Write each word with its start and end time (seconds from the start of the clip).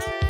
What's 0.00 0.29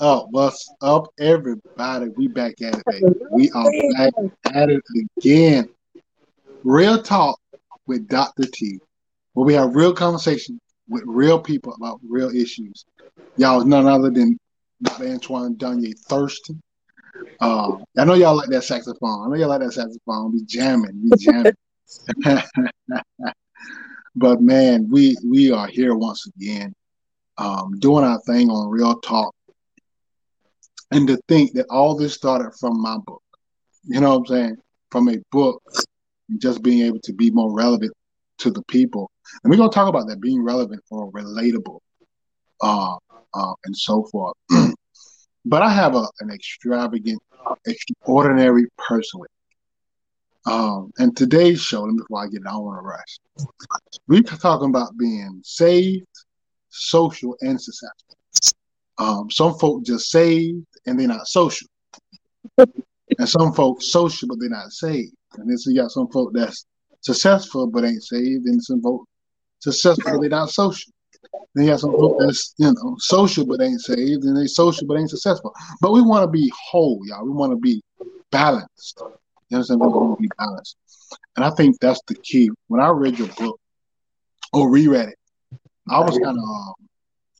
up? 0.00 0.28
What's 0.30 0.72
up, 0.80 1.08
everybody? 1.20 2.08
We 2.16 2.26
back 2.28 2.54
at 2.62 2.74
it, 2.74 2.82
baby. 2.86 3.20
We 3.30 3.50
are 3.50 3.70
back 3.92 4.12
at 4.46 4.70
it 4.70 4.82
again. 5.18 5.68
Real 6.64 7.02
talk 7.02 7.38
with 7.86 8.08
Dr. 8.08 8.44
T, 8.46 8.78
where 9.34 9.44
we 9.44 9.52
have 9.54 9.76
real 9.76 9.92
conversation 9.92 10.58
with 10.88 11.02
real 11.06 11.38
people 11.38 11.74
about 11.74 12.00
real 12.08 12.30
issues. 12.30 12.86
Y'all 13.36 13.60
is 13.60 13.66
none 13.66 13.86
other 13.86 14.10
than 14.10 14.38
Dr. 14.82 15.08
Antoine 15.08 15.56
Dunye 15.56 15.98
Thurston. 16.08 16.62
Uh, 17.38 17.76
I 17.98 18.04
know 18.04 18.14
y'all 18.14 18.36
like 18.36 18.48
that 18.48 18.64
saxophone. 18.64 19.26
I 19.26 19.28
know 19.28 19.34
y'all 19.34 19.48
like 19.48 19.60
that 19.60 19.72
saxophone. 19.72 20.32
We 20.32 20.44
jamming, 20.44 20.98
we 21.02 21.10
jamming. 21.18 21.52
but 24.16 24.40
man, 24.40 24.88
we 24.90 25.16
we 25.26 25.52
are 25.52 25.66
here 25.66 25.94
once 25.94 26.26
again, 26.26 26.74
um, 27.36 27.78
doing 27.78 28.04
our 28.04 28.20
thing 28.22 28.48
on 28.48 28.70
Real 28.70 28.98
Talk 29.00 29.34
and 30.90 31.06
to 31.08 31.18
think 31.28 31.52
that 31.54 31.66
all 31.70 31.96
this 31.96 32.14
started 32.14 32.52
from 32.58 32.80
my 32.80 32.96
book. 33.06 33.22
You 33.84 34.00
know 34.00 34.10
what 34.10 34.18
I'm 34.18 34.26
saying? 34.26 34.56
From 34.90 35.08
a 35.08 35.16
book, 35.30 35.62
just 36.38 36.62
being 36.62 36.82
able 36.82 37.00
to 37.00 37.12
be 37.12 37.30
more 37.30 37.52
relevant 37.52 37.92
to 38.38 38.50
the 38.50 38.62
people. 38.64 39.10
And 39.42 39.50
we're 39.50 39.56
gonna 39.56 39.70
talk 39.70 39.88
about 39.88 40.08
that 40.08 40.20
being 40.20 40.42
relevant 40.42 40.82
or 40.90 41.10
relatable, 41.12 41.78
uh, 42.60 42.96
uh, 43.34 43.54
and 43.64 43.76
so 43.76 44.04
forth. 44.04 44.36
but 45.44 45.62
I 45.62 45.70
have 45.70 45.94
a, 45.94 46.06
an 46.20 46.30
extravagant, 46.30 47.22
extraordinary 47.66 48.66
person. 48.76 49.20
Um, 50.46 50.90
and 50.98 51.16
today's 51.16 51.60
show, 51.60 51.86
before 51.86 52.24
I 52.24 52.28
get 52.28 52.40
it, 52.40 52.46
I 52.46 52.56
want 52.56 52.78
to 52.78 52.82
rush. 52.82 53.50
We're 54.08 54.22
talking 54.22 54.70
about 54.70 54.96
being 54.96 55.40
saved, 55.44 56.06
social, 56.70 57.36
and 57.42 57.60
successful. 57.60 58.16
Um, 58.98 59.30
some 59.30 59.54
folk 59.54 59.84
just 59.84 60.10
saved 60.10 60.66
and 60.86 60.98
they're 60.98 61.08
not 61.08 61.26
social. 61.26 61.68
and 62.56 63.28
some 63.28 63.52
folks 63.52 63.92
social 63.92 64.28
but 64.28 64.38
they're 64.40 64.48
not 64.48 64.72
saved. 64.72 65.14
And 65.34 65.48
then 65.48 65.58
so 65.58 65.70
you 65.70 65.80
got 65.80 65.90
some 65.90 66.08
folk 66.08 66.32
that's 66.32 66.66
successful 67.00 67.66
but 67.66 67.84
ain't 67.84 68.02
saved, 68.02 68.46
and 68.46 68.62
some 68.62 68.82
folk 68.82 69.04
successful 69.60 70.12
but 70.12 70.20
they're 70.20 70.30
not 70.30 70.50
social. 70.50 70.92
Then 71.54 71.64
you 71.64 71.70
got 71.70 71.80
some 71.80 71.92
folk 71.92 72.16
that's 72.18 72.54
you 72.58 72.72
know 72.72 72.96
social 72.98 73.46
but 73.46 73.60
ain't 73.60 73.80
saved, 73.80 74.24
and 74.24 74.36
they 74.36 74.46
social 74.46 74.86
but 74.86 74.98
ain't 74.98 75.10
successful. 75.10 75.54
But 75.80 75.92
we 75.92 76.02
want 76.02 76.24
to 76.24 76.30
be 76.30 76.52
whole, 76.70 77.00
y'all. 77.04 77.24
We 77.24 77.30
want 77.30 77.52
to 77.52 77.56
be 77.56 77.82
balanced. 78.30 79.02
You 79.48 79.56
understand? 79.56 79.80
We 79.80 79.88
want 79.88 80.18
to 80.18 80.22
be 80.22 80.30
balanced. 80.38 80.76
And 81.36 81.44
I 81.44 81.50
think 81.50 81.78
that's 81.80 82.00
the 82.06 82.14
key. 82.14 82.50
When 82.68 82.80
I 82.80 82.88
read 82.90 83.18
your 83.18 83.28
book 83.28 83.58
or 84.52 84.70
reread 84.70 85.08
it, 85.08 85.18
I 85.88 86.00
was 86.00 86.18
kind 86.18 86.38
of 86.38 86.44
um, 86.44 86.74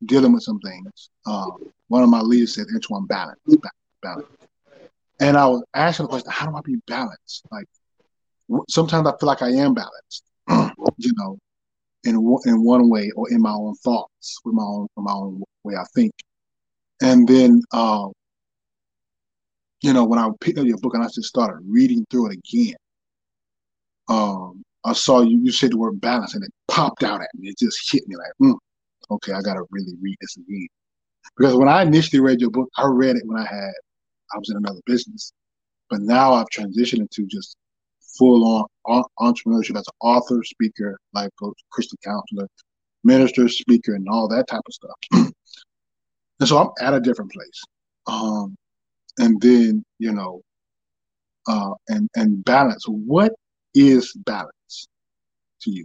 dealing 0.07 0.33
with 0.33 0.43
some 0.43 0.59
things. 0.61 1.11
Um, 1.27 1.73
one 1.91 2.05
of 2.05 2.09
my 2.09 2.21
leaders 2.21 2.55
said, 2.55 2.67
"Antoine, 2.73 3.07
balance, 3.07 3.41
balance, 3.47 3.75
balance." 4.01 4.29
And 5.19 5.37
I 5.37 5.47
was 5.47 5.65
asking 5.75 6.05
the 6.05 6.11
question, 6.11 6.31
how 6.31 6.47
do 6.47 6.57
I 6.57 6.61
be 6.63 6.77
balanced? 6.87 7.43
Like 7.51 7.67
sometimes 8.69 9.09
I 9.09 9.13
feel 9.19 9.27
like 9.27 9.43
I 9.43 9.51
am 9.51 9.75
balanced, 9.75 10.25
you 10.99 11.13
know, 11.17 11.37
in 12.05 12.15
in 12.47 12.63
one 12.63 12.89
way 12.89 13.11
or 13.17 13.29
in 13.31 13.43
my 13.43 13.51
own 13.51 13.75
thoughts, 13.75 14.39
with 14.45 14.55
my 14.55 14.63
own 14.63 14.87
my 14.97 15.13
own 15.13 15.43
way 15.65 15.75
I 15.75 15.85
think. 15.93 16.13
And 17.03 17.27
then, 17.27 17.61
um, 17.73 18.13
you 19.83 19.93
know, 19.93 20.05
when 20.05 20.21
I 20.21 20.29
picked 20.41 20.59
up 20.59 20.67
your 20.67 20.79
book 20.79 20.95
and 20.95 21.03
I 21.03 21.09
just 21.09 21.25
started 21.25 21.59
reading 21.67 22.07
through 22.09 22.31
it 22.31 22.39
again, 22.39 22.77
um, 24.09 24.63
I 24.85 24.93
saw 24.93 25.23
you. 25.23 25.41
You 25.43 25.51
said 25.51 25.73
the 25.73 25.77
word 25.77 26.01
balance, 26.01 26.35
and 26.37 26.45
it 26.45 26.53
popped 26.69 27.03
out 27.03 27.21
at 27.21 27.31
me. 27.35 27.49
It 27.49 27.59
just 27.59 27.93
hit 27.93 28.07
me 28.07 28.17
like, 28.17 28.33
mm, 28.41 28.57
okay, 29.11 29.33
I 29.33 29.43
got 29.43 29.55
to 29.55 29.65
really 29.71 29.95
read 30.01 30.17
this 30.21 30.37
again. 30.37 30.69
Because 31.37 31.55
when 31.55 31.69
I 31.69 31.83
initially 31.83 32.21
read 32.21 32.41
your 32.41 32.51
book, 32.51 32.69
I 32.77 32.87
read 32.87 33.17
it 33.17 33.23
when 33.27 33.39
I 33.39 33.47
had 33.47 33.73
I 34.33 34.39
was 34.39 34.51
in 34.51 34.57
another 34.57 34.81
business. 34.87 35.33
But 35.89 36.01
now 36.01 36.35
I've 36.35 36.49
transitioned 36.49 37.01
into 37.01 37.27
just 37.27 37.57
full 38.19 38.69
on 38.85 39.05
entrepreneurship 39.19 39.77
as 39.77 39.87
an 39.87 39.95
author, 40.01 40.43
speaker, 40.45 40.99
life 41.15 41.31
coach, 41.41 41.59
Christian 41.71 41.99
counselor, 42.05 42.49
minister, 43.05 43.49
speaker, 43.49 43.95
and 43.95 44.07
all 44.09 44.29
that 44.29 44.47
type 44.47 44.63
of 44.67 44.75
stuff. 44.75 44.97
and 45.13 46.49
so 46.49 46.59
I'm 46.59 46.71
at 46.81 46.95
a 46.95 47.01
different 47.01 47.33
place. 47.33 47.63
Um, 48.07 48.57
and 49.19 49.41
then, 49.41 49.85
you 49.99 50.13
know, 50.13 50.43
uh, 51.49 51.73
and, 51.89 52.09
and 52.15 52.45
balance. 52.45 52.85
What 52.87 53.33
is 53.75 54.13
balance 54.25 54.89
to 55.63 55.71
you? 55.71 55.85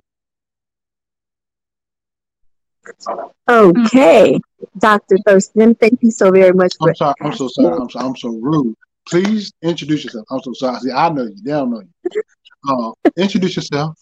Okay, 3.48 4.40
Dr. 4.78 5.18
Thurston, 5.26 5.76
thank 5.76 6.02
you 6.02 6.12
so 6.12 6.32
very 6.32 6.54
much. 6.54 6.74
I'm 6.82 6.96
sorry. 6.96 7.14
I'm 7.22 7.34
so 7.34 7.48
sorry. 7.48 7.76
I'm 7.76 7.90
so, 7.90 8.00
I'm 8.00 8.16
so 8.16 8.30
rude. 8.30 8.76
Please 9.08 9.54
introduce 9.62 10.04
yourself. 10.04 10.26
I'm 10.32 10.42
so 10.42 10.54
sorry. 10.54 10.80
See, 10.80 10.92
I 10.92 11.10
know 11.10 11.24
you. 11.24 11.36
They 11.44 11.52
don't 11.52 11.72
know 11.72 11.82
you. 11.82 12.22
Uh, 12.68 13.10
introduce 13.18 13.56
yourself. 13.56 13.98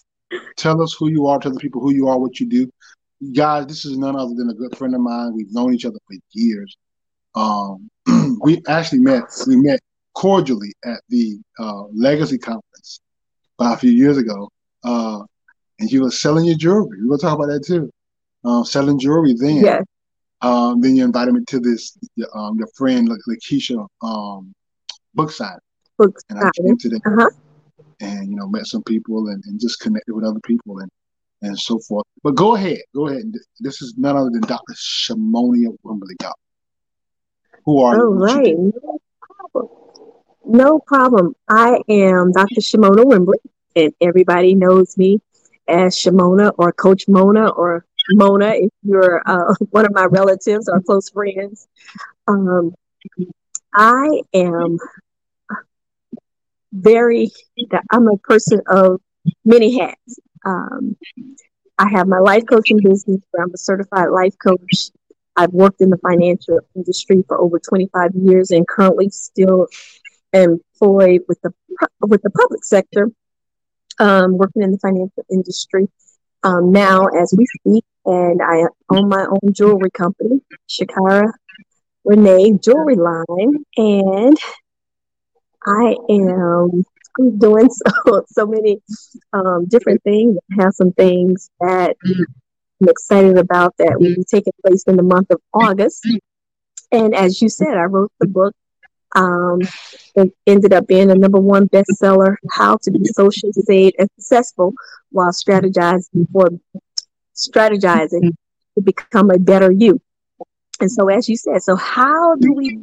Tell 0.57 0.81
us 0.81 0.95
who 0.97 1.09
you 1.09 1.27
are. 1.27 1.39
Tell 1.39 1.51
the 1.51 1.59
people 1.59 1.81
who 1.81 1.94
you 1.94 2.07
are, 2.07 2.18
what 2.18 2.39
you 2.39 2.47
do. 2.47 2.71
Guys, 3.33 3.68
this 3.68 3.85
is 3.85 3.97
none 3.97 4.15
other 4.15 4.33
than 4.33 4.50
a 4.50 4.53
good 4.53 4.77
friend 4.77 4.95
of 4.95 5.01
mine. 5.01 5.33
We've 5.35 5.53
known 5.53 5.74
each 5.74 5.85
other 5.85 6.00
for 6.07 6.15
years. 6.31 6.77
Um, 7.35 7.89
we 8.41 8.62
actually 8.68 9.00
met. 9.00 9.24
We 9.47 9.57
met 9.57 9.80
cordially 10.13 10.74
at 10.85 11.01
the 11.09 11.38
uh, 11.59 11.83
Legacy 11.94 12.38
Conference 12.38 13.01
about 13.59 13.75
a 13.75 13.77
few 13.77 13.91
years 13.91 14.18
ago, 14.18 14.50
uh, 14.83 15.21
and 15.80 15.91
you 15.91 16.01
were 16.01 16.12
selling 16.12 16.45
your 16.45 16.56
jewelry. 16.56 16.97
We're 17.01 17.18
gonna 17.18 17.19
talk 17.19 17.35
about 17.38 17.47
that 17.47 17.65
too 17.65 17.91
uh, 18.45 18.63
selling 18.63 19.00
jewelry 19.00 19.34
then. 19.38 19.57
Yes. 19.57 19.84
Um, 20.42 20.81
then 20.81 20.95
you 20.95 21.06
invited 21.06 21.34
me 21.34 21.42
to 21.48 21.60
this, 21.60 21.98
um, 22.34 22.57
your 22.57 22.68
friend 22.75 23.10
Lakeisha 23.30 23.88
um, 24.01 24.54
book 25.13 25.31
sign. 25.31 25.57
Book 25.98 26.19
and 26.30 26.40
I 26.40 26.50
came 26.60 26.78
to 26.78 26.90
that 26.90 27.01
uh-huh. 27.06 27.30
and, 28.01 28.30
you 28.30 28.36
know, 28.36 28.48
met 28.48 28.66
some 28.66 28.84
people 28.84 29.30
and, 29.30 29.42
and 29.45 29.60
just 29.60 29.80
connected 29.80 30.13
with 30.13 30.25
other 30.25 30.42
people 30.42 30.80
and, 30.80 30.90
and 31.44 31.57
so 31.57 31.80
forth. 31.80 32.06
But 32.24 32.36
go 32.36 32.56
ahead, 32.56 32.80
go 32.94 33.07
ahead. 33.07 33.31
This 33.60 33.81
is 33.81 33.94
none 33.98 34.18
other 34.18 34.31
than 34.31 34.42
Dr. 34.42 34.74
Shamonia 34.74 35.78
Wimberly. 35.86 36.16
Who 37.66 37.81
are 37.81 37.95
you? 37.95 38.10
right. 38.10 38.56
No 38.57 39.00
problem. 39.22 39.69
no 40.45 40.80
problem. 40.80 41.36
I 41.48 41.80
am 41.88 42.34
Dr. 42.34 42.60
Shimona 42.60 43.06
Wimbley, 43.06 43.40
and 43.75 43.94
everybody 44.01 44.56
knows 44.56 44.98
me 44.98 45.22
as 45.68 45.95
Shimona 45.95 46.51
or 46.57 46.74
Coach 46.74 47.06
Mona 47.07 47.50
or 47.50 47.86
Mona, 48.11 48.53
if 48.55 48.71
you're 48.83 49.21
uh, 49.25 49.53
one 49.71 49.85
of 49.85 49.94
my 49.94 50.05
relatives 50.05 50.69
or 50.69 50.81
close 50.81 51.09
friends. 51.09 51.67
Um, 52.27 52.73
I 53.73 54.21
am 54.33 54.77
very, 56.71 57.31
I'm 57.91 58.07
a 58.07 58.17
person 58.17 58.61
of 58.67 59.01
many 59.45 59.79
hats. 59.79 60.19
Um, 60.45 60.95
I 61.77 61.89
have 61.89 62.07
my 62.07 62.19
life 62.19 62.44
coaching 62.50 62.79
business 62.81 63.21
where 63.31 63.44
I'm 63.44 63.53
a 63.53 63.57
certified 63.57 64.09
life 64.09 64.35
coach. 64.44 64.91
I've 65.35 65.51
worked 65.51 65.81
in 65.81 65.89
the 65.89 65.97
financial 65.97 66.59
industry 66.75 67.23
for 67.27 67.41
over 67.41 67.59
25 67.59 68.11
years 68.13 68.51
and 68.51 68.67
currently 68.67 69.09
still 69.09 69.67
employed 70.31 71.21
with 71.27 71.41
the 71.41 71.51
with 72.01 72.21
the 72.21 72.29
public 72.29 72.63
sector, 72.63 73.09
um, 73.99 74.38
working 74.38 74.61
in 74.61 74.71
the 74.71 74.77
financial 74.77 75.25
industry 75.31 75.88
um, 76.44 76.72
now 76.72 77.06
as 77.07 77.34
we 77.38 77.45
speak, 77.45 77.86
and 78.06 78.42
I 78.42 78.63
own 78.90 79.07
my 79.10 79.25
own 79.25 79.54
jewelry 79.54 79.92
company, 79.92 80.42
Shakara 80.69 81.31
Renee 82.06 82.54
Jewelry 82.62 82.95
Line, 82.95 83.63
and 83.78 84.38
I 85.66 85.95
am 86.10 86.84
doing 87.38 87.69
so 88.06 88.24
so 88.28 88.45
many 88.45 88.81
um, 89.31 89.66
different 89.68 90.04
things. 90.04 90.38
I 90.51 90.63
have 90.63 90.74
some 90.74 90.92
things 90.92 91.50
that 91.60 91.95
I'm 92.06 92.90
excited 92.90 93.38
about 93.38 93.76
that 93.78 93.95
will 94.00 94.16
be 94.16 94.26
taking 94.30 94.54
place 94.66 94.83
in 94.88 94.97
the 94.97 95.04
month 95.04 95.31
of 95.31 95.42
August. 95.54 96.06
And 96.92 97.16
as 97.16 97.42
you 97.42 97.50
said, 97.50 97.78
I 97.78 97.83
wrote 97.83 98.12
the 98.19 98.28
book 98.28 98.54
um, 99.15 99.61
it 100.15 100.33
ended 100.47 100.73
up 100.73 100.87
being 100.87 101.11
a 101.11 101.15
number 101.15 101.39
one 101.39 101.67
bestseller, 101.69 102.35
How 102.51 102.77
to 102.83 102.91
Be 102.91 103.05
Social 103.05 103.51
Saved 103.53 103.95
and 103.99 104.09
Successful 104.17 104.73
While 105.11 105.31
Strategizing 105.31 106.27
for 106.31 106.49
Strategizing 107.35 108.35
to 108.75 108.81
Become 108.81 109.31
a 109.31 109.39
Better 109.39 109.71
You. 109.71 110.01
And 110.79 110.91
so, 110.91 111.09
as 111.09 111.29
you 111.29 111.37
said, 111.37 111.61
so 111.61 111.75
how 111.75 112.35
do 112.35 112.53
we 112.53 112.79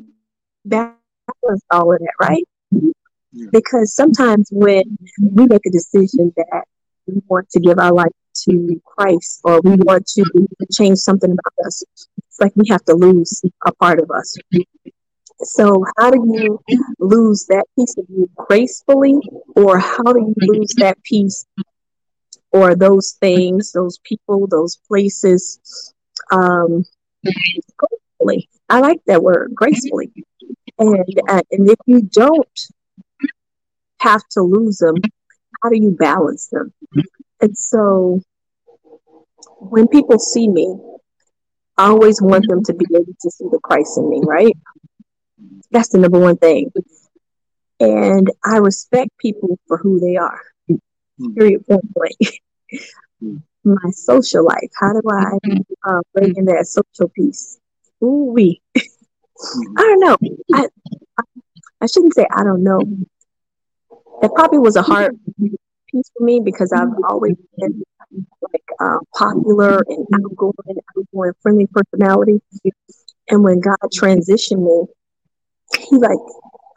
balance 0.65 1.63
all 1.71 1.93
of 1.93 1.99
that, 1.99 2.15
right? 2.21 2.45
Because 3.53 3.95
sometimes 3.95 4.49
when 4.51 4.99
we 5.21 5.47
make 5.47 5.67
a 5.67 5.71
decision 5.71 6.33
that 6.37 6.65
we 7.07 7.21
want 7.29 7.49
to 7.51 7.61
give 7.61 7.79
our 7.79 7.93
life 7.93 8.13
to 8.49 8.81
Christ 8.85 9.41
or 9.45 9.61
we 9.61 9.77
want 9.77 10.07
to 10.07 10.25
change 10.73 10.99
something 10.99 11.31
about 11.31 11.67
us, 11.67 11.83
it's 12.19 12.41
like 12.41 12.53
we 12.57 12.69
have 12.71 12.85
to 12.85 12.95
lose 12.95 13.43
a 13.67 13.73
part 13.75 14.01
of 14.01 14.11
us. 14.11 14.37
So, 15.43 15.85
how 15.97 16.11
do 16.11 16.19
you 16.19 16.61
lose 16.99 17.47
that 17.47 17.65
piece 17.79 17.97
of 17.97 18.05
you 18.09 18.29
gracefully, 18.37 19.15
or 19.57 19.79
how 19.79 20.13
do 20.13 20.21
you 20.21 20.35
lose 20.37 20.75
that 20.79 21.03
piece 21.03 21.47
or 22.53 22.75
those 22.75 23.17
things, 23.21 23.73
those 23.73 23.99
people, 24.05 24.47
those 24.49 24.79
places 24.87 25.95
um, 26.31 26.85
gracefully? 27.77 28.49
I 28.69 28.81
like 28.81 29.01
that 29.07 29.23
word, 29.23 29.53
gracefully. 29.55 30.13
And, 30.79 31.05
uh, 31.29 31.43
and 31.51 31.71
if 31.71 31.79
you 31.87 32.03
don't 32.03 32.61
have 34.01 34.23
to 34.33 34.43
lose 34.43 34.79
them, 34.79 34.97
how 35.63 35.71
do 35.71 35.79
you 35.81 35.97
balance 35.99 36.49
them? 36.49 36.73
And 37.41 37.57
so, 37.57 38.21
when 39.59 39.89
people 39.89 40.19
see 40.19 40.49
me, 40.49 40.77
I 41.79 41.87
always 41.87 42.21
want 42.21 42.47
them 42.47 42.63
to 42.65 42.75
be 42.75 42.85
able 42.95 43.15
to 43.19 43.31
see 43.31 43.47
the 43.51 43.59
Christ 43.63 43.97
in 43.97 44.11
me, 44.11 44.21
right? 44.23 44.55
That's 45.71 45.89
the 45.91 45.99
number 45.99 46.19
one 46.19 46.37
thing. 46.37 46.73
And 47.79 48.31
I 48.45 48.59
respect 48.59 49.11
people 49.19 49.59
for 49.67 49.79
who 49.79 50.01
they 50.01 50.17
are. 50.17 50.41
Hmm. 50.69 51.35
Period. 51.35 51.67
Point 51.67 51.95
blank. 51.95 52.41
My 53.65 53.91
social 53.93 54.45
life. 54.45 54.71
How 54.79 54.93
do 54.93 55.03
I 55.11 55.33
uh, 55.87 56.01
bring 56.15 56.35
in 56.37 56.47
that 56.47 56.67
social 56.67 57.09
piece? 57.11 57.59
Ooh 58.03 58.33
wee. 58.33 58.63
I 59.77 59.83
don't 59.83 60.01
know. 60.01 60.17
I, 60.55 60.67
I 61.81 61.87
shouldn't 61.87 62.15
say 62.15 62.27
I 62.31 62.45
don't 62.45 62.63
know. 62.63 62.81
That 64.21 64.33
probably 64.35 64.59
was 64.59 64.77
a 64.77 64.83
hard 64.83 65.19
piece 65.39 66.11
for 66.17 66.25
me 66.25 66.41
because 66.45 66.73
I've 66.73 66.93
always 67.09 67.37
been 67.57 67.83
like 68.43 68.65
uh, 68.81 68.99
popular 69.15 69.83
and 69.87 70.07
outgoing, 70.15 70.79
outgoing, 70.97 71.33
friendly 71.43 71.69
personality. 71.73 72.41
And 73.29 73.43
when 73.45 73.61
God 73.61 73.77
transitioned 73.95 74.63
me, 74.63 74.93
He 75.79 75.97
like 75.97 76.19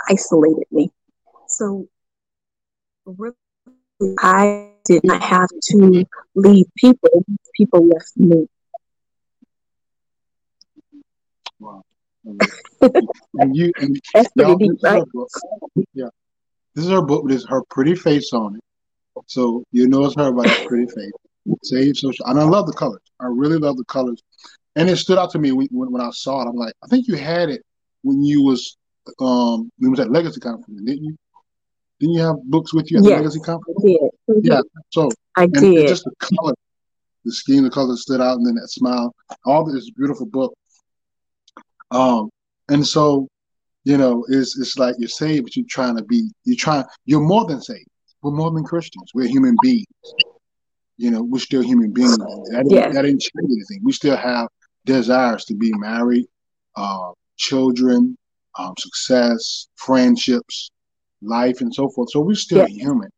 isolated 0.09 0.65
me. 0.71 0.91
So 1.47 1.87
really, 3.05 3.35
I 4.19 4.71
did 4.85 5.03
not 5.03 5.21
have 5.21 5.49
to 5.49 6.05
leave 6.35 6.65
people. 6.77 7.25
People 7.55 7.87
left 7.87 8.11
me. 8.17 8.47
Wow. 11.59 11.83
and 12.25 13.55
you, 13.55 13.71
and 13.77 13.99
That's 14.13 14.29
pretty 14.31 14.55
deep, 14.55 14.71
right? 14.83 15.03
Yeah. 15.93 16.09
This 16.75 16.85
is 16.85 16.91
her 16.91 17.01
book 17.01 17.23
with 17.23 17.47
her 17.49 17.61
pretty 17.69 17.95
face 17.95 18.33
on 18.33 18.55
it. 18.55 18.61
So 19.27 19.63
you 19.71 19.87
know 19.87 20.05
it's 20.05 20.15
her 20.15 20.31
by 20.31 20.43
that 20.43 20.67
pretty 20.67 20.87
face. 20.87 21.11
Save 21.63 21.97
social, 21.97 22.25
and 22.25 22.39
I 22.39 22.43
love 22.43 22.67
the 22.67 22.73
colors. 22.73 23.01
I 23.19 23.25
really 23.27 23.57
love 23.57 23.77
the 23.77 23.85
colors, 23.85 24.21
and 24.75 24.89
it 24.89 24.97
stood 24.97 25.17
out 25.17 25.31
to 25.31 25.39
me 25.39 25.51
when, 25.51 25.67
when 25.71 26.01
I 26.01 26.09
saw 26.11 26.41
it. 26.41 26.49
I'm 26.49 26.55
like, 26.55 26.73
I 26.83 26.87
think 26.87 27.07
you 27.07 27.15
had 27.15 27.49
it 27.49 27.61
when 28.01 28.23
you 28.23 28.43
was 28.43 28.77
um 29.19 29.71
when 29.77 29.91
was 29.91 29.99
at 29.99 30.11
Legacy 30.11 30.39
Conference, 30.39 30.81
didn't 30.81 31.03
you? 31.03 31.17
Didn't 31.99 32.15
you 32.15 32.21
have 32.21 32.43
books 32.43 32.73
with 32.73 32.91
you 32.91 32.97
at 32.97 33.03
yes, 33.03 33.11
the 33.11 33.17
Legacy 33.17 33.39
Conference? 33.39 33.79
I 33.79 33.87
did. 33.87 34.01
Mm-hmm. 34.01 34.39
Yeah. 34.43 34.61
So 34.89 35.09
I 35.35 35.47
did. 35.47 35.87
Just 35.87 36.03
the 36.03 36.11
color, 36.19 36.53
the 37.23 37.31
scheme, 37.31 37.63
the 37.63 37.69
color 37.69 37.95
stood 37.95 38.21
out, 38.21 38.37
and 38.37 38.45
then 38.45 38.55
that 38.55 38.67
smile. 38.69 39.13
All 39.45 39.63
this 39.63 39.89
beautiful 39.91 40.25
book. 40.25 40.53
Um, 41.91 42.29
and 42.69 42.85
so, 42.85 43.27
you 43.83 43.97
know, 43.97 44.25
it's 44.29 44.57
it's 44.57 44.77
like 44.77 44.95
you're 44.97 45.07
saved, 45.07 45.43
but 45.43 45.55
you're 45.55 45.65
trying 45.69 45.95
to 45.97 46.03
be. 46.03 46.29
You're 46.43 46.57
trying. 46.57 46.85
You're 47.05 47.21
more 47.21 47.45
than 47.45 47.61
saved. 47.61 47.87
We're 48.21 48.31
more 48.31 48.51
than 48.51 48.63
Christians. 48.63 49.11
We're 49.13 49.27
human 49.27 49.55
beings. 49.61 49.85
You 50.97 51.11
know, 51.11 51.23
we're 51.23 51.39
still 51.39 51.61
human 51.61 51.91
beings. 51.91 52.17
That, 52.17 52.65
yes. 52.69 52.93
that 52.93 53.01
didn't 53.01 53.21
change 53.21 53.33
anything. 53.45 53.81
We 53.83 53.91
still 53.91 54.15
have 54.15 54.47
desires 54.85 55.45
to 55.45 55.55
be 55.55 55.73
married, 55.73 56.25
uh, 56.75 57.11
children, 57.35 58.17
um, 58.57 58.73
success, 58.77 59.67
friendships, 59.75 60.71
life, 61.21 61.61
and 61.61 61.73
so 61.73 61.89
forth. 61.89 62.11
So 62.11 62.19
we're 62.19 62.35
still 62.35 62.67
yes. 62.67 62.71
human. 62.71 63.09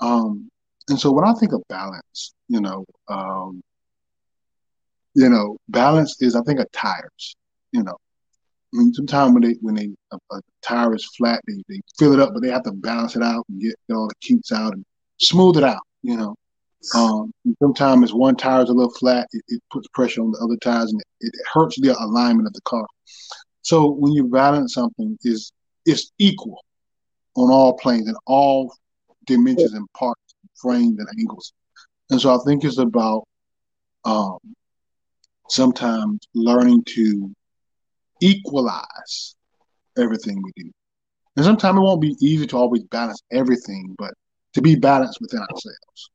Um, 0.00 0.48
and 0.88 0.98
so 0.98 1.12
when 1.12 1.24
I 1.24 1.32
think 1.34 1.52
of 1.52 1.62
balance, 1.68 2.34
you 2.48 2.60
know, 2.60 2.84
um, 3.08 3.62
you 5.14 5.28
know, 5.28 5.56
balance 5.68 6.20
is 6.20 6.34
I 6.36 6.42
think 6.42 6.60
of 6.60 6.70
tires. 6.72 7.36
You 7.72 7.82
know, 7.82 7.96
I 8.74 8.78
mean, 8.78 8.92
sometimes 8.92 9.32
when 9.32 9.42
they 9.42 9.56
when 9.60 9.74
they 9.74 9.90
a, 10.12 10.18
a, 10.32 10.40
tire 10.62 10.94
is 10.94 11.04
flat, 11.16 11.40
they, 11.46 11.62
they 11.68 11.80
fill 11.98 12.12
it 12.12 12.20
up, 12.20 12.32
but 12.34 12.42
they 12.42 12.50
have 12.50 12.64
to 12.64 12.72
balance 12.72 13.16
it 13.16 13.22
out 13.22 13.44
and 13.48 13.60
get, 13.60 13.74
get 13.88 13.94
all 13.94 14.08
the 14.08 14.14
kinks 14.20 14.52
out 14.52 14.72
and 14.74 14.84
smooth 15.18 15.56
it 15.56 15.64
out. 15.64 15.82
You 16.02 16.16
know, 16.16 16.34
um, 16.94 17.32
sometimes 17.62 18.12
one 18.12 18.36
tire 18.36 18.62
is 18.62 18.68
a 18.68 18.72
little 18.72 18.92
flat, 18.92 19.26
it, 19.32 19.42
it, 19.48 19.62
puts 19.72 19.88
pressure 19.94 20.20
on 20.20 20.32
the 20.32 20.38
other 20.38 20.56
tires 20.56 20.92
and 20.92 21.00
it, 21.00 21.28
it, 21.32 21.46
hurts 21.52 21.80
the 21.80 21.96
alignment 21.98 22.46
of 22.46 22.52
the 22.52 22.60
car. 22.62 22.86
So 23.64 23.90
when 23.92 24.12
you 24.12 24.26
balance 24.28 24.74
something, 24.74 25.18
is 25.24 25.52
it's 25.86 26.12
equal 26.18 26.64
on 27.36 27.50
all 27.50 27.74
planes 27.76 28.08
and 28.08 28.16
all 28.26 28.74
dimensions 29.26 29.74
and 29.74 29.86
parts, 29.98 30.34
frames 30.56 30.98
and 30.98 31.08
angles. 31.20 31.52
And 32.10 32.20
so 32.20 32.34
I 32.34 32.38
think 32.46 32.64
it's 32.64 32.78
about 32.78 33.24
um, 34.04 34.38
sometimes 35.48 36.20
learning 36.34 36.84
to 36.88 37.30
equalize 38.20 39.36
everything 39.98 40.42
we 40.42 40.52
do. 40.56 40.70
And 41.36 41.44
sometimes 41.44 41.76
it 41.78 41.80
won't 41.80 42.00
be 42.02 42.16
easy 42.20 42.46
to 42.48 42.56
always 42.56 42.84
balance 42.84 43.22
everything, 43.32 43.94
but 43.98 44.12
to 44.54 44.62
be 44.62 44.76
balanced 44.76 45.20
within 45.20 45.40
ourselves. 45.40 46.10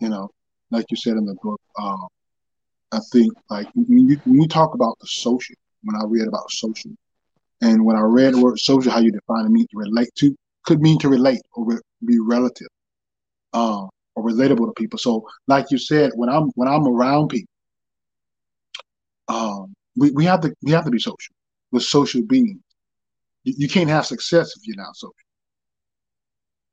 You 0.00 0.10
know, 0.10 0.30
like 0.70 0.86
you 0.90 0.96
said 0.96 1.16
in 1.16 1.26
the 1.26 1.36
book, 1.42 1.60
um, 1.80 2.08
I 2.92 3.00
think 3.12 3.32
like 3.50 3.68
when 3.74 4.08
you, 4.08 4.20
when 4.24 4.42
you 4.42 4.48
talk 4.48 4.74
about 4.74 4.96
the 5.00 5.06
social, 5.08 5.56
when 5.82 5.96
I 5.96 6.04
read 6.06 6.28
about 6.28 6.50
social, 6.50 6.92
and 7.60 7.84
when 7.84 7.96
I 7.96 8.00
read 8.00 8.34
the 8.34 8.40
word 8.40 8.58
social, 8.58 8.92
how 8.92 9.00
you 9.00 9.12
define 9.12 9.46
it 9.46 9.50
means 9.50 9.68
to 9.68 9.78
relate 9.78 10.10
to, 10.16 10.36
could 10.64 10.80
mean 10.80 10.98
to 11.00 11.08
relate 11.08 11.40
or 11.52 11.64
re- 11.64 11.80
be 12.04 12.18
relative, 12.18 12.68
um, 13.52 13.88
or 14.14 14.24
relatable 14.24 14.66
to 14.66 14.72
people. 14.76 14.98
So, 14.98 15.26
like 15.46 15.70
you 15.70 15.78
said, 15.78 16.12
when 16.14 16.28
I'm 16.28 16.50
when 16.54 16.68
I'm 16.68 16.86
around 16.86 17.28
people, 17.28 17.52
um, 19.28 19.74
we, 19.96 20.10
we 20.10 20.24
have 20.24 20.40
to 20.40 20.54
we 20.62 20.72
have 20.72 20.84
to 20.84 20.90
be 20.90 20.98
social. 20.98 21.34
We're 21.72 21.80
social 21.80 22.22
beings. 22.22 22.60
You, 23.44 23.54
you 23.56 23.68
can't 23.68 23.90
have 23.90 24.06
success 24.06 24.56
if 24.56 24.66
you're 24.66 24.76
not 24.76 24.96
social. 24.96 25.14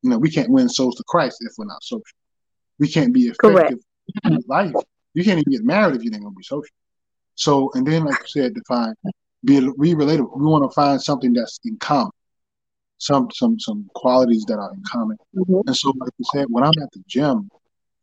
You 0.04 0.12
know, 0.12 0.18
we 0.18 0.32
can't 0.32 0.50
win 0.50 0.70
souls 0.70 0.96
to 0.96 1.04
Christ 1.08 1.38
if 1.42 1.54
we're 1.58 1.66
not 1.66 1.84
social. 1.84 2.04
We 2.80 2.88
can't 2.88 3.14
be 3.14 3.28
effective 3.28 3.80
in 4.24 4.40
life. 4.48 4.74
You 5.14 5.24
can't 5.24 5.40
even 5.40 5.52
get 5.52 5.64
married 5.64 5.96
if 5.96 6.04
you 6.04 6.12
ain't 6.14 6.24
gonna 6.24 6.36
be 6.36 6.44
social. 6.44 6.74
So, 7.38 7.72
and 7.74 7.88
then, 7.88 8.06
like 8.06 8.20
you 8.20 8.28
said, 8.28 8.54
define 8.54 8.94
be 9.46 9.60
be 9.60 9.94
relatable. 9.94 10.38
We 10.38 10.46
want 10.46 10.70
to 10.70 10.74
find 10.74 11.02
something 11.02 11.34
that's 11.34 11.60
in 11.64 11.78
common, 11.78 12.12
some 12.98 13.30
some 13.34 13.60
some 13.60 13.90
qualities 13.96 14.44
that 14.46 14.58
are 14.58 14.74
in 14.74 14.84
common. 14.92 15.18
Mm-hmm. 15.36 15.68
And 15.68 15.76
so, 15.76 15.94
like 15.98 16.12
you 16.18 16.26
said, 16.34 16.48
when 16.50 16.64
I'm 16.64 16.74
at 16.82 16.92
the 16.92 17.04
gym, 17.08 17.50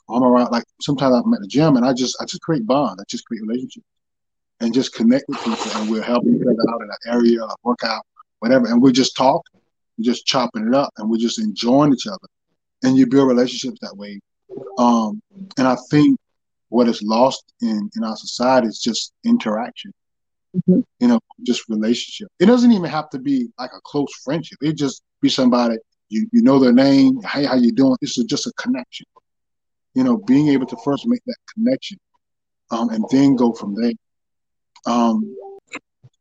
I'm 0.08 0.22
around. 0.22 0.50
Like 0.50 0.64
sometimes 0.80 1.14
I'm 1.16 1.34
at 1.34 1.40
the 1.40 1.48
gym, 1.48 1.76
and 1.76 1.84
I 1.84 1.92
just 1.92 2.16
I 2.20 2.24
just 2.24 2.42
create 2.42 2.66
bond. 2.66 2.98
I 3.00 3.04
just 3.08 3.26
create 3.26 3.42
relationships 3.42 3.86
and 4.60 4.72
just 4.72 4.94
connect 4.94 5.24
with 5.28 5.38
people 5.38 5.70
and 5.74 5.90
we're 5.90 6.02
helping 6.02 6.36
each 6.36 6.42
other 6.42 6.70
out 6.70 6.80
in 6.80 6.88
an 6.88 7.12
area, 7.12 7.42
a 7.42 7.54
workout, 7.62 8.06
whatever. 8.38 8.66
And 8.66 8.80
we're 8.80 8.92
just 8.92 9.16
talking, 9.16 9.60
we're 9.98 10.04
just 10.04 10.26
chopping 10.26 10.66
it 10.68 10.74
up 10.74 10.92
and 10.96 11.10
we're 11.10 11.18
just 11.18 11.38
enjoying 11.38 11.92
each 11.92 12.06
other. 12.06 12.28
And 12.82 12.96
you 12.96 13.06
build 13.06 13.28
relationships 13.28 13.78
that 13.82 13.96
way. 13.96 14.20
Um, 14.78 15.20
and 15.58 15.66
I 15.66 15.76
think 15.90 16.18
what 16.68 16.88
is 16.88 17.02
lost 17.02 17.52
in, 17.60 17.90
in 17.96 18.04
our 18.04 18.16
society 18.16 18.68
is 18.68 18.80
just 18.80 19.12
interaction. 19.24 19.92
Mm-hmm. 20.56 20.80
You 21.00 21.08
know, 21.08 21.20
just 21.42 21.68
relationship. 21.68 22.28
It 22.38 22.46
doesn't 22.46 22.72
even 22.72 22.88
have 22.90 23.10
to 23.10 23.18
be 23.18 23.48
like 23.58 23.70
a 23.76 23.80
close 23.84 24.12
friendship. 24.24 24.58
It 24.60 24.76
just 24.76 25.02
be 25.20 25.28
somebody 25.28 25.76
you 26.08 26.28
you 26.32 26.42
know 26.42 26.58
their 26.58 26.72
name. 26.72 27.20
Hey, 27.22 27.44
how 27.44 27.56
you 27.56 27.72
doing? 27.72 27.96
This 28.00 28.18
is 28.18 28.24
just 28.24 28.46
a 28.46 28.52
connection. 28.56 29.06
You 29.94 30.04
know, 30.04 30.16
being 30.16 30.48
able 30.48 30.66
to 30.66 30.76
first 30.84 31.06
make 31.06 31.22
that 31.26 31.36
connection, 31.54 31.98
um, 32.70 32.90
and 32.90 33.04
then 33.10 33.36
go 33.36 33.52
from 33.52 33.74
there. 33.74 33.92
Um, 34.86 35.36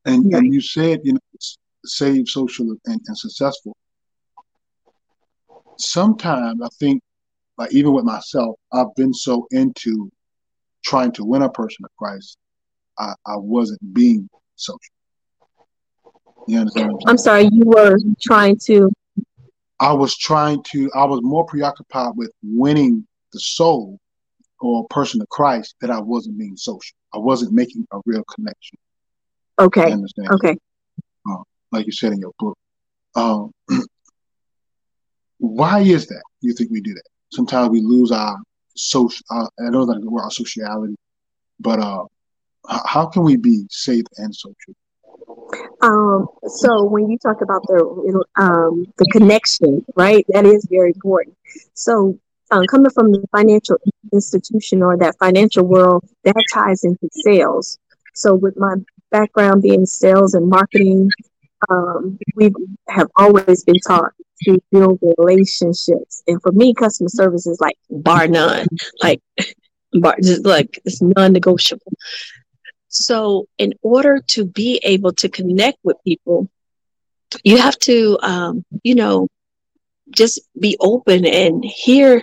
and, 0.05 0.29
yeah. 0.29 0.37
and 0.37 0.53
you 0.53 0.61
said, 0.61 1.01
you 1.03 1.13
know, 1.13 1.19
save 1.85 2.27
social 2.27 2.69
and, 2.85 3.01
and 3.07 3.17
successful. 3.17 3.75
Sometimes 5.77 6.61
I 6.61 6.67
think, 6.79 7.01
like 7.57 7.73
even 7.73 7.93
with 7.93 8.05
myself, 8.05 8.57
I've 8.71 8.93
been 8.95 9.13
so 9.13 9.47
into 9.51 10.11
trying 10.83 11.11
to 11.13 11.23
win 11.23 11.41
a 11.41 11.49
person 11.49 11.83
to 11.83 11.89
Christ, 11.97 12.37
I, 12.99 13.13
I 13.25 13.37
wasn't 13.37 13.93
being 13.93 14.29
social. 14.55 14.79
You 16.47 16.59
understand? 16.59 16.91
I'm, 16.91 17.09
I'm 17.11 17.17
sorry, 17.17 17.49
you 17.51 17.63
were 17.65 17.97
trying 18.21 18.57
to. 18.65 18.91
I 19.79 19.93
was 19.93 20.17
trying 20.17 20.63
to. 20.71 20.91
I 20.93 21.05
was 21.05 21.21
more 21.23 21.45
preoccupied 21.45 22.11
with 22.15 22.31
winning 22.43 23.07
the 23.31 23.39
soul 23.39 23.97
or 24.59 24.87
person 24.89 25.19
to 25.19 25.25
Christ 25.27 25.75
that 25.81 25.89
I 25.89 25.99
wasn't 25.99 26.37
being 26.37 26.55
social. 26.55 26.95
I 27.13 27.17
wasn't 27.17 27.53
making 27.53 27.85
a 27.91 27.99
real 28.05 28.23
connection. 28.35 28.77
Okay. 29.59 29.93
Okay. 30.31 30.57
Uh, 31.29 31.43
like 31.71 31.85
you 31.85 31.91
said 31.91 32.13
in 32.13 32.19
your 32.19 32.31
book. 32.39 32.57
Um, 33.15 33.51
why 35.37 35.81
is 35.81 36.07
that? 36.07 36.23
You 36.41 36.53
think 36.53 36.71
we 36.71 36.81
do 36.81 36.93
that? 36.93 37.03
Sometimes 37.31 37.69
we 37.69 37.81
lose 37.81 38.11
our 38.11 38.37
social. 38.75 39.25
Uh, 39.29 39.47
I 39.59 39.69
know 39.69 39.85
that 39.85 40.01
we're 40.03 40.21
our 40.21 40.31
sociality, 40.31 40.95
but 41.59 41.79
uh, 41.79 42.05
how 42.85 43.07
can 43.07 43.23
we 43.23 43.37
be 43.37 43.65
safe 43.69 44.05
and 44.17 44.33
social? 44.35 44.73
Um, 45.81 46.27
so 46.47 46.83
when 46.85 47.09
you 47.09 47.17
talk 47.17 47.41
about 47.41 47.61
the 47.67 48.23
um, 48.35 48.85
the 48.97 49.05
connection, 49.11 49.85
right? 49.95 50.25
That 50.29 50.45
is 50.45 50.65
very 50.69 50.91
important. 50.95 51.35
So 51.73 52.17
um, 52.51 52.65
coming 52.67 52.91
from 52.91 53.11
the 53.11 53.25
financial 53.31 53.77
institution 54.11 54.81
or 54.81 54.97
that 54.97 55.15
financial 55.19 55.65
world, 55.65 56.05
that 56.23 56.35
ties 56.53 56.83
into 56.83 57.09
sales. 57.11 57.79
So 58.13 58.35
with 58.35 58.57
my 58.57 58.75
background 59.11 59.63
being 59.63 59.85
sales 59.85 60.33
and 60.33 60.47
marketing, 60.49 61.09
um, 61.69 62.17
we 62.35 62.51
have 62.87 63.09
always 63.15 63.63
been 63.63 63.79
taught 63.87 64.11
to 64.45 64.59
build 64.71 64.99
relationships. 65.17 66.23
And 66.27 66.41
for 66.41 66.51
me, 66.51 66.73
customer 66.73 67.09
service 67.09 67.47
is 67.47 67.59
like 67.59 67.77
bar 67.89 68.27
none, 68.27 68.67
like 69.01 69.21
bar, 69.93 70.15
just 70.21 70.45
like 70.45 70.79
it's 70.85 71.01
non-negotiable. 71.01 71.93
So 72.87 73.47
in 73.57 73.73
order 73.81 74.19
to 74.29 74.45
be 74.45 74.79
able 74.83 75.13
to 75.13 75.29
connect 75.29 75.79
with 75.83 75.97
people, 76.05 76.49
you 77.43 77.57
have 77.57 77.77
to, 77.79 78.19
um, 78.21 78.63
you 78.83 78.95
know, 78.95 79.27
just 80.11 80.39
be 80.59 80.77
open 80.79 81.25
and 81.25 81.63
hear 81.65 82.21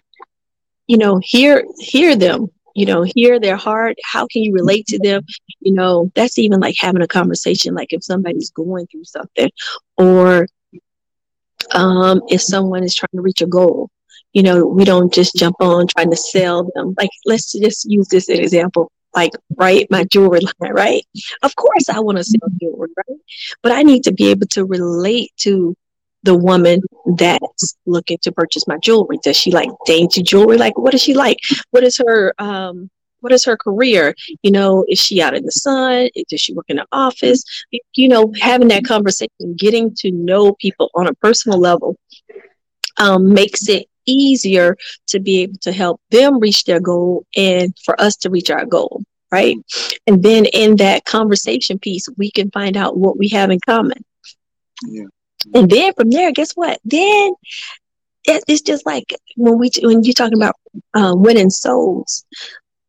you 0.91 0.99
know, 0.99 1.21
hear 1.23 1.65
hear 1.79 2.17
them, 2.17 2.49
you 2.75 2.85
know, 2.85 3.05
hear 3.15 3.39
their 3.39 3.57
heart. 3.57 3.97
How 4.03 4.27
can 4.27 4.43
you 4.43 4.53
relate 4.53 4.87
to 4.89 4.99
them? 4.99 5.23
You 5.61 5.73
know, 5.73 6.11
that's 6.17 6.37
even 6.37 6.59
like 6.59 6.75
having 6.77 7.00
a 7.00 7.07
conversation, 7.07 7.75
like 7.75 7.93
if 7.93 8.03
somebody's 8.03 8.50
going 8.50 8.89
through 8.89 9.05
something, 9.05 9.50
or 9.97 10.49
um, 11.75 12.23
if 12.29 12.43
someone 12.43 12.85
is 12.85 12.95
trying 12.95 13.11
to 13.15 13.23
reach 13.23 13.43
a 13.43 13.47
goal. 13.47 13.91
you 14.33 14.43
know, 14.43 14.65
we 14.65 14.85
don't 14.85 15.12
just 15.12 15.35
jump 15.35 15.57
on 15.61 15.87
trying 15.89 16.11
to 16.11 16.17
sell 16.17 16.71
them. 16.75 16.95
Like, 16.97 17.11
let's 17.27 17.53
just 17.53 17.85
use 17.91 18.09
this 18.09 18.29
example. 18.29 18.91
Like, 19.15 19.33
right, 19.57 19.91
my 19.91 20.05
jewelry 20.05 20.41
line, 20.61 20.73
right? 20.73 21.03
Of 21.43 21.57
course, 21.57 21.89
I 21.89 22.00
want 22.00 22.19
to 22.19 22.25
sell 22.25 22.49
jewelry, 22.61 22.91
right? 22.97 23.19
But 23.62 23.73
I 23.73 23.83
need 23.83 24.05
to 24.05 24.12
be 24.12 24.29
able 24.31 24.47
to 24.49 24.65
relate 24.65 25.33
to 25.39 25.77
the 26.23 26.37
woman 26.37 26.81
that's 27.17 27.77
looking 27.87 28.19
to 28.23 28.33
purchase 28.33 28.69
my 28.69 28.77
jewelry. 28.79 29.19
Does 29.23 29.37
she 29.37 29.50
like 29.50 29.71
dainty 29.87 30.23
jewelry? 30.23 30.59
Like, 30.59 30.79
what 30.79 30.93
does 30.93 31.03
she 31.03 31.15
like? 31.15 31.39
What 31.71 31.83
is 31.83 31.97
her 31.99 32.35
um, 32.39 32.91
what 33.21 33.33
is 33.33 33.45
her 33.45 33.57
career? 33.57 34.15
You 34.43 34.50
know, 34.50 34.85
is 34.89 34.99
she 35.00 35.21
out 35.23 35.35
in 35.35 35.45
the 35.45 35.53
sun? 35.53 36.09
Does 36.29 36.41
she 36.41 36.55
work 36.55 36.67
in 36.69 36.77
the 36.77 36.87
office? 36.93 37.45
You 37.95 38.09
know, 38.09 38.33
having 38.41 38.69
that 38.69 38.85
conversation, 38.85 39.55
getting 39.57 39.95
to 39.97 40.11
know 40.11 40.55
people 40.55 40.91
on 40.95 41.07
a 41.07 41.15
personal 41.15 41.59
level 41.59 41.97
um, 42.99 43.33
makes 43.33 43.69
it 43.69 43.87
easier 44.07 44.77
to 45.09 45.21
be 45.21 45.43
able 45.43 45.59
to 45.62 45.73
help 45.73 46.00
them 46.11 46.39
reach 46.41 46.65
their 46.65 46.81
goal 46.81 47.27
and 47.37 47.77
for 47.85 48.00
us 48.00 48.17
to 48.17 48.31
reach 48.31 48.50
our 48.50 48.67
goal. 48.67 49.03
Right. 49.33 49.57
And 50.09 50.23
then 50.25 50.47
in 50.47 50.77
that 50.77 51.05
conversation 51.05 51.79
piece, 51.79 52.09
we 52.19 52.33
can 52.33 52.50
find 52.50 52.77
out 52.77 52.97
what 52.97 53.17
we 53.17 53.29
have 53.29 53.50
in 53.50 53.61
common. 53.65 54.05
Yeah. 54.85 55.05
And 55.55 55.71
then 55.71 55.93
from 55.95 56.11
there, 56.11 56.33
guess 56.33 56.53
what? 56.53 56.81
Then 56.85 57.35
it's 58.25 58.61
just 58.62 58.85
like 58.85 59.15
when 59.37 59.59
we 59.59 59.71
when 59.83 60.03
you're 60.03 60.12
talking 60.15 60.37
about 60.37 60.57
uh, 60.95 61.15
winning 61.17 61.50
souls 61.50 62.25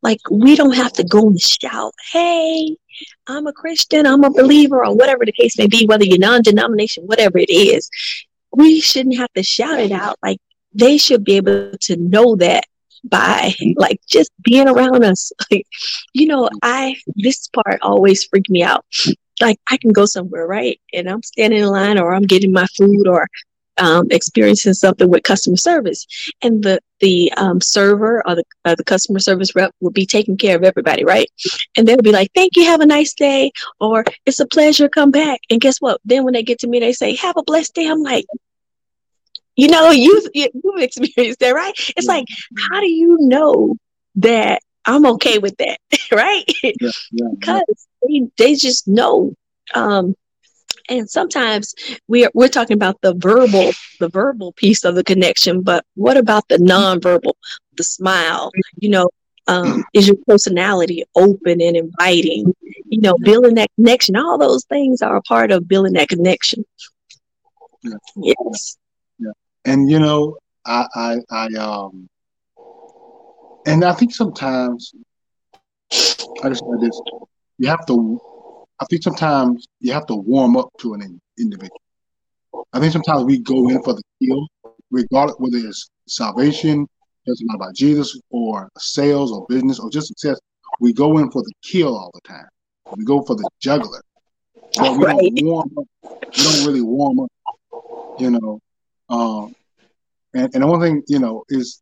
like 0.01 0.19
we 0.29 0.55
don't 0.55 0.75
have 0.75 0.93
to 0.93 1.03
go 1.03 1.27
and 1.27 1.39
shout, 1.39 1.93
"Hey, 2.11 2.75
I'm 3.27 3.47
a 3.47 3.53
Christian, 3.53 4.05
I'm 4.05 4.23
a 4.23 4.31
believer," 4.31 4.85
or 4.85 4.95
whatever 4.95 5.25
the 5.25 5.31
case 5.31 5.57
may 5.57 5.67
be, 5.67 5.85
whether 5.85 6.05
you're 6.05 6.17
non-denomination, 6.17 7.05
whatever 7.05 7.37
it 7.37 7.49
is. 7.49 7.89
We 8.53 8.81
shouldn't 8.81 9.17
have 9.17 9.31
to 9.33 9.43
shout 9.43 9.79
it 9.79 9.91
out. 9.91 10.17
Like 10.23 10.39
they 10.73 10.97
should 10.97 11.23
be 11.23 11.37
able 11.37 11.71
to 11.81 11.95
know 11.97 12.35
that 12.37 12.65
by 13.03 13.53
mm-hmm. 13.61 13.79
like 13.79 13.99
just 14.07 14.31
being 14.43 14.67
around 14.67 15.03
us. 15.03 15.31
Like, 15.51 15.67
you 16.13 16.27
know, 16.27 16.49
I 16.63 16.95
this 17.15 17.49
part 17.49 17.81
always 17.81 18.23
freaked 18.23 18.49
me 18.49 18.63
out. 18.63 18.85
Like 19.41 19.59
I 19.69 19.77
can 19.77 19.91
go 19.91 20.05
somewhere, 20.05 20.47
right? 20.47 20.79
And 20.93 21.09
I'm 21.09 21.23
standing 21.23 21.59
in 21.59 21.67
line 21.67 21.99
or 21.99 22.13
I'm 22.13 22.23
getting 22.23 22.53
my 22.53 22.65
food 22.77 23.07
or 23.07 23.27
um, 23.81 24.07
experiencing 24.11 24.73
something 24.73 25.09
with 25.09 25.23
customer 25.23 25.57
service, 25.57 26.05
and 26.41 26.63
the 26.63 26.79
the 26.99 27.33
um, 27.33 27.59
server 27.59 28.25
or 28.27 28.35
the 28.35 28.43
uh, 28.63 28.75
the 28.75 28.83
customer 28.83 29.19
service 29.19 29.55
rep 29.55 29.73
will 29.81 29.91
be 29.91 30.05
taking 30.05 30.37
care 30.37 30.55
of 30.55 30.63
everybody, 30.63 31.03
right? 31.03 31.29
And 31.75 31.87
they'll 31.87 31.97
be 31.97 32.11
like, 32.11 32.31
"Thank 32.33 32.55
you, 32.55 32.63
have 32.65 32.79
a 32.79 32.85
nice 32.85 33.13
day," 33.13 33.51
or 33.79 34.05
"It's 34.25 34.39
a 34.39 34.47
pleasure, 34.47 34.87
come 34.87 35.11
back." 35.11 35.41
And 35.49 35.59
guess 35.59 35.79
what? 35.79 35.99
Then 36.05 36.23
when 36.23 36.33
they 36.33 36.43
get 36.43 36.59
to 36.59 36.67
me, 36.67 36.79
they 36.79 36.93
say, 36.93 37.15
"Have 37.15 37.35
a 37.37 37.43
blessed 37.43 37.73
day." 37.73 37.87
I'm 37.87 38.03
like, 38.03 38.25
you 39.55 39.67
know, 39.67 39.89
you've 39.89 40.29
you've 40.33 40.53
experienced 40.77 41.39
that, 41.39 41.55
right? 41.55 41.73
It's 41.97 42.07
like, 42.07 42.25
how 42.69 42.79
do 42.79 42.87
you 42.89 43.17
know 43.19 43.75
that 44.15 44.61
I'm 44.85 45.05
okay 45.07 45.39
with 45.39 45.57
that, 45.57 45.79
right? 46.11 46.43
Yeah, 46.63 46.71
yeah, 47.11 47.27
because 47.39 47.63
yeah. 47.67 48.21
They, 48.21 48.27
they 48.37 48.55
just 48.55 48.87
know 48.87 49.35
um, 49.73 50.15
and 50.91 51.09
sometimes 51.09 51.75
we're 52.07 52.29
we're 52.35 52.49
talking 52.49 52.75
about 52.75 53.01
the 53.01 53.15
verbal 53.15 53.71
the 53.99 54.09
verbal 54.09 54.53
piece 54.53 54.83
of 54.85 54.95
the 54.95 55.03
connection 55.03 55.61
but 55.61 55.85
what 55.95 56.17
about 56.17 56.47
the 56.49 56.57
nonverbal 56.57 57.33
the 57.77 57.83
smile? 57.83 58.51
You 58.79 58.89
know 58.89 59.09
um, 59.47 59.83
is 59.93 60.07
your 60.07 60.17
personality 60.27 61.03
open 61.15 61.61
and 61.61 61.77
inviting? 61.77 62.53
You 62.89 63.01
know 63.01 63.15
building 63.23 63.55
that 63.55 63.69
connection 63.75 64.15
all 64.15 64.37
those 64.37 64.65
things 64.65 65.01
are 65.01 65.17
a 65.17 65.21
part 65.23 65.51
of 65.51 65.67
building 65.67 65.93
that 65.93 66.09
connection. 66.09 66.65
Yeah. 67.83 67.97
yes. 68.15 68.77
Yeah. 69.19 69.31
And 69.65 69.89
you 69.89 69.99
know 69.99 70.37
i 70.65 70.85
i 70.95 71.17
i 71.31 71.45
um 71.57 72.09
and 73.65 73.83
i 73.83 73.93
think 73.93 74.13
sometimes 74.13 74.93
i 76.43 76.49
just 76.49 76.63
said 76.63 76.81
this 76.81 77.01
you 77.57 77.67
have 77.67 77.85
to 77.85 78.19
I 78.81 78.85
think 78.85 79.03
sometimes 79.03 79.67
you 79.79 79.93
have 79.93 80.07
to 80.07 80.15
warm 80.15 80.57
up 80.57 80.69
to 80.79 80.95
an 80.95 81.21
individual. 81.37 81.79
I 82.73 82.79
think 82.79 82.91
sometimes 82.91 83.25
we 83.25 83.37
go 83.37 83.69
in 83.69 83.81
for 83.83 83.93
the 83.93 84.01
kill, 84.21 84.47
regardless 84.89 85.37
whether 85.37 85.57
it's 85.57 85.87
salvation, 86.07 86.87
doesn't 87.27 87.45
matter 87.45 87.57
about 87.57 87.75
Jesus 87.75 88.19
or 88.31 88.69
sales 88.79 89.31
or 89.31 89.45
business 89.47 89.79
or 89.79 89.91
just 89.91 90.07
success. 90.07 90.39
We 90.79 90.93
go 90.93 91.19
in 91.19 91.29
for 91.29 91.43
the 91.43 91.53
kill 91.61 91.95
all 91.95 92.09
the 92.11 92.27
time. 92.27 92.47
We 92.95 93.05
go 93.05 93.21
for 93.21 93.35
the 93.35 93.47
juggler. 93.61 94.01
But 94.75 94.97
we 94.97 95.05
right. 95.05 95.15
don't 95.15 95.45
warm 95.45 95.69
up. 95.77 95.85
We 96.35 96.43
don't 96.43 96.65
really 96.65 96.81
warm 96.81 97.19
up, 97.19 97.31
you 98.17 98.31
know. 98.31 98.59
Um, 99.09 99.53
and, 100.33 100.49
and 100.55 100.63
the 100.63 100.67
one 100.67 100.81
thing, 100.81 101.03
you 101.07 101.19
know, 101.19 101.43
is 101.49 101.81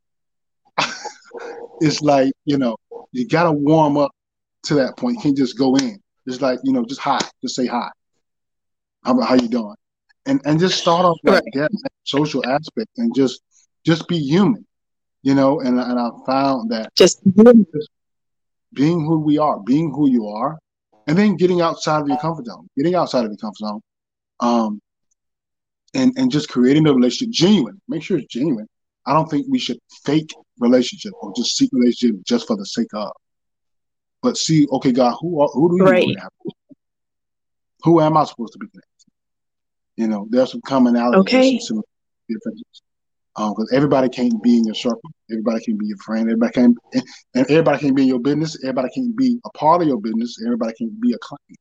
it's 1.80 2.02
like, 2.02 2.34
you 2.44 2.58
know, 2.58 2.76
you 3.14 3.26
gotta 3.26 3.54
warm 3.54 3.96
up 3.96 4.12
to 4.64 4.76
that 4.76 4.98
point. 4.98 5.16
You 5.18 5.22
can't 5.22 5.38
just 5.38 5.58
go 5.58 5.78
in. 5.78 6.02
Just 6.28 6.42
like, 6.42 6.60
you 6.64 6.74
know, 6.74 6.86
just 6.86 7.02
hi, 7.02 7.20
just 7.42 7.56
say 7.56 7.66
hi. 7.66 7.90
How, 9.04 9.20
how 9.22 9.36
you 9.36 9.48
doing? 9.48 9.76
And 10.26 10.42
and 10.46 10.60
just 10.60 10.80
start 10.80 11.06
off 11.06 11.18
like 11.24 11.44
that 11.54 11.72
social 12.04 12.46
aspect 12.46 12.90
and 12.98 13.16
just 13.16 13.42
just 13.86 14.08
be 14.08 14.18
human, 14.18 14.66
you 15.24 15.34
know. 15.34 15.60
And 15.62 15.80
and 15.80 16.00
I 16.00 16.10
found 16.26 16.72
that 16.72 16.94
just 16.96 17.22
being 18.74 19.06
who 19.06 19.20
we 19.20 19.38
are, 19.38 19.60
being 19.60 19.92
who 19.92 20.10
you 20.10 20.28
are, 20.28 20.60
and 21.08 21.18
then 21.18 21.36
getting 21.36 21.62
outside 21.62 22.02
of 22.02 22.08
your 22.08 22.18
comfort 22.18 22.46
zone, 22.46 22.68
getting 22.78 22.96
outside 22.96 23.26
of 23.26 23.32
your 23.32 23.38
comfort 23.38 23.58
zone, 23.58 23.82
um, 24.42 24.82
and 25.94 26.14
and 26.18 26.32
just 26.32 26.50
creating 26.50 26.86
a 26.88 26.94
relationship 26.94 27.34
genuine. 27.34 27.82
Make 27.88 28.04
sure 28.04 28.18
it's 28.18 28.32
genuine. 28.32 28.68
I 29.06 29.14
don't 29.14 29.30
think 29.30 29.48
we 29.50 29.58
should 29.58 29.80
fake 30.04 30.32
relationship 30.60 31.14
or 31.22 31.34
just 31.36 31.58
seek 31.58 31.70
relationship 31.74 32.18
just 32.26 32.46
for 32.46 32.58
the 32.58 32.66
sake 32.66 32.94
of 32.94 33.12
but 34.22 34.38
see, 34.38 34.68
okay, 34.72 34.92
God, 34.92 35.16
who 35.20 35.42
are, 35.42 35.50
who 35.54 35.70
do 35.70 35.78
you 35.78 35.90
right. 35.90 36.20
have? 36.20 36.30
Who 37.84 38.02
am 38.02 38.18
I 38.18 38.26
supposed 38.26 38.54
to 38.54 38.60
be 38.60 38.68
connected? 38.68 38.90
You 39.96 40.08
know, 40.08 40.28
there's 40.30 40.52
some 40.52 40.62
commonalities, 40.62 41.20
okay. 41.20 41.60
some 41.60 41.82
differences. 42.28 42.82
Because 43.36 43.72
um, 43.72 43.78
everybody 43.78 44.10
can't 44.10 44.42
be 44.44 44.58
in 44.58 44.66
your 44.66 44.76
circle. 44.76 45.10
Everybody 45.32 45.64
can 45.64 45.78
be 45.78 45.86
your 45.88 45.98
friend. 45.98 46.24
Everybody 46.28 46.52
can, 46.52 46.76
and 46.94 47.04
everybody 47.50 47.80
can 47.80 47.96
be 47.96 48.02
in 48.02 48.08
your 48.10 48.20
business. 48.20 48.62
Everybody 48.64 48.90
can 48.94 49.14
be 49.14 49.40
a 49.46 49.50
part 49.52 49.82
of 49.82 49.88
your 49.88 50.02
business. 50.02 50.38
Everybody 50.44 50.74
can 50.78 50.90
be 51.00 51.14
a 51.14 51.18
client. 51.20 51.60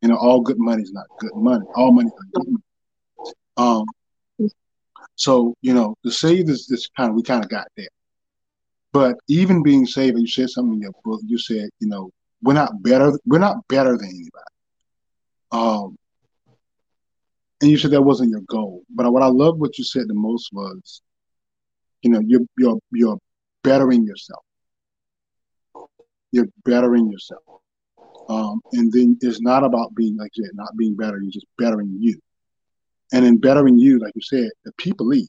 You 0.00 0.08
know, 0.08 0.16
all 0.16 0.40
good 0.40 0.58
money 0.58 0.82
is 0.82 0.92
not 0.92 1.06
good 1.18 1.34
money. 1.34 1.66
All 1.74 1.92
money 1.92 2.06
is 2.06 2.24
good 2.32 2.46
money. 2.46 2.64
Um, 3.56 4.50
so 5.16 5.54
you 5.60 5.74
know, 5.74 5.96
to 6.04 6.10
say 6.10 6.42
this, 6.42 6.66
this 6.66 6.88
kind 6.96 7.10
of 7.10 7.16
we 7.16 7.22
kind 7.22 7.44
of 7.44 7.50
got 7.50 7.66
there. 7.76 7.88
But 8.98 9.16
even 9.28 9.62
being 9.62 9.86
saved, 9.86 10.18
you 10.18 10.26
said 10.26 10.50
something 10.50 10.74
in 10.74 10.80
your 10.80 10.92
book. 11.04 11.20
You 11.24 11.38
said, 11.38 11.68
you 11.78 11.86
know, 11.86 12.10
we're 12.42 12.54
not 12.54 12.82
better. 12.82 13.12
We're 13.24 13.38
not 13.38 13.58
better 13.68 13.96
than 13.96 14.08
anybody. 14.08 14.54
Um, 15.52 15.96
and 17.60 17.70
you 17.70 17.78
said 17.78 17.92
that 17.92 18.02
wasn't 18.02 18.30
your 18.30 18.40
goal. 18.48 18.82
But 18.90 19.12
what 19.12 19.22
I 19.22 19.28
love 19.28 19.58
what 19.58 19.78
you 19.78 19.84
said 19.84 20.08
the 20.08 20.14
most 20.14 20.48
was, 20.52 21.00
you 22.02 22.10
know, 22.10 22.18
you're 22.18 22.40
you're 22.58 22.80
you're 22.90 23.18
bettering 23.62 24.04
yourself. 24.04 24.42
You're 26.32 26.48
bettering 26.64 27.08
yourself. 27.08 27.44
Um, 28.28 28.60
and 28.72 28.92
then 28.92 29.16
it's 29.20 29.40
not 29.40 29.62
about 29.62 29.94
being 29.94 30.16
like 30.16 30.32
you 30.34 30.44
said, 30.44 30.56
not 30.56 30.76
being 30.76 30.96
better. 30.96 31.20
You're 31.22 31.30
just 31.30 31.46
bettering 31.56 31.96
you. 32.00 32.18
And 33.12 33.24
in 33.24 33.38
bettering 33.38 33.78
you, 33.78 34.00
like 34.00 34.16
you 34.16 34.22
said, 34.22 34.50
the 34.64 34.72
people 34.72 35.06
leave 35.06 35.28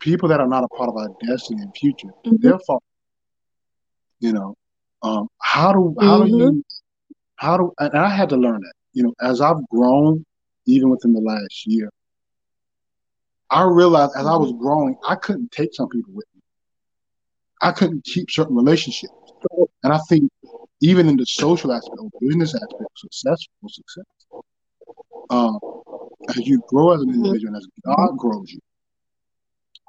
people 0.00 0.28
that 0.28 0.40
are 0.40 0.48
not 0.48 0.64
a 0.64 0.68
part 0.68 0.88
of 0.88 0.96
our 0.96 1.08
destiny 1.26 1.62
and 1.62 1.74
future, 1.76 2.08
mm-hmm. 2.24 2.36
their 2.40 2.58
fault. 2.60 2.82
You 4.20 4.32
know, 4.32 4.56
um, 5.02 5.28
how 5.40 5.72
do 5.72 5.94
how 6.00 6.22
mm-hmm. 6.22 6.26
do 6.26 6.38
you 6.38 6.64
how 7.36 7.56
do 7.56 7.72
and 7.78 7.96
I 7.96 8.08
had 8.08 8.28
to 8.30 8.36
learn 8.36 8.60
that. 8.60 8.72
You 8.92 9.04
know, 9.04 9.14
as 9.20 9.40
I've 9.40 9.66
grown, 9.68 10.24
even 10.66 10.90
within 10.90 11.12
the 11.12 11.20
last 11.20 11.66
year, 11.66 11.90
I 13.50 13.62
realized 13.62 14.12
as 14.16 14.26
I 14.26 14.36
was 14.36 14.50
mm-hmm. 14.50 14.62
growing, 14.62 14.96
I 15.06 15.14
couldn't 15.14 15.52
take 15.52 15.74
some 15.74 15.88
people 15.88 16.12
with 16.14 16.26
me. 16.34 16.42
I 17.62 17.72
couldn't 17.72 18.04
keep 18.04 18.30
certain 18.30 18.56
relationships, 18.56 19.12
and 19.82 19.92
I 19.92 19.98
think 20.08 20.30
even 20.80 21.08
in 21.08 21.16
the 21.16 21.26
social 21.26 21.72
aspect 21.72 21.98
or 21.98 22.10
business 22.20 22.54
aspect, 22.54 22.90
successful 22.96 23.68
success. 23.68 24.04
Um, 25.30 25.58
as 26.30 26.38
you 26.46 26.62
grow 26.68 26.92
as 26.92 27.00
an 27.00 27.08
mm-hmm. 27.08 27.16
individual, 27.16 27.54
and 27.54 27.56
as 27.56 27.68
God 27.84 28.16
grows 28.16 28.50
you, 28.50 28.60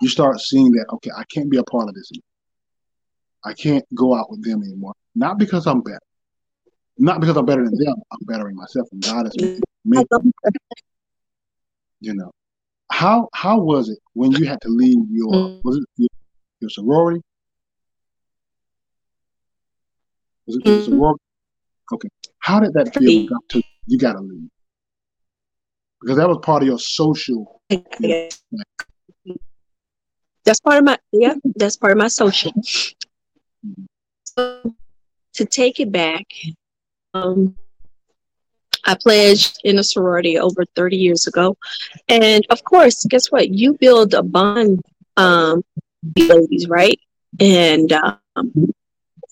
you 0.01 0.09
start 0.09 0.39
seeing 0.39 0.71
that 0.73 0.85
okay, 0.93 1.12
I 1.15 1.23
can't 1.25 1.49
be 1.49 1.57
a 1.57 1.63
part 1.63 1.89
of 1.89 1.95
this 1.95 2.09
anymore. 2.13 2.23
I 3.45 3.53
can't 3.53 3.85
go 3.95 4.15
out 4.15 4.29
with 4.29 4.43
them 4.43 4.63
anymore. 4.63 4.93
Not 5.15 5.38
because 5.38 5.65
I'm 5.67 5.81
better, 5.81 5.99
not 6.97 7.21
because 7.21 7.38
I'm 7.38 7.45
better 7.45 7.63
than 7.63 7.77
them. 7.77 7.95
I'm 8.12 8.25
bettering 8.25 8.55
myself, 8.55 8.88
and 8.91 9.01
God 9.01 9.27
is 9.27 9.62
me. 9.85 10.03
You 12.01 12.13
know, 12.13 12.31
how 12.91 13.29
how 13.33 13.59
was 13.59 13.89
it 13.89 13.99
when 14.13 14.31
you 14.31 14.45
had 14.45 14.62
to 14.62 14.69
leave 14.69 14.97
your 15.09 15.31
mm. 15.31 15.62
was 15.63 15.77
it 15.77 15.85
your, 15.97 16.09
your 16.62 16.69
sorority? 16.69 17.21
Was 20.47 20.57
it 20.57 20.65
your 20.65 20.79
mm. 20.79 20.85
sorority? 20.85 21.23
Okay, 21.93 22.09
how 22.39 22.59
did 22.59 22.73
that 22.73 22.93
feel? 22.95 23.27
To, 23.49 23.62
you 23.88 23.97
got 23.97 24.13
to 24.13 24.21
leave 24.21 24.49
because 26.01 26.17
that 26.17 26.27
was 26.27 26.39
part 26.41 26.63
of 26.63 26.67
your 26.67 26.79
social. 26.79 27.62
You 27.69 27.83
know, 27.99 28.29
That's 30.49 30.62
part 30.62 30.79
of 30.79 30.83
my 30.83 30.97
yeah. 31.12 31.35
That's 31.57 31.77
part 31.77 31.91
of 31.91 31.99
my 31.99 32.07
social. 32.07 32.51
So, 34.23 34.73
to 35.33 35.45
take 35.45 35.79
it 35.79 35.91
back, 35.91 36.25
um, 37.13 37.55
I 38.83 38.95
pledged 38.99 39.62
in 39.63 39.77
a 39.77 39.83
sorority 39.83 40.39
over 40.39 40.65
30 40.75 40.97
years 40.97 41.27
ago. 41.27 41.55
And 42.07 42.43
of 42.49 42.63
course, 42.63 43.05
guess 43.05 43.27
what? 43.27 43.49
You 43.49 43.77
build 43.79 44.15
a 44.15 44.23
bond, 44.23 44.81
um, 45.17 45.63
ladies, 46.17 46.67
right? 46.67 46.99
And 47.39 47.93
um, 47.93 48.73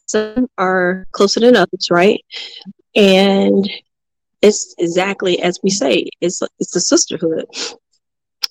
some 0.06 0.48
are 0.60 1.08
closer 1.14 1.40
than 1.40 1.56
others, 1.56 1.90
right? 1.90 2.24
And 2.96 3.68
it's 4.44 4.76
exactly 4.78 5.42
as 5.42 5.60
we 5.64 5.72
say, 5.72 6.06
it's 6.22 6.44
it's 6.60 6.76
a 6.76 6.80
sisterhood. 6.80 7.48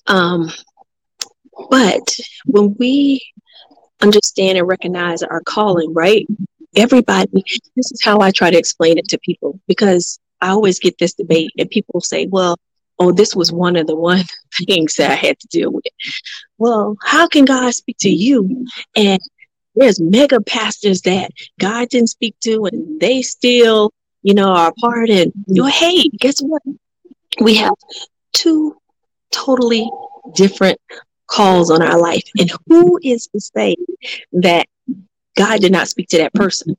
Um, 0.07 0.51
but 1.69 2.15
when 2.45 2.75
we 2.79 3.21
understand 4.01 4.57
and 4.57 4.67
recognize 4.67 5.23
our 5.23 5.41
calling, 5.41 5.93
right? 5.93 6.25
Everybody, 6.75 7.43
this 7.75 7.91
is 7.91 8.01
how 8.03 8.19
I 8.19 8.31
try 8.31 8.51
to 8.51 8.57
explain 8.57 8.97
it 8.97 9.07
to 9.09 9.19
people 9.19 9.59
because 9.67 10.19
I 10.41 10.49
always 10.49 10.79
get 10.79 10.97
this 10.99 11.13
debate, 11.13 11.51
and 11.57 11.69
people 11.69 12.01
say, 12.01 12.27
well, 12.27 12.57
oh, 12.99 13.11
this 13.11 13.35
was 13.35 13.51
one 13.51 13.75
of 13.75 13.87
the 13.87 13.95
one 13.95 14.23
things 14.67 14.95
that 14.95 15.11
I 15.11 15.15
had 15.15 15.39
to 15.39 15.47
deal 15.47 15.71
with. 15.71 15.83
Well, 16.57 16.95
how 17.03 17.27
can 17.27 17.45
God 17.45 17.73
speak 17.73 17.97
to 18.01 18.09
you? 18.09 18.65
And 18.95 19.19
there's 19.75 19.99
mega 19.99 20.41
pastors 20.41 21.01
that 21.01 21.31
God 21.59 21.89
didn't 21.89 22.09
speak 22.09 22.35
to, 22.41 22.65
and 22.65 22.99
they 22.99 23.21
still, 23.21 23.91
you 24.23 24.33
know, 24.33 24.49
are 24.49 24.73
part. 24.79 25.09
And 25.09 25.31
you 25.47 25.61
know, 25.61 25.67
hey, 25.67 26.09
guess 26.19 26.39
what? 26.39 26.61
We 27.39 27.55
have 27.55 27.73
two 28.33 28.75
totally 29.31 29.89
different 30.35 30.79
calls 31.27 31.69
on 31.69 31.81
our 31.81 31.99
life. 31.99 32.23
And 32.37 32.51
who 32.67 32.99
is 33.03 33.27
to 33.27 33.39
say 33.39 33.75
that 34.33 34.67
God 35.35 35.61
did 35.61 35.71
not 35.71 35.87
speak 35.87 36.09
to 36.09 36.17
that 36.19 36.33
person? 36.33 36.75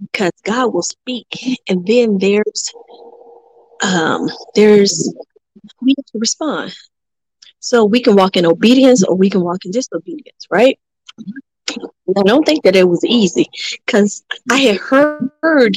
Because 0.00 0.32
God 0.44 0.72
will 0.72 0.82
speak. 0.82 1.26
And 1.68 1.86
then 1.86 2.18
there's 2.18 2.72
um 3.82 4.28
there's 4.54 5.12
we 5.80 5.94
have 5.96 6.06
to 6.06 6.18
respond. 6.18 6.74
So 7.60 7.84
we 7.84 8.00
can 8.00 8.16
walk 8.16 8.36
in 8.36 8.46
obedience 8.46 9.04
or 9.04 9.16
we 9.16 9.30
can 9.30 9.42
walk 9.42 9.64
in 9.64 9.72
disobedience, 9.72 10.46
right? 10.50 10.78
I 12.16 12.22
don't 12.24 12.44
think 12.46 12.64
that 12.64 12.76
it 12.76 12.88
was 12.88 13.04
easy 13.04 13.50
because 13.84 14.24
I 14.50 14.58
had 14.58 14.76
heard 14.76 15.76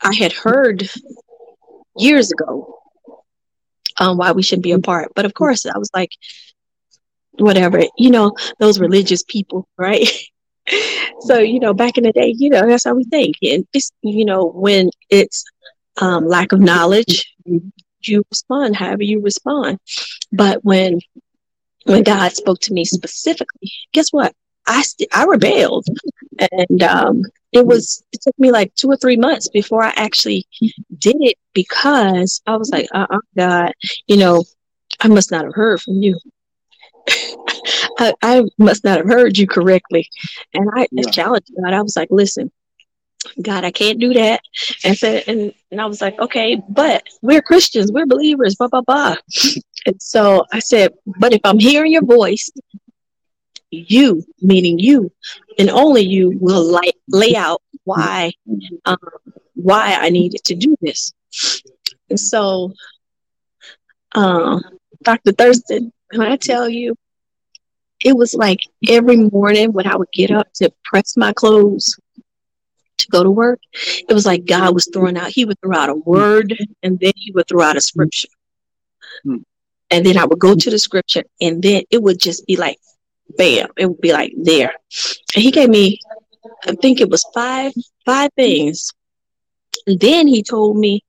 I 0.00 0.14
had 0.14 0.32
heard 0.32 0.88
years 1.96 2.30
ago 2.32 2.78
um, 3.98 4.16
why 4.16 4.32
we 4.32 4.42
shouldn't 4.42 4.64
be 4.64 4.72
apart. 4.72 5.12
But 5.14 5.24
of 5.24 5.34
course, 5.34 5.66
I 5.66 5.78
was 5.78 5.90
like, 5.94 6.10
whatever, 7.38 7.82
you 7.96 8.10
know, 8.10 8.32
those 8.58 8.80
religious 8.80 9.22
people, 9.22 9.68
right? 9.78 10.08
so, 11.20 11.38
you 11.38 11.60
know, 11.60 11.72
back 11.74 11.98
in 11.98 12.04
the 12.04 12.12
day, 12.12 12.34
you 12.36 12.50
know, 12.50 12.66
that's 12.66 12.84
how 12.84 12.94
we 12.94 13.04
think. 13.04 13.36
And 13.42 13.66
it's, 13.72 13.90
you 14.02 14.24
know, 14.24 14.46
when 14.46 14.90
it's 15.10 15.44
um, 16.00 16.26
lack 16.26 16.52
of 16.52 16.60
knowledge, 16.60 17.34
you 17.44 18.24
respond 18.30 18.76
however 18.76 19.02
you 19.02 19.20
respond. 19.20 19.78
But 20.32 20.64
when 20.64 21.00
when 21.84 22.02
God 22.02 22.32
spoke 22.32 22.60
to 22.60 22.72
me 22.74 22.84
specifically, 22.84 23.72
guess 23.92 24.10
what? 24.10 24.34
I 24.66 24.82
st- 24.82 25.08
I 25.14 25.24
rebelled, 25.24 25.86
and 26.38 26.82
um, 26.82 27.22
it 27.52 27.66
was 27.66 28.02
it 28.12 28.20
took 28.20 28.38
me 28.38 28.50
like 28.50 28.74
two 28.74 28.88
or 28.88 28.96
three 28.96 29.16
months 29.16 29.48
before 29.48 29.82
I 29.82 29.92
actually 29.96 30.46
did 30.98 31.16
it 31.20 31.36
because 31.54 32.42
I 32.46 32.56
was 32.56 32.70
like, 32.70 32.88
uh, 32.92 33.06
uh 33.10 33.18
God, 33.36 33.72
you 34.06 34.18
know, 34.18 34.44
I 35.00 35.08
must 35.08 35.30
not 35.30 35.44
have 35.44 35.54
heard 35.54 35.80
from 35.80 36.02
you. 36.02 36.18
I, 37.98 38.14
I, 38.22 38.44
must 38.58 38.84
not 38.84 38.98
have 38.98 39.06
heard 39.06 39.36
you 39.36 39.46
correctly. 39.46 40.08
And 40.54 40.70
I 40.74 40.86
yeah. 40.90 41.10
challenged 41.10 41.50
God. 41.60 41.72
I 41.72 41.82
was 41.82 41.96
like, 41.96 42.08
listen, 42.10 42.50
God, 43.42 43.64
I 43.64 43.70
can't 43.70 43.98
do 43.98 44.14
that. 44.14 44.40
And 44.84 44.96
said, 44.96 45.24
and, 45.26 45.52
and 45.70 45.80
I 45.80 45.86
was 45.86 46.00
like, 46.00 46.18
okay, 46.18 46.60
but 46.68 47.02
we're 47.22 47.42
Christians, 47.42 47.92
we're 47.92 48.06
believers, 48.06 48.56
blah, 48.56 48.68
blah, 48.68 48.82
blah. 48.82 49.16
And 49.86 50.00
so 50.02 50.44
I 50.52 50.58
said, 50.58 50.92
but 51.06 51.32
if 51.32 51.40
I'm 51.44 51.58
hearing 51.58 51.92
your 51.92 52.04
voice, 52.04 52.50
you, 53.70 54.24
meaning 54.40 54.78
you, 54.78 55.12
and 55.58 55.70
only 55.70 56.02
you 56.02 56.36
will 56.40 56.64
lay, 56.64 56.92
lay 57.08 57.36
out 57.36 57.62
why, 57.84 58.32
um, 58.84 58.98
why 59.54 59.96
I 60.00 60.10
needed 60.10 60.44
to 60.44 60.54
do 60.54 60.76
this. 60.80 61.12
And 62.10 62.18
so, 62.18 62.72
uh, 64.14 64.60
Dr. 65.02 65.32
Thurston, 65.32 65.92
can 66.10 66.22
I 66.22 66.36
tell 66.36 66.68
you, 66.68 66.96
it 68.04 68.16
was 68.16 68.34
like 68.34 68.60
every 68.88 69.16
morning 69.16 69.72
when 69.72 69.86
I 69.86 69.96
would 69.96 70.10
get 70.12 70.30
up 70.30 70.52
to 70.54 70.72
press 70.84 71.16
my 71.16 71.32
clothes 71.32 71.98
to 72.98 73.08
go 73.08 73.22
to 73.22 73.30
work, 73.30 73.60
it 73.72 74.12
was 74.12 74.26
like 74.26 74.46
God 74.46 74.74
was 74.74 74.88
throwing 74.92 75.16
out, 75.16 75.30
He 75.30 75.44
would 75.44 75.60
throw 75.60 75.76
out 75.76 75.88
a 75.88 75.94
word 75.94 76.56
and 76.82 76.98
then 77.00 77.12
He 77.16 77.32
would 77.32 77.48
throw 77.48 77.62
out 77.62 77.76
a 77.76 77.80
scripture. 77.80 78.28
Hmm. 79.24 79.38
And 79.90 80.04
then 80.04 80.18
I 80.18 80.24
would 80.24 80.38
go 80.38 80.54
to 80.54 80.70
the 80.70 80.78
scripture 80.78 81.24
and 81.40 81.62
then 81.62 81.82
it 81.90 82.02
would 82.02 82.20
just 82.20 82.46
be 82.46 82.56
like, 82.56 82.78
bam, 83.36 83.68
it 83.76 83.86
would 83.86 84.00
be 84.00 84.12
like 84.12 84.32
there. 84.36 84.74
And 85.34 85.42
He 85.42 85.50
gave 85.50 85.68
me, 85.68 85.98
I 86.66 86.74
think 86.74 87.00
it 87.00 87.10
was 87.10 87.24
five, 87.34 87.72
five 88.04 88.30
things. 88.36 88.92
And 89.86 89.98
then 89.98 90.28
He 90.28 90.42
told 90.42 90.76
me 90.76 91.02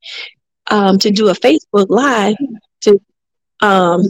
um, 0.69 0.97
to 0.99 1.11
do 1.11 1.29
a 1.29 1.33
Facebook 1.33 1.87
Live 1.89 2.35
to 2.81 3.01
um, 3.61 4.03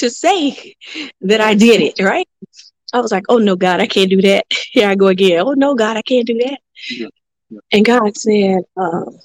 to 0.00 0.10
say 0.10 0.74
that 1.22 1.40
I 1.40 1.54
did 1.54 1.80
it, 1.80 2.02
right? 2.02 2.28
I 2.92 3.00
was 3.00 3.12
like, 3.12 3.24
oh 3.28 3.38
no, 3.38 3.56
God, 3.56 3.80
I 3.80 3.86
can't 3.86 4.10
do 4.10 4.22
that. 4.22 4.46
Here 4.70 4.88
I 4.88 4.94
go 4.94 5.08
again. 5.08 5.40
Oh 5.40 5.52
no, 5.52 5.74
God, 5.74 5.96
I 5.96 6.02
can't 6.02 6.26
do 6.26 6.38
that. 6.38 6.58
Yeah. 6.90 7.08
Yeah. 7.50 7.58
And 7.72 7.84
God 7.84 8.16
said, 8.16 8.60
um, 8.76 9.18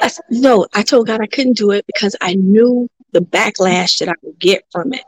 I 0.00 0.10
no, 0.30 0.66
I 0.74 0.82
told 0.82 1.06
God 1.06 1.20
I 1.20 1.26
couldn't 1.26 1.56
do 1.56 1.70
it 1.70 1.86
because 1.86 2.16
I 2.20 2.34
knew 2.34 2.88
the 3.12 3.20
backlash 3.20 3.98
that 3.98 4.08
I 4.08 4.14
would 4.22 4.38
get 4.38 4.64
from 4.70 4.92
it. 4.92 5.04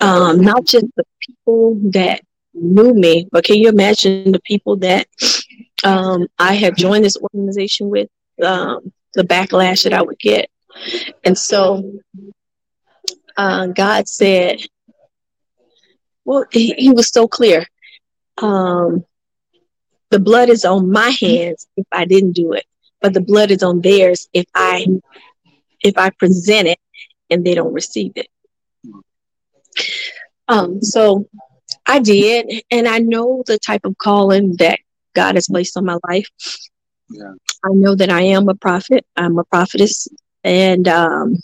Um, 0.00 0.40
not 0.40 0.64
just 0.64 0.86
the 0.96 1.04
people 1.20 1.78
that 1.92 2.20
knew 2.54 2.94
me, 2.94 3.28
but 3.32 3.44
can 3.44 3.56
you 3.56 3.68
imagine 3.68 4.32
the 4.32 4.40
people 4.40 4.76
that 4.76 5.06
um, 5.82 6.26
I 6.38 6.54
had 6.54 6.76
joined 6.76 7.04
this 7.04 7.16
organization 7.16 7.88
with, 7.88 8.08
um, 8.42 8.92
the 9.14 9.24
backlash 9.24 9.84
that 9.84 9.92
I 9.92 10.02
would 10.02 10.18
get? 10.18 10.50
And 11.24 11.36
so 11.36 11.92
uh, 13.36 13.66
God 13.68 14.08
said, 14.08 14.60
well, 16.24 16.44
he, 16.50 16.74
he 16.74 16.90
was 16.90 17.08
so 17.08 17.28
clear. 17.28 17.66
Um, 18.38 19.04
the 20.10 20.18
blood 20.20 20.48
is 20.48 20.64
on 20.64 20.90
my 20.90 21.10
hands 21.10 21.66
if 21.76 21.86
I 21.92 22.04
didn't 22.04 22.32
do 22.32 22.52
it, 22.52 22.64
but 23.00 23.14
the 23.14 23.20
blood 23.20 23.50
is 23.50 23.62
on 23.62 23.80
theirs 23.80 24.28
if 24.32 24.46
I 24.54 24.86
if 25.80 25.98
I 25.98 26.10
present 26.10 26.68
it 26.68 26.78
and 27.30 27.44
they 27.44 27.54
don't 27.54 27.72
receive 27.72 28.12
it. 28.16 28.28
Um, 30.48 30.82
so 30.82 31.28
I 31.86 31.98
did, 31.98 32.62
and 32.70 32.86
I 32.86 32.98
know 32.98 33.42
the 33.46 33.58
type 33.58 33.84
of 33.84 33.96
calling 33.98 34.56
that 34.58 34.78
God 35.14 35.34
has 35.34 35.48
placed 35.48 35.76
on 35.76 35.84
my 35.84 35.98
life. 36.08 36.28
Yeah. 37.08 37.32
I 37.64 37.68
know 37.72 37.94
that 37.94 38.10
I 38.10 38.22
am 38.22 38.48
a 38.48 38.54
prophet. 38.54 39.04
I'm 39.16 39.38
a 39.38 39.44
prophetess, 39.44 40.08
and 40.42 40.86
um, 40.88 41.36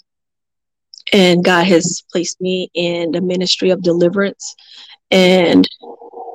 and 1.12 1.44
God 1.44 1.66
has 1.66 2.03
placed 2.12 2.40
me 2.40 2.70
in 2.75 3.12
the 3.12 3.20
ministry 3.20 3.70
of 3.70 3.83
deliverance. 3.83 4.55
And 5.11 5.68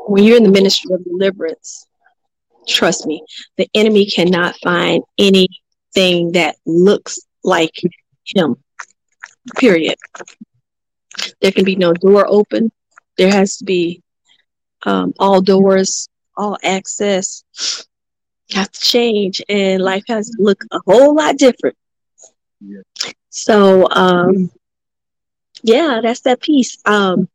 when 0.08 0.24
you're 0.24 0.38
in 0.38 0.44
the 0.44 0.52
ministry 0.52 0.94
of 0.94 1.04
deliverance, 1.04 1.88
trust 2.68 3.06
me, 3.06 3.24
the 3.58 3.70
enemy 3.74 4.06
cannot 4.06 4.56
find 4.64 5.04
anything 5.18 6.34
that 6.34 6.56
looks 6.66 7.20
like 7.44 7.74
him. 8.26 8.56
Period. 9.58 9.96
There 11.42 11.52
can 11.52 11.64
be 11.64 11.76
no 11.76 11.94
door 11.94 12.26
open. 12.28 12.72
There 13.18 13.32
has 13.32 13.58
to 13.58 13.66
be 13.66 14.02
um, 14.86 15.14
all 15.20 15.42
doors, 15.42 16.10
all 16.36 16.58
access 16.64 17.44
have 18.54 18.72
to 18.72 18.80
change, 18.80 19.42
and 19.50 19.82
life 19.82 20.04
has 20.08 20.30
to 20.30 20.38
look 20.40 20.64
a 20.72 20.80
whole 20.86 21.16
lot 21.16 21.38
different. 21.38 21.76
Yeah. 22.62 22.82
So, 23.30 23.90
um, 23.90 24.52
yeah, 25.66 26.00
that's 26.04 26.22
that 26.22 26.42
piece. 26.42 26.78
Um, 26.86 27.28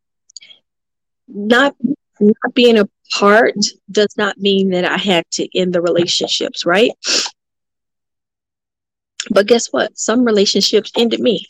not 1.29 1.75
not 2.21 2.55
being 2.55 2.79
a 2.79 2.89
part 3.13 3.55
does 3.91 4.15
not 4.17 4.39
mean 4.39 4.71
that 4.71 4.85
I 4.85 4.99
had 4.99 5.25
to 5.33 5.49
end 5.59 5.73
the 5.73 5.83
relationships, 5.83 6.65
right? 6.65 6.93
But 9.31 9.47
guess 9.47 9.69
what? 9.73 9.99
Some 9.99 10.25
relationships 10.25 10.93
ended 10.97 11.21
me. 11.21 11.45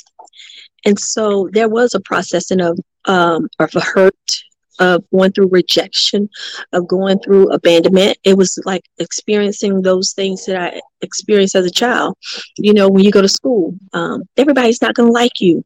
And 0.85 0.99
so 0.99 1.49
there 1.53 1.69
was 1.69 1.95
a 1.95 2.01
processing 2.01 2.61
of 2.61 2.79
um 3.05 3.49
of 3.59 3.73
hurt, 3.75 4.15
of 4.79 5.05
going 5.15 5.33
through 5.33 5.49
rejection, 5.51 6.29
of 6.73 6.89
going 6.89 7.19
through 7.21 7.53
abandonment. 7.53 8.19
It 8.25 8.37
was 8.39 8.59
like 8.65 8.85
experiencing 8.99 9.83
those 9.83 10.13
things 10.13 10.47
that 10.47 10.57
I 10.57 10.81
experienced 11.03 11.57
as 11.57 11.67
a 11.67 11.71
child. 11.71 12.17
You 12.57 12.73
know, 12.73 12.89
when 12.89 13.05
you 13.05 13.11
go 13.11 13.23
to 13.23 13.29
school, 13.29 13.75
um, 13.93 14.23
everybody's 14.39 14.83
not 14.83 14.95
gonna 14.95 15.11
like 15.13 15.41
you 15.41 15.65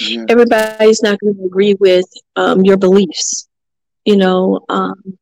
Yeah. 0.00 0.24
Everybody's 0.28 1.02
not 1.02 1.18
going 1.20 1.36
to 1.36 1.44
agree 1.44 1.74
with 1.74 2.06
um, 2.36 2.64
your 2.64 2.76
beliefs, 2.76 3.48
you 4.04 4.16
know. 4.16 4.64
Um, 4.68 5.18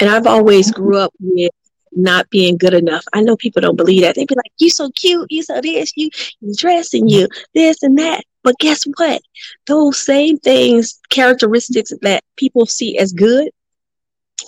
and 0.00 0.10
I've 0.10 0.26
always 0.26 0.70
grew 0.70 0.98
up 0.98 1.12
with 1.20 1.52
not 1.92 2.28
being 2.30 2.56
good 2.56 2.74
enough. 2.74 3.04
I 3.12 3.20
know 3.22 3.36
people 3.36 3.60
don't 3.60 3.76
believe 3.76 4.02
that. 4.02 4.14
they'd 4.14 4.26
be 4.26 4.34
like, 4.34 4.52
"You 4.58 4.70
so 4.70 4.90
cute, 4.90 5.26
you 5.30 5.42
so 5.42 5.60
this, 5.60 5.92
you, 5.96 6.10
you 6.40 6.54
dress 6.56 6.94
and 6.94 7.10
you 7.10 7.28
this 7.54 7.82
and 7.82 7.98
that." 7.98 8.24
But 8.42 8.58
guess 8.58 8.84
what? 8.96 9.22
Those 9.66 10.04
same 10.04 10.38
things, 10.38 11.00
characteristics 11.10 11.92
that 12.02 12.24
people 12.36 12.66
see 12.66 12.98
as 12.98 13.12
good, 13.12 13.50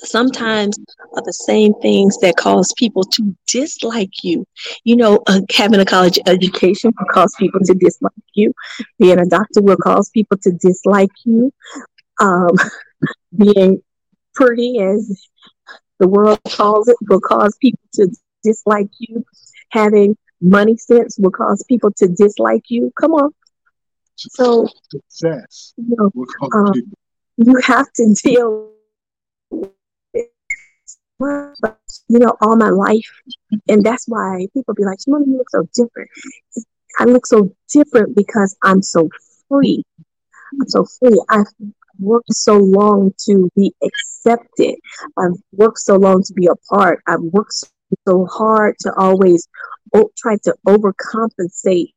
sometimes 0.02 0.78
are 1.14 1.22
the 1.22 1.32
same 1.32 1.74
things 1.80 2.18
that 2.18 2.36
cause 2.36 2.72
people 2.76 3.04
to 3.04 3.36
dislike 3.46 4.22
you. 4.22 4.46
You 4.84 4.96
know, 4.96 5.22
uh, 5.26 5.40
having 5.54 5.80
a 5.80 5.84
college 5.84 6.18
education 6.26 6.92
will 6.98 7.06
cause 7.12 7.34
people 7.38 7.60
to 7.64 7.74
dislike 7.74 8.12
you. 8.34 8.52
Being 8.98 9.18
a 9.18 9.26
doctor 9.26 9.62
will 9.62 9.76
cause 9.76 10.10
people 10.10 10.38
to 10.42 10.52
dislike 10.52 11.10
you. 11.24 11.52
Um, 12.20 12.50
being 13.36 13.82
pretty, 14.34 14.80
as 14.80 15.26
the 15.98 16.08
world 16.08 16.40
calls 16.48 16.88
it, 16.88 16.96
will 17.08 17.20
cause 17.20 17.56
people 17.60 17.80
to 17.94 18.08
dislike 18.42 18.90
you. 18.98 19.24
Having 19.70 20.16
money 20.40 20.76
sense 20.76 21.18
will 21.18 21.30
cause 21.30 21.64
people 21.68 21.90
to 21.96 22.08
dislike 22.08 22.64
you. 22.68 22.92
Come 23.00 23.12
on. 23.12 23.30
So, 24.16 24.68
success. 24.90 25.74
You, 25.76 25.96
know, 25.98 26.48
um, 26.54 26.72
you 27.36 27.60
have 27.64 27.92
to 27.94 28.14
deal 28.22 28.73
you 31.20 32.18
know, 32.18 32.36
all 32.40 32.56
my 32.56 32.70
life. 32.70 33.08
And 33.68 33.84
that's 33.84 34.06
why 34.08 34.46
people 34.54 34.74
be 34.74 34.84
like, 34.84 34.98
Shimona, 34.98 35.26
you 35.26 35.38
look 35.38 35.50
so 35.50 35.68
different. 35.74 36.10
I 36.98 37.04
look 37.04 37.26
so 37.26 37.54
different 37.72 38.16
because 38.16 38.56
I'm 38.62 38.82
so 38.82 39.08
free. 39.48 39.84
I'm 40.60 40.68
so 40.68 40.84
free. 41.00 41.20
I've 41.28 41.46
worked 41.98 42.32
so 42.32 42.56
long 42.56 43.12
to 43.26 43.50
be 43.56 43.74
accepted. 43.82 44.76
I've 45.18 45.36
worked 45.52 45.78
so 45.78 45.96
long 45.96 46.22
to 46.24 46.32
be 46.34 46.46
a 46.46 46.56
part. 46.74 47.00
I've 47.06 47.20
worked 47.20 47.54
so, 47.54 48.26
hard 48.26 48.76
to 48.80 48.92
always 48.96 49.48
o- 49.94 50.10
try 50.16 50.36
to 50.44 50.54
overcompensate, 50.66 51.92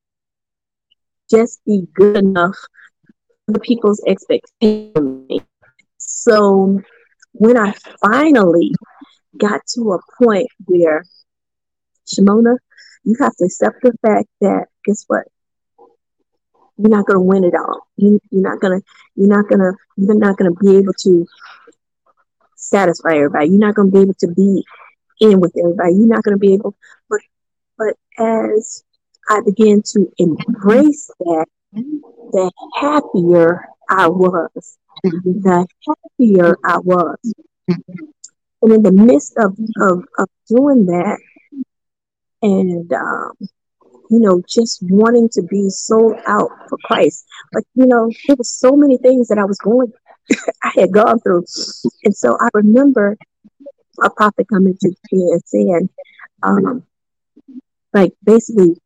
just 1.30 1.64
be 1.66 1.88
good 1.96 2.18
enough 2.18 2.56
for 3.52 3.60
people's 3.60 4.02
expectations. 4.06 5.42
So 5.98 6.82
when 7.40 7.58
I 7.58 7.74
finally 8.02 8.72
got 9.38 9.62
to 9.76 9.94
a 9.94 10.24
point 10.24 10.48
where, 10.66 11.04
Shimona, 12.08 12.58
you 13.04 13.16
have 13.20 13.36
to 13.36 13.46
accept 13.46 13.82
the 13.82 13.94
fact 14.06 14.28
that 14.42 14.66
guess 14.86 15.06
what? 15.08 15.26
You're 16.78 16.90
not 16.90 17.06
gonna 17.06 17.22
win 17.22 17.44
it 17.44 17.54
all. 17.56 17.88
You, 17.98 18.20
you're 18.30 18.42
not 18.42 18.60
gonna. 18.60 18.82
You're 19.16 19.30
not 19.30 19.50
gonna. 19.50 19.72
You're 19.96 20.18
not 20.18 20.38
gonna 20.38 20.54
be 20.54 20.78
able 20.78 20.94
to 21.04 21.26
satisfy 22.56 23.16
everybody. 23.16 23.50
You're 23.50 23.60
not 23.60 23.76
gonna 23.76 23.92
be 23.92 24.02
able 24.02 24.14
to 24.16 24.28
be 24.28 24.64
in 25.22 25.40
with 25.40 25.56
everybody. 25.58 25.94
You're 25.94 26.08
not 26.08 26.24
gonna 26.24 26.38
be 26.38 26.54
able. 26.54 26.76
But 27.10 27.22
but 27.78 27.96
as 28.20 28.84
I 29.30 29.42
began 29.42 29.82
to 29.94 30.12
embrace 30.18 31.10
that, 31.20 31.46
the 31.74 32.52
happier 32.76 33.68
I 33.90 34.08
was. 34.08 34.78
The 35.04 35.68
happier 35.88 36.58
I 36.66 36.80
was. 36.80 37.18
And 37.68 38.72
in 38.74 38.82
the 38.82 38.92
midst 38.92 39.38
of, 39.38 39.58
of, 39.82 40.04
of 40.18 40.28
doing 40.50 40.86
that, 40.88 41.20
and 42.42 42.92
um, 42.94 43.34
you 44.10 44.20
know, 44.20 44.42
just 44.48 44.80
wanting 44.84 45.30
to 45.34 45.42
be 45.44 45.70
sold 45.70 46.16
out 46.28 46.50
for 46.70 46.78
Christ. 46.84 47.26
But 47.52 47.64
you 47.76 47.86
know, 47.86 48.10
there 48.28 48.36
was 48.36 48.50
so 48.50 48.76
many 48.76 48.98
things 48.98 49.28
that 49.28 49.38
I 49.38 49.46
was 49.46 49.58
going, 49.58 49.92
I 50.64 50.72
had 50.76 50.92
gone 50.92 51.20
through, 51.20 51.46
and 52.04 52.16
so 52.16 52.38
I 52.40 52.50
remember 52.54 53.18
a 54.02 54.10
prophet 54.10 54.48
coming 54.52 54.78
to 54.80 54.90
me 55.12 55.32
and 55.32 55.42
saying, 55.46 55.90
um, 56.44 56.84
like 57.94 58.14
basically, 58.24 58.80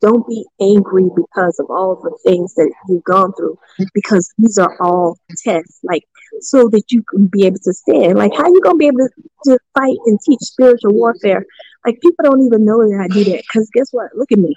don't 0.00 0.26
be 0.26 0.44
angry 0.60 1.08
because 1.14 1.58
of 1.58 1.66
all 1.70 1.96
the 1.96 2.16
things 2.24 2.54
that 2.54 2.72
you've 2.88 3.04
gone 3.04 3.32
through, 3.34 3.58
because 3.94 4.32
these 4.38 4.58
are 4.58 4.76
all 4.80 5.18
tests, 5.44 5.80
like 5.82 6.04
so 6.40 6.68
that 6.68 6.90
you 6.90 7.02
can 7.02 7.26
be 7.26 7.46
able 7.46 7.58
to 7.62 7.72
stand. 7.72 8.16
Like, 8.16 8.32
how 8.34 8.46
you 8.46 8.60
gonna 8.62 8.76
be 8.76 8.86
able 8.86 9.08
to, 9.44 9.58
fight 9.74 9.96
and 10.06 10.18
teach 10.20 10.40
spiritual 10.40 10.92
warfare? 10.92 11.44
Like, 11.86 12.00
people 12.00 12.24
don't 12.24 12.44
even 12.44 12.64
know 12.64 12.78
that 12.78 13.00
I 13.00 13.08
do 13.08 13.24
that. 13.24 13.42
Because 13.42 13.68
guess 13.72 13.88
what? 13.92 14.10
Look 14.14 14.30
at 14.32 14.38
me. 14.38 14.54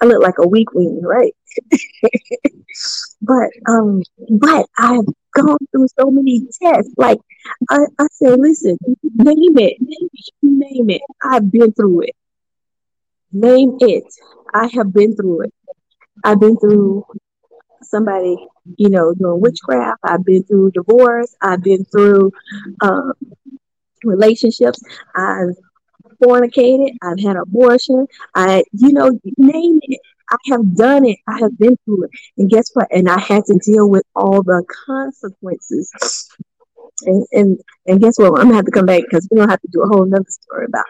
I 0.00 0.06
look 0.06 0.22
like 0.22 0.38
a 0.38 0.46
weakling, 0.46 1.02
right? 1.02 1.34
but 3.22 3.50
um, 3.68 4.02
but 4.30 4.66
I've 4.78 5.04
gone 5.34 5.58
through 5.72 5.88
so 5.98 6.10
many 6.10 6.46
tests. 6.62 6.92
Like 6.96 7.18
I, 7.70 7.78
I 7.98 8.06
said, 8.12 8.38
listen, 8.38 8.78
name 9.02 9.58
it, 9.58 9.76
name 10.42 10.90
it. 10.90 11.02
I've 11.22 11.50
been 11.50 11.72
through 11.72 12.02
it. 12.02 12.16
Name 13.32 13.76
it. 13.80 14.04
I 14.54 14.68
have 14.74 14.92
been 14.92 15.14
through 15.14 15.42
it. 15.42 15.54
I've 16.24 16.40
been 16.40 16.56
through 16.58 17.04
somebody, 17.82 18.36
you 18.76 18.88
know, 18.90 19.14
doing 19.14 19.40
witchcraft. 19.40 20.00
I've 20.02 20.24
been 20.24 20.44
through 20.44 20.72
divorce. 20.72 21.34
I've 21.40 21.62
been 21.62 21.84
through 21.84 22.32
um, 22.82 23.12
relationships. 24.04 24.82
I've 25.14 25.56
fornicated. 26.22 26.96
I've 27.02 27.20
had 27.20 27.36
abortion. 27.36 28.06
I, 28.34 28.64
you 28.72 28.92
know, 28.92 29.10
name 29.36 29.80
it. 29.82 30.00
I 30.30 30.36
have 30.50 30.74
done 30.76 31.06
it. 31.06 31.18
I 31.26 31.38
have 31.38 31.58
been 31.58 31.76
through 31.84 32.04
it. 32.04 32.10
And 32.36 32.50
guess 32.50 32.70
what? 32.74 32.88
And 32.90 33.08
I 33.08 33.18
had 33.18 33.44
to 33.46 33.58
deal 33.64 33.88
with 33.88 34.04
all 34.14 34.42
the 34.42 34.64
consequences. 34.86 36.28
And 37.02 37.26
and, 37.32 37.60
and 37.86 38.00
guess 38.00 38.18
what? 38.18 38.38
I'm 38.38 38.46
gonna 38.46 38.56
have 38.56 38.64
to 38.66 38.70
come 38.72 38.86
back 38.86 39.02
because 39.02 39.26
we're 39.30 39.38
gonna 39.38 39.52
have 39.52 39.60
to 39.62 39.68
do 39.72 39.82
a 39.82 39.86
whole 39.86 40.04
nother 40.04 40.24
story 40.28 40.66
about 40.66 40.84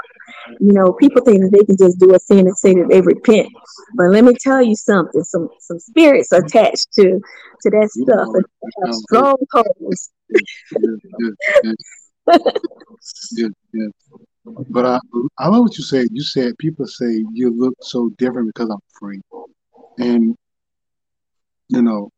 you 0.61 0.73
know, 0.73 0.93
people 0.93 1.23
think 1.23 1.41
that 1.41 1.51
they 1.53 1.65
can 1.65 1.77
just 1.77 1.99
do 1.99 2.15
a 2.15 2.19
sin 2.19 2.47
and 2.47 2.57
say 2.57 2.75
that 2.75 2.89
they 2.89 3.01
repent. 3.01 3.49
But 3.97 4.11
let 4.11 4.25
me 4.25 4.35
tell 4.35 4.63
you 4.63 4.75
something, 4.75 5.23
some 5.25 5.49
some 5.61 5.79
spirits 5.79 6.33
attached 6.33 6.93
to 6.95 7.21
to 7.63 7.71
that 7.71 7.91
stuff 7.91 8.29
and 8.83 8.95
strongholds. 8.95 10.11
yes, 13.33 13.51
yes. 13.73 13.91
But 14.71 14.87
I 14.87 14.99
I 15.39 15.49
love 15.49 15.63
what 15.63 15.79
you 15.79 15.85
said. 15.85 16.09
You 16.11 16.23
said 16.23 16.57
people 16.59 16.87
say 16.87 17.25
you 17.33 17.51
look 17.51 17.75
so 17.81 18.11
different 18.19 18.49
because 18.49 18.71
I'm 18.71 18.79
free. 18.99 19.21
And 19.99 20.37
you 21.69 21.83
know, 21.83 22.11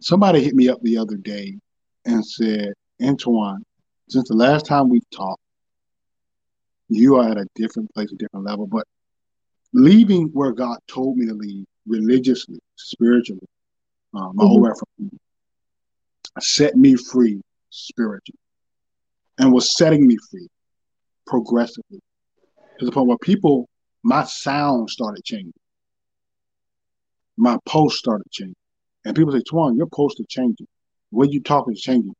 somebody 0.00 0.42
hit 0.42 0.54
me 0.54 0.68
up 0.68 0.80
the 0.82 0.98
other 0.98 1.16
day 1.16 1.58
and 2.04 2.24
said, 2.24 2.72
Antoine, 3.02 3.62
since 4.08 4.28
the 4.28 4.34
last 4.34 4.66
time 4.66 4.88
we 4.88 5.00
talked, 5.14 5.41
you 6.94 7.16
are 7.16 7.28
at 7.28 7.36
a 7.36 7.46
different 7.54 7.92
place, 7.94 8.12
a 8.12 8.16
different 8.16 8.46
level. 8.46 8.66
But 8.66 8.86
leaving 9.72 10.28
where 10.28 10.52
God 10.52 10.78
told 10.88 11.16
me 11.16 11.26
to 11.26 11.34
leave, 11.34 11.64
religiously, 11.86 12.58
spiritually, 12.76 13.46
uh, 14.14 14.20
my 14.20 14.28
mm-hmm. 14.28 14.46
whole 14.46 14.66
effort 14.66 14.88
set 16.40 16.76
me 16.76 16.94
free 16.94 17.40
spiritually, 17.70 18.38
and 19.38 19.52
was 19.52 19.76
setting 19.76 20.06
me 20.06 20.16
free 20.30 20.48
progressively 21.26 22.00
to 22.78 22.84
the 22.84 22.92
point 22.92 23.08
where 23.08 23.18
people, 23.18 23.68
my 24.02 24.24
sound 24.24 24.90
started 24.90 25.24
changing, 25.24 25.52
my 27.36 27.58
post 27.66 27.98
started 27.98 28.30
changing, 28.30 28.56
and 29.04 29.16
people 29.16 29.32
say, 29.32 29.42
"Twan, 29.42 29.76
your 29.76 29.88
post 29.88 30.20
is 30.20 30.26
changing, 30.28 30.66
way 31.10 31.26
you 31.30 31.40
talk 31.40 31.70
is 31.70 31.80
changing," 31.80 32.14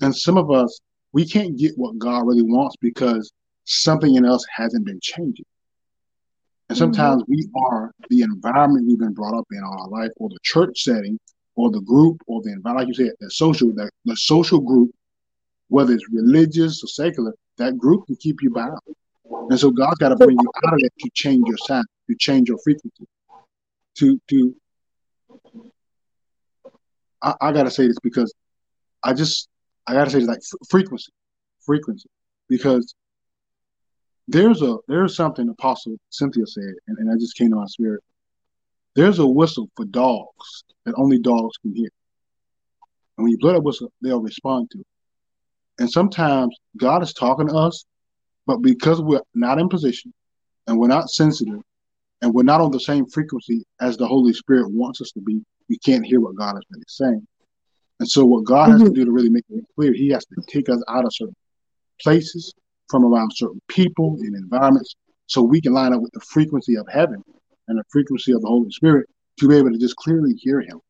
and 0.00 0.14
some 0.14 0.36
of 0.36 0.50
us 0.50 0.80
we 1.14 1.24
can't 1.24 1.56
get 1.56 1.78
what 1.78 1.96
God 1.96 2.26
really 2.26 2.42
wants 2.42 2.76
because 2.80 3.32
something 3.64 4.14
in 4.14 4.24
us 4.24 4.44
hasn't 4.54 4.84
been 4.84 5.00
changing. 5.00 5.46
And 6.68 6.78
sometimes 6.78 7.22
mm-hmm. 7.22 7.32
we 7.32 7.48
are 7.56 7.92
the 8.08 8.22
environment 8.22 8.86
we've 8.86 8.98
been 8.98 9.12
brought 9.12 9.36
up 9.36 9.46
in 9.52 9.62
all 9.62 9.82
our 9.82 9.88
life, 9.88 10.10
or 10.16 10.28
the 10.28 10.38
church 10.42 10.82
setting, 10.82 11.18
or 11.56 11.70
the 11.70 11.80
group, 11.80 12.22
or 12.26 12.42
the 12.42 12.52
environment, 12.52 12.88
like 12.88 12.98
you 12.98 13.06
said, 13.06 13.14
the 13.20 13.30
social, 13.30 13.72
the, 13.72 13.90
the 14.04 14.16
social 14.16 14.60
group, 14.60 14.90
whether 15.68 15.92
it's 15.92 16.08
religious 16.10 16.82
or 16.82 16.86
secular, 16.86 17.34
that 17.58 17.76
group 17.78 18.06
can 18.06 18.16
keep 18.16 18.42
you 18.42 18.50
bound. 18.50 18.78
And 19.50 19.58
so 19.58 19.70
God's 19.70 19.98
got 19.98 20.10
to 20.10 20.16
bring 20.16 20.38
you 20.40 20.50
out 20.66 20.74
of 20.74 20.80
it 20.82 20.92
to 21.00 21.10
change 21.14 21.44
your 21.46 21.56
sound, 21.58 21.86
to 22.08 22.16
change 22.16 22.48
your 22.48 22.58
frequency. 22.58 23.06
To 23.96 24.20
to 24.28 24.56
I, 27.22 27.34
I 27.40 27.52
gotta 27.52 27.70
say 27.70 27.86
this 27.86 27.98
because 28.02 28.32
I 29.02 29.14
just 29.14 29.48
I 29.86 29.94
gotta 29.94 30.10
say 30.10 30.18
this 30.18 30.28
like 30.28 30.42
frequency, 30.68 31.12
frequency, 31.64 32.08
because 32.48 32.94
there's 34.28 34.62
a 34.62 34.76
there's 34.88 35.16
something 35.16 35.48
Apostle 35.48 35.96
Cynthia 36.10 36.46
said, 36.46 36.74
and, 36.86 36.98
and 36.98 37.10
that 37.10 37.20
just 37.20 37.36
came 37.36 37.50
to 37.50 37.56
my 37.56 37.66
spirit. 37.66 38.02
There's 38.94 39.18
a 39.18 39.26
whistle 39.26 39.68
for 39.76 39.84
dogs 39.84 40.64
that 40.84 40.94
only 40.96 41.18
dogs 41.18 41.56
can 41.58 41.74
hear. 41.74 41.90
And 43.16 43.24
when 43.24 43.30
you 43.32 43.38
blow 43.38 43.52
that 43.52 43.62
whistle, 43.62 43.92
they'll 44.00 44.20
respond 44.20 44.70
to 44.70 44.78
it. 44.78 44.86
And 45.78 45.90
sometimes 45.90 46.56
God 46.76 47.02
is 47.02 47.12
talking 47.12 47.48
to 47.48 47.54
us, 47.54 47.84
but 48.46 48.58
because 48.58 49.00
we're 49.00 49.20
not 49.34 49.58
in 49.58 49.68
position 49.68 50.12
and 50.66 50.78
we're 50.78 50.88
not 50.88 51.10
sensitive 51.10 51.60
and 52.22 52.32
we're 52.32 52.44
not 52.44 52.60
on 52.60 52.70
the 52.70 52.80
same 52.80 53.06
frequency 53.06 53.64
as 53.80 53.96
the 53.96 54.06
Holy 54.06 54.32
Spirit 54.32 54.70
wants 54.70 55.00
us 55.00 55.10
to 55.12 55.20
be, 55.20 55.40
we 55.68 55.78
can't 55.78 56.06
hear 56.06 56.20
what 56.20 56.36
God 56.36 56.56
is 56.56 56.64
really 56.70 56.84
saying. 56.86 57.26
And 58.00 58.08
so, 58.08 58.24
what 58.24 58.44
God 58.44 58.64
mm-hmm. 58.64 58.72
has 58.72 58.80
to 58.82 58.86
mm-hmm. 58.86 58.94
do 58.94 59.04
to 59.04 59.12
really 59.12 59.30
make 59.30 59.44
it 59.48 59.64
clear, 59.74 59.92
He 59.92 60.08
has 60.10 60.24
to 60.26 60.36
take 60.48 60.68
us 60.68 60.82
out 60.88 61.04
of 61.04 61.14
certain 61.14 61.36
places, 62.00 62.52
from 62.88 63.04
around 63.04 63.32
certain 63.34 63.60
people 63.68 64.16
and 64.20 64.34
environments, 64.34 64.94
so 65.26 65.42
we 65.42 65.60
can 65.60 65.72
line 65.72 65.92
up 65.92 66.00
with 66.00 66.12
the 66.12 66.20
frequency 66.20 66.76
of 66.76 66.86
heaven 66.92 67.22
and 67.68 67.78
the 67.78 67.84
frequency 67.90 68.32
of 68.32 68.42
the 68.42 68.48
Holy 68.48 68.70
Spirit 68.70 69.08
to 69.38 69.48
be 69.48 69.56
able 69.56 69.70
to 69.70 69.78
just 69.78 69.96
clearly 69.96 70.34
hear 70.34 70.60
Him. 70.60 70.80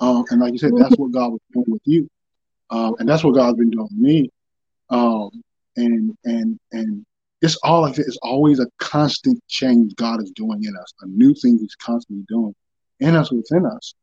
Um, 0.00 0.24
and 0.30 0.40
like 0.40 0.52
you 0.52 0.58
said, 0.58 0.72
that's 0.76 0.96
what 0.96 1.12
God 1.12 1.32
was 1.32 1.40
doing 1.52 1.66
with 1.68 1.82
you, 1.84 2.08
um, 2.70 2.96
and 2.98 3.08
that's 3.08 3.24
what 3.24 3.34
God's 3.34 3.58
been 3.58 3.70
doing 3.70 3.84
with 3.84 3.92
me. 3.92 4.30
Um, 4.90 5.30
and 5.76 6.16
and 6.24 6.58
and 6.72 7.04
it's 7.40 7.56
all 7.62 7.84
of 7.84 7.98
it 7.98 8.06
is 8.06 8.18
always 8.22 8.60
a 8.60 8.66
constant 8.78 9.42
change 9.48 9.94
God 9.96 10.22
is 10.22 10.30
doing 10.32 10.64
in 10.64 10.76
us, 10.76 10.92
a 11.02 11.06
new 11.06 11.34
thing 11.34 11.58
He's 11.58 11.74
constantly 11.76 12.24
doing 12.28 12.54
in 13.00 13.16
us 13.16 13.32
within 13.32 13.66
us. 13.66 13.94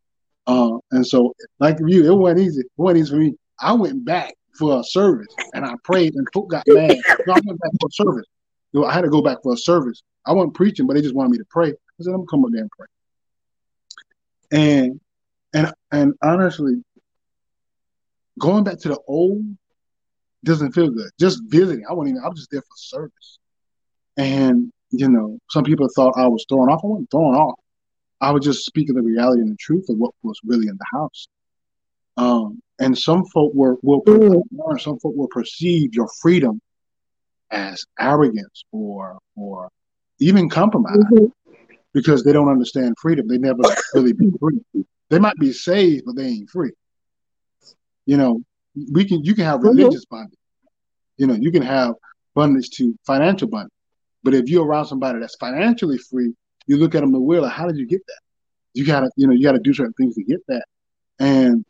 Uh, 0.48 0.78
and 0.92 1.06
so, 1.06 1.34
like 1.60 1.78
you, 1.86 2.12
it 2.12 2.16
wasn't 2.16 2.42
easy. 2.42 2.62
It 2.62 2.72
wasn't 2.78 3.00
easy 3.02 3.12
for 3.12 3.18
me. 3.18 3.36
I 3.62 3.74
went 3.74 4.04
back 4.06 4.34
for 4.60 4.80
a 4.80 4.84
service 4.84 5.34
and 5.54 5.66
I 5.66 5.74
prayed, 5.84 6.16
and 6.16 6.28
folk 6.34 6.52
got 6.52 6.64
mad. 6.68 6.96
No, 7.28 7.34
I 7.34 7.42
went 7.46 7.60
back 7.60 7.72
for 7.80 7.88
a 7.88 7.92
service. 7.92 8.26
I 8.86 8.94
had 8.94 9.02
to 9.02 9.10
go 9.10 9.22
back 9.22 9.38
for 9.42 9.54
a 9.54 9.58
service. 9.58 10.02
I 10.26 10.34
wasn't 10.34 10.54
preaching, 10.54 10.86
but 10.86 10.94
they 10.94 11.02
just 11.02 11.16
wanted 11.16 11.32
me 11.32 11.38
to 11.40 11.46
pray. 11.50 11.70
I 11.70 12.04
said, 12.04 12.12
"I'm 12.12 12.26
gonna 12.26 12.28
come 12.30 12.46
up 12.46 12.52
there 12.52 12.62
and 12.62 12.72
pray." 12.72 12.88
And 14.52 15.02
and 15.54 15.74
and 15.92 16.14
honestly, 16.22 16.84
going 18.38 18.64
back 18.64 18.80
to 18.80 18.90
the 18.90 19.00
old 19.08 19.44
doesn't 20.44 20.72
feel 20.74 20.90
good. 20.90 21.10
Just 21.20 21.42
visiting, 21.48 21.86
I 21.90 21.94
wasn't 21.94 22.16
even. 22.16 22.24
I 22.24 22.30
was 22.30 22.40
just 22.40 22.52
there 22.52 22.62
for 22.62 22.76
service, 22.76 23.40
and 24.18 24.72
you 24.92 25.10
know, 25.10 25.40
some 25.50 25.64
people 25.64 25.88
thought 25.96 26.18
I 26.18 26.28
was 26.28 26.46
thrown 26.48 26.70
off. 26.70 26.82
I 26.84 26.88
wasn't 26.88 27.12
thrown 27.12 27.36
off. 27.36 27.60
I 28.22 28.32
was 28.32 28.44
just 28.44 28.66
speaking 28.66 28.96
the 28.96 29.02
reality 29.02 29.42
and 29.42 29.52
the 29.52 29.58
truth 29.60 29.90
of 29.90 29.98
what 29.98 30.14
was 30.24 30.40
really 30.44 30.68
in 30.68 30.78
the 30.78 30.86
house. 30.98 31.28
Um, 32.18 32.62
and 32.80 32.98
some 32.98 33.26
folk 33.26 33.54
were 33.54 33.78
will 33.82 34.02
mm-hmm. 34.04 34.78
some 34.78 35.00
folk 35.00 35.14
will 35.16 35.28
perceive 35.28 35.94
your 35.94 36.08
freedom 36.22 36.62
as 37.52 37.84
arrogance 38.00 38.64
or 38.72 39.20
or 39.36 39.70
even 40.20 40.50
compromise 40.50 40.98
mm-hmm. 40.98 41.54
because 41.94 42.24
they 42.24 42.34
don't 42.34 42.50
understand 42.50 42.96
freedom. 43.02 43.28
They 43.28 43.38
never 43.38 43.62
really 43.94 44.14
be 44.14 44.32
free. 44.40 44.86
They 45.10 45.20
might 45.20 45.38
be 45.38 45.54
saved, 45.54 46.06
but 46.06 46.16
they 46.16 46.26
ain't 46.26 46.50
free. 46.50 46.72
You 48.06 48.18
know, 48.18 48.42
we 48.92 49.06
can 49.06 49.24
you 49.24 49.36
can 49.36 49.46
have 49.46 49.60
mm-hmm. 49.60 49.78
religious 49.78 50.06
mm-hmm. 50.06 50.16
bondage. 50.16 50.40
You 51.18 51.28
know, 51.28 51.36
you 51.36 51.52
can 51.52 51.64
have 51.64 51.96
bondage 52.34 52.70
to 52.72 52.98
financial 53.06 53.48
bondage. 53.48 53.74
But 54.24 54.34
if 54.34 54.50
you're 54.50 54.66
around 54.66 54.86
somebody 54.86 55.20
that's 55.20 55.36
financially 55.36 55.98
free, 55.98 56.34
you 56.68 56.78
look 56.78 56.94
at 56.96 57.02
them 57.02 57.12
the 57.12 57.20
will, 57.20 57.44
like, 57.44 57.54
how 57.54 57.68
did 57.68 57.78
you 57.78 57.88
get 57.88 58.06
that? 58.06 58.20
You 58.74 58.86
gotta, 58.86 59.10
you 59.16 59.28
know, 59.28 59.34
you 59.34 59.44
gotta 59.44 59.60
do 59.60 59.74
certain 59.74 59.94
things 59.94 60.16
to 60.16 60.24
get 60.24 60.46
that. 60.48 60.66
And 61.20 61.66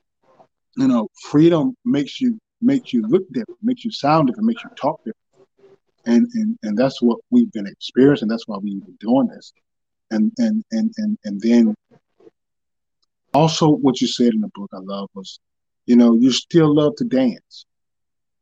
you 0.77 0.87
know, 0.87 1.07
freedom 1.29 1.75
makes 1.85 2.19
you 2.21 2.39
makes 2.61 2.93
you 2.93 3.05
look 3.07 3.23
different, 3.31 3.59
makes 3.61 3.85
you 3.85 3.91
sound 3.91 4.27
different, 4.27 4.47
makes 4.47 4.63
you 4.63 4.69
talk 4.75 4.99
different. 4.99 5.15
And 6.05 6.27
and 6.33 6.57
and 6.63 6.77
that's 6.77 7.01
what 7.01 7.19
we've 7.29 7.51
been 7.51 7.67
experiencing. 7.67 8.27
That's 8.27 8.47
why 8.47 8.57
we've 8.57 8.83
been 8.83 8.97
doing 8.99 9.27
this. 9.27 9.53
And 10.11 10.31
and 10.37 10.63
and 10.71 10.91
and 10.97 11.17
and 11.23 11.41
then 11.41 11.75
also 13.33 13.69
what 13.69 14.01
you 14.01 14.07
said 14.07 14.33
in 14.33 14.41
the 14.41 14.49
book 14.55 14.69
I 14.73 14.79
love 14.79 15.09
was, 15.13 15.39
you 15.85 15.95
know, 15.95 16.13
you 16.15 16.31
still 16.31 16.73
love 16.73 16.95
to 16.97 17.05
dance. 17.05 17.65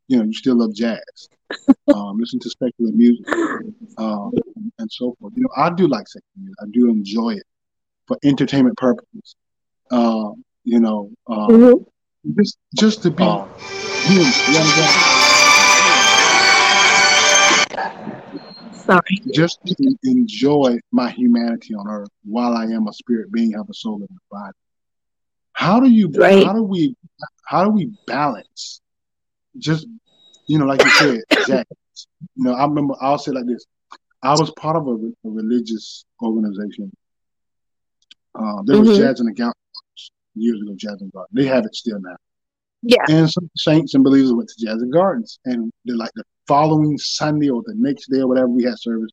You 0.08 0.18
know, 0.18 0.24
you 0.24 0.34
still 0.34 0.58
love 0.58 0.74
jazz. 0.74 1.30
um, 1.94 2.18
listen 2.18 2.40
to 2.40 2.50
secular 2.50 2.92
music, 2.92 3.26
um, 3.98 4.32
and 4.80 4.92
so 4.92 5.16
forth. 5.20 5.34
You 5.36 5.44
know, 5.44 5.50
I 5.56 5.70
do 5.70 5.88
like 5.88 6.08
secular 6.08 6.34
music. 6.38 6.56
I 6.62 6.66
do 6.72 6.90
enjoy 6.90 7.32
it 7.32 7.44
for 8.06 8.18
entertainment 8.24 8.78
purposes. 8.78 9.36
Um, 9.92 10.44
you 10.64 10.80
know, 10.80 11.10
um, 11.28 11.48
mm-hmm 11.50 11.84
just 12.36 12.58
just 12.76 13.04
to 13.04 13.12
be 13.12 13.24
um, 13.24 13.50
human. 14.04 14.32
Sorry. 18.74 19.22
Just 19.34 19.60
to 19.66 19.96
enjoy 20.04 20.80
my 20.92 21.10
humanity 21.12 21.74
on 21.76 21.88
earth 21.90 22.10
while 22.24 22.54
I 22.54 22.66
am 22.66 22.88
a 22.88 22.94
spirit 22.94 23.32
being, 23.32 23.52
have 23.54 23.70
a 23.70 23.74
soul 23.74 23.98
in 23.98 24.04
a 24.04 24.36
body. 24.36 24.54
How 25.52 25.80
do 25.80 25.90
you 25.90 26.10
right. 26.16 26.46
how 26.46 26.54
do 26.54 26.64
we 26.64 26.96
how 27.46 27.66
do 27.66 27.72
we 27.72 27.92
balance 28.06 28.82
just 29.58 29.88
you 30.48 30.58
know, 30.58 30.66
like 30.66 30.84
you 30.84 30.90
said, 30.92 31.20
Jack. 31.48 31.68
You 32.36 32.46
know, 32.46 32.54
I 32.54 32.66
remember 32.66 32.96
I'll 33.00 33.18
say 33.18 33.32
like 33.32 33.46
this. 33.46 33.66
I 34.24 34.32
was 34.32 34.52
part 34.52 34.76
of 34.76 34.88
a, 34.88 34.92
a 34.92 35.10
religious 35.24 36.06
organization. 36.24 36.92
Uh, 38.34 38.62
there 38.66 38.80
was 38.80 38.90
mm-hmm. 38.90 39.02
jazz 39.02 39.20
in 39.20 39.28
the 39.28 39.34
Gap 39.34 39.54
years 40.42 40.62
ago, 40.62 40.74
Jazz 40.76 41.02
and 41.02 41.12
Gardens. 41.12 41.34
They 41.34 41.46
have 41.46 41.66
it 41.66 41.76
still 41.76 42.00
now. 42.00 42.16
Yeah. 42.82 43.04
And 43.10 43.30
some 43.30 43.50
saints 43.56 43.94
and 43.96 44.04
believers 44.04 44.34
went 44.34 44.50
to 44.50 44.66
Jazz 44.66 44.82
and 44.82 44.92
Gardens. 44.92 45.40
And 45.46 45.72
they're 45.86 45.98
like 45.98 46.12
the 46.16 46.24
following 46.48 46.98
Sunday 46.98 47.50
or 47.50 47.62
the 47.66 47.74
next 47.76 48.10
day 48.12 48.20
or 48.20 48.28
whatever, 48.28 48.48
we 48.48 48.64
had 48.64 48.80
service. 48.80 49.12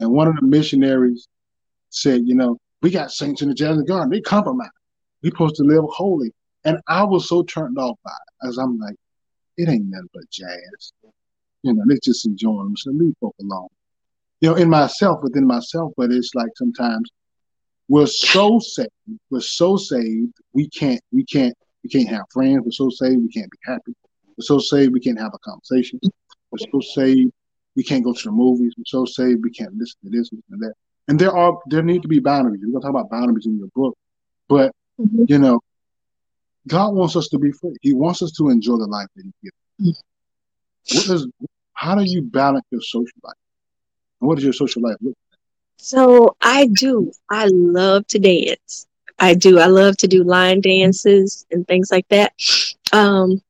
And 0.00 0.10
one 0.10 0.28
of 0.28 0.36
the 0.36 0.46
missionaries 0.46 1.28
said, 1.90 2.22
you 2.24 2.34
know, 2.34 2.58
we 2.80 2.90
got 2.90 3.12
saints 3.12 3.42
in 3.42 3.48
the 3.48 3.54
Jazz 3.54 3.76
and 3.76 3.86
Garden. 3.86 4.10
They 4.10 4.20
compromise. 4.20 4.70
We 5.22 5.30
supposed 5.30 5.56
to 5.56 5.64
live 5.64 5.84
holy. 5.88 6.32
And 6.64 6.78
I 6.88 7.04
was 7.04 7.28
so 7.28 7.42
turned 7.42 7.78
off 7.78 7.98
by 8.04 8.10
it, 8.10 8.48
as 8.48 8.58
I'm 8.58 8.78
like, 8.78 8.96
it 9.56 9.68
ain't 9.68 9.86
nothing 9.86 10.08
but 10.14 10.30
jazz. 10.30 10.92
You 11.62 11.74
know, 11.74 11.82
they're 11.86 11.98
just 12.02 12.26
enjoying 12.26 12.64
them. 12.64 12.76
So 12.76 12.90
leave 12.90 13.14
folk 13.20 13.34
alone. 13.40 13.68
You 14.40 14.50
know, 14.50 14.56
in 14.56 14.68
myself, 14.68 15.22
within 15.22 15.46
myself, 15.46 15.92
but 15.96 16.10
it's 16.10 16.34
like 16.34 16.50
sometimes 16.56 17.10
we're 17.88 18.06
so 18.06 18.58
saved, 18.58 18.90
we're 19.30 19.40
so 19.40 19.76
saved, 19.76 20.32
we 20.52 20.68
can't, 20.68 21.00
we 21.12 21.24
can't, 21.24 21.54
we 21.82 21.90
can't 21.90 22.08
have 22.08 22.24
friends. 22.32 22.62
We're 22.64 22.70
so 22.70 22.90
saved, 22.90 23.22
we 23.22 23.28
can't 23.28 23.50
be 23.50 23.58
happy. 23.64 23.94
We're 24.36 24.44
so 24.44 24.58
saved, 24.58 24.92
we 24.92 25.00
can't 25.00 25.20
have 25.20 25.34
a 25.34 25.38
conversation. 25.38 26.00
We're 26.50 26.66
so 26.70 26.80
saved, 26.80 27.32
we 27.76 27.82
can't 27.82 28.04
go 28.04 28.12
to 28.12 28.22
the 28.22 28.30
movies. 28.30 28.74
We're 28.76 28.84
so 28.86 29.04
saved, 29.04 29.42
we 29.42 29.50
can't 29.50 29.74
listen 29.74 29.98
to 30.04 30.10
this 30.10 30.30
and 30.32 30.60
that. 30.60 30.74
And 31.08 31.18
there 31.18 31.36
are, 31.36 31.58
there 31.66 31.82
need 31.82 32.02
to 32.02 32.08
be 32.08 32.20
boundaries. 32.20 32.60
We're 32.64 32.72
gonna 32.72 32.82
talk 32.82 32.90
about 32.90 33.10
boundaries 33.10 33.46
in 33.46 33.58
your 33.58 33.68
book, 33.74 33.96
but 34.48 34.72
mm-hmm. 35.00 35.24
you 35.28 35.38
know, 35.38 35.60
God 36.68 36.94
wants 36.94 37.16
us 37.16 37.28
to 37.28 37.38
be 37.38 37.50
free. 37.50 37.74
He 37.80 37.92
wants 37.92 38.22
us 38.22 38.32
to 38.32 38.48
enjoy 38.48 38.76
the 38.76 38.86
life 38.86 39.08
that 39.16 39.24
He 39.24 39.32
gives. 39.42 39.96
Mm-hmm. 40.86 41.10
What 41.10 41.16
is, 41.16 41.26
how 41.74 41.94
do 41.96 42.04
you 42.04 42.22
balance 42.22 42.64
your 42.70 42.80
social 42.80 43.18
life? 43.24 43.34
And 44.20 44.28
what 44.28 44.36
does 44.36 44.44
your 44.44 44.52
social 44.52 44.82
life 44.82 44.96
look 45.00 45.16
so 45.82 46.36
I 46.40 46.66
do. 46.66 47.12
I 47.30 47.46
love 47.50 48.06
to 48.08 48.18
dance. 48.18 48.86
I 49.18 49.34
do. 49.34 49.58
I 49.58 49.66
love 49.66 49.96
to 49.98 50.08
do 50.08 50.24
line 50.24 50.60
dances 50.60 51.46
and 51.50 51.66
things 51.66 51.90
like 51.90 52.08
that. 52.08 52.32
Um, 52.92 53.42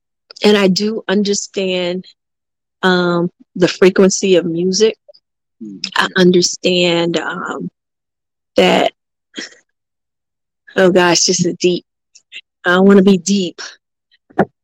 and 0.43 0.57
I 0.57 0.67
do 0.67 1.03
understand 1.07 2.05
um, 2.81 3.29
the 3.55 3.67
frequency 3.67 4.35
of 4.35 4.45
music. 4.45 4.97
I 5.95 6.07
understand 6.17 7.17
um, 7.17 7.69
that. 8.55 8.93
Oh 10.75 10.91
gosh, 10.91 11.25
this 11.25 11.45
is 11.45 11.55
deep. 11.59 11.85
I 12.65 12.79
want 12.79 12.97
to 12.97 13.03
be 13.03 13.17
deep, 13.17 13.61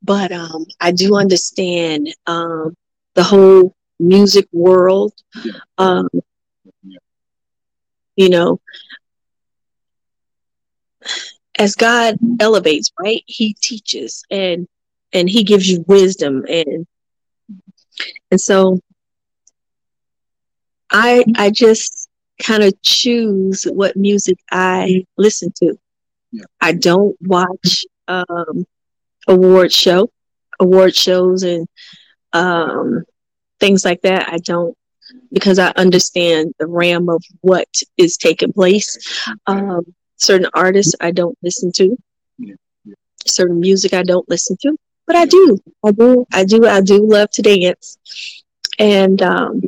but 0.03 0.31
um, 0.31 0.65
I 0.79 0.91
do 0.91 1.15
understand 1.15 2.09
um, 2.27 2.75
the 3.15 3.23
whole 3.23 3.75
music 3.99 4.47
world. 4.51 5.13
Um, 5.77 6.09
you 8.19 8.29
know 8.29 8.59
as 11.57 11.73
god 11.73 12.17
elevates 12.41 12.91
right 12.99 13.23
he 13.27 13.55
teaches 13.61 14.23
and 14.29 14.67
and 15.13 15.29
he 15.29 15.45
gives 15.45 15.69
you 15.69 15.85
wisdom 15.87 16.43
and 16.49 16.85
and 18.29 18.41
so 18.41 18.77
i 20.91 21.23
i 21.37 21.49
just 21.49 22.09
kind 22.43 22.61
of 22.61 22.73
choose 22.81 23.63
what 23.63 23.95
music 23.95 24.37
i 24.51 25.05
listen 25.17 25.49
to 25.55 25.79
yeah. 26.33 26.43
i 26.59 26.73
don't 26.73 27.15
watch 27.21 27.85
um 28.09 28.65
award 29.29 29.71
show 29.71 30.11
award 30.59 30.93
shows 30.93 31.43
and 31.43 31.69
um 32.33 33.05
things 33.61 33.85
like 33.85 34.01
that 34.01 34.27
i 34.27 34.37
don't 34.39 34.75
because 35.31 35.59
I 35.59 35.71
understand 35.75 36.53
the 36.59 36.67
ram 36.67 37.09
of 37.09 37.23
what 37.41 37.67
is 37.97 38.17
taking 38.17 38.53
place. 38.53 38.97
Um, 39.47 39.93
certain 40.17 40.49
artists 40.53 40.95
I 40.99 41.11
don't 41.11 41.37
listen 41.41 41.71
to, 41.73 41.97
certain 43.25 43.59
music 43.59 43.93
I 43.93 44.03
don't 44.03 44.27
listen 44.29 44.57
to, 44.61 44.77
but 45.07 45.15
I 45.15 45.25
do, 45.25 45.57
I 45.83 45.91
do, 45.91 46.25
I 46.33 46.43
do, 46.43 46.65
I 46.67 46.81
do 46.81 47.07
love 47.07 47.29
to 47.31 47.41
dance, 47.41 47.97
and 48.77 49.21
um, 49.21 49.61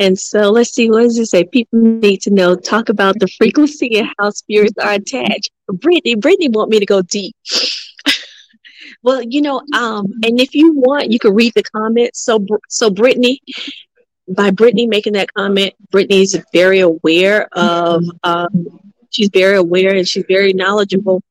and 0.00 0.18
so 0.18 0.50
let's 0.50 0.74
see, 0.74 0.90
what 0.90 1.02
does 1.02 1.18
it 1.18 1.26
say? 1.26 1.44
People 1.44 1.78
need 1.78 2.22
to 2.22 2.30
know, 2.30 2.56
talk 2.56 2.88
about 2.88 3.18
the 3.18 3.28
frequency 3.28 3.98
and 3.98 4.08
how 4.18 4.30
spirits 4.30 4.78
are 4.78 4.92
attached. 4.92 5.50
Brittany, 5.68 6.14
Brittany 6.14 6.48
want 6.48 6.70
me 6.70 6.80
to 6.80 6.86
go 6.86 7.02
deep. 7.02 7.36
Well, 9.02 9.22
you 9.22 9.40
know, 9.40 9.62
um, 9.74 10.06
and 10.22 10.40
if 10.40 10.54
you 10.54 10.74
want, 10.74 11.10
you 11.10 11.18
can 11.18 11.34
read 11.34 11.54
the 11.54 11.62
comments. 11.62 12.20
So, 12.20 12.44
so 12.68 12.90
Brittany, 12.90 13.40
by 14.28 14.50
Brittany 14.50 14.86
making 14.86 15.14
that 15.14 15.32
comment, 15.32 15.74
Brittany's 15.90 16.36
very 16.52 16.80
aware 16.80 17.48
of, 17.52 18.04
um, 18.22 18.80
she's 19.10 19.30
very 19.32 19.56
aware 19.56 19.94
and 19.94 20.06
she's 20.06 20.24
very 20.28 20.52
knowledgeable 20.52 21.22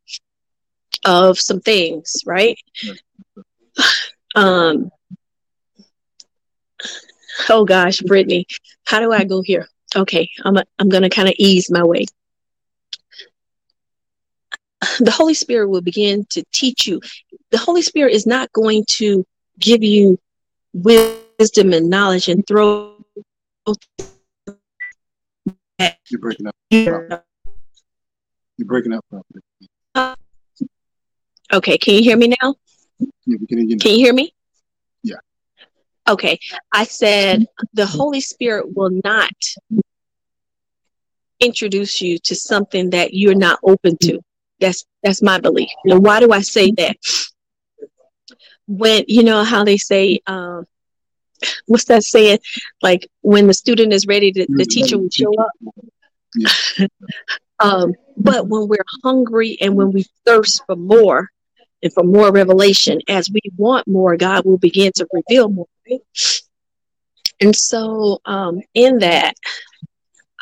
of 1.05 1.39
some 1.39 1.61
things, 1.61 2.23
right? 2.25 2.57
Um, 4.35 4.89
oh 7.49 7.65
gosh, 7.65 8.01
Brittany, 8.01 8.47
how 8.85 8.99
do 8.99 9.11
I 9.11 9.23
go 9.23 9.41
here? 9.41 9.67
Okay, 9.95 10.29
I'm, 10.43 10.57
a, 10.57 10.65
I'm 10.77 10.89
to 10.89 11.09
kind 11.09 11.27
of 11.29 11.35
ease 11.37 11.71
my 11.71 11.83
way. 11.83 12.05
The 14.99 15.11
Holy 15.11 15.33
Spirit 15.33 15.69
will 15.69 15.81
begin 15.81 16.25
to 16.31 16.43
teach 16.51 16.87
you. 16.87 17.01
The 17.51 17.57
Holy 17.57 17.81
Spirit 17.81 18.13
is 18.13 18.25
not 18.25 18.51
going 18.53 18.85
to 18.97 19.25
give 19.59 19.83
you 19.83 20.19
wisdom 20.73 21.73
and 21.73 21.89
knowledge 21.89 22.27
and 22.27 22.45
throw. 22.45 22.95
You're 26.09 26.19
breaking 26.19 26.47
up. 26.47 26.55
You're 26.69 27.19
breaking 28.59 28.93
up. 28.93 29.05
Okay, 31.51 31.77
can 31.77 31.95
you 31.95 32.03
hear 32.03 32.17
me 32.17 32.35
now? 32.41 32.55
Yeah, 33.25 33.37
can 33.47 33.69
you. 33.69 33.77
Can 33.77 33.91
you 33.91 33.97
hear 33.97 34.13
me? 34.13 34.33
Yeah. 35.03 35.15
Okay, 36.07 36.39
I 36.71 36.83
said 36.83 37.47
the 37.73 37.85
Holy 37.85 38.21
Spirit 38.21 38.75
will 38.75 38.91
not 39.03 39.31
introduce 41.39 42.01
you 42.01 42.19
to 42.19 42.35
something 42.35 42.91
that 42.91 43.13
you're 43.13 43.35
not 43.35 43.59
open 43.63 43.97
to. 44.03 44.19
That's 44.59 44.85
that's 45.03 45.21
my 45.21 45.39
belief. 45.39 45.69
And 45.85 46.03
why 46.03 46.19
do 46.19 46.31
I 46.31 46.41
say 46.41 46.71
that? 46.77 46.97
When 48.69 49.03
you 49.07 49.23
know 49.23 49.43
how 49.43 49.63
they 49.63 49.77
say, 49.77 50.19
um, 50.27 50.67
what's 51.65 51.85
that 51.85 52.03
saying? 52.03 52.37
Like 52.83 53.09
when 53.21 53.47
the 53.47 53.53
student 53.53 53.93
is 53.93 54.05
ready, 54.05 54.31
to, 54.31 54.45
the 54.47 54.65
teacher 54.65 54.99
will 54.99 55.09
show 55.09 55.33
up. 55.39 56.89
Um, 57.59 57.93
but 58.15 58.47
when 58.47 58.67
we're 58.67 58.85
hungry 59.03 59.57
and 59.59 59.75
when 59.75 59.91
we 59.91 60.05
thirst 60.25 60.61
for 60.65 60.75
more 60.75 61.29
and 61.81 61.91
for 61.91 62.03
more 62.03 62.31
revelation, 62.31 62.99
as 63.09 63.29
we 63.29 63.41
want 63.57 63.87
more, 63.87 64.15
God 64.17 64.45
will 64.45 64.59
begin 64.59 64.91
to 64.95 65.07
reveal 65.11 65.49
more. 65.49 65.67
Right? 65.89 66.01
And 67.41 67.55
so, 67.55 68.19
um, 68.25 68.61
in 68.73 68.99
that, 68.99 69.33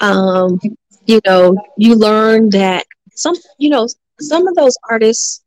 um, 0.02 0.60
you 1.06 1.22
know, 1.26 1.56
you 1.78 1.96
learn 1.96 2.50
that 2.50 2.86
some, 3.16 3.36
you 3.58 3.70
know, 3.70 3.88
some 4.20 4.48
of 4.48 4.56
those 4.56 4.76
artists, 4.90 5.44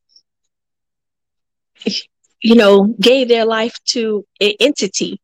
you 2.42 2.54
know, 2.54 2.84
gave 3.00 3.28
their 3.28 3.44
life 3.44 3.76
to 3.84 4.24
an 4.40 4.52
entity 4.60 5.20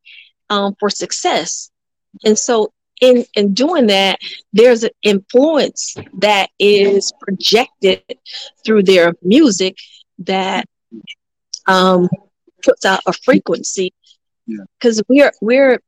um, 0.51 0.75
for 0.79 0.91
success. 0.91 1.71
And 2.25 2.39
so 2.39 2.73
in, 3.01 3.25
in 3.35 3.55
doing 3.55 3.87
that, 3.89 4.19
there's 4.53 4.83
an 4.83 4.91
influence 5.03 5.97
that 6.19 6.51
is 6.59 7.13
projected 7.21 8.03
through 8.65 8.85
their 8.85 9.15
music 9.23 9.77
that 10.21 10.67
um, 11.67 12.09
puts 12.63 12.85
out 12.85 13.01
a 13.07 13.13
frequency. 13.13 13.93
Because 14.47 14.99
yeah. 14.99 15.03
we're 15.09 15.33
we're 15.41 15.81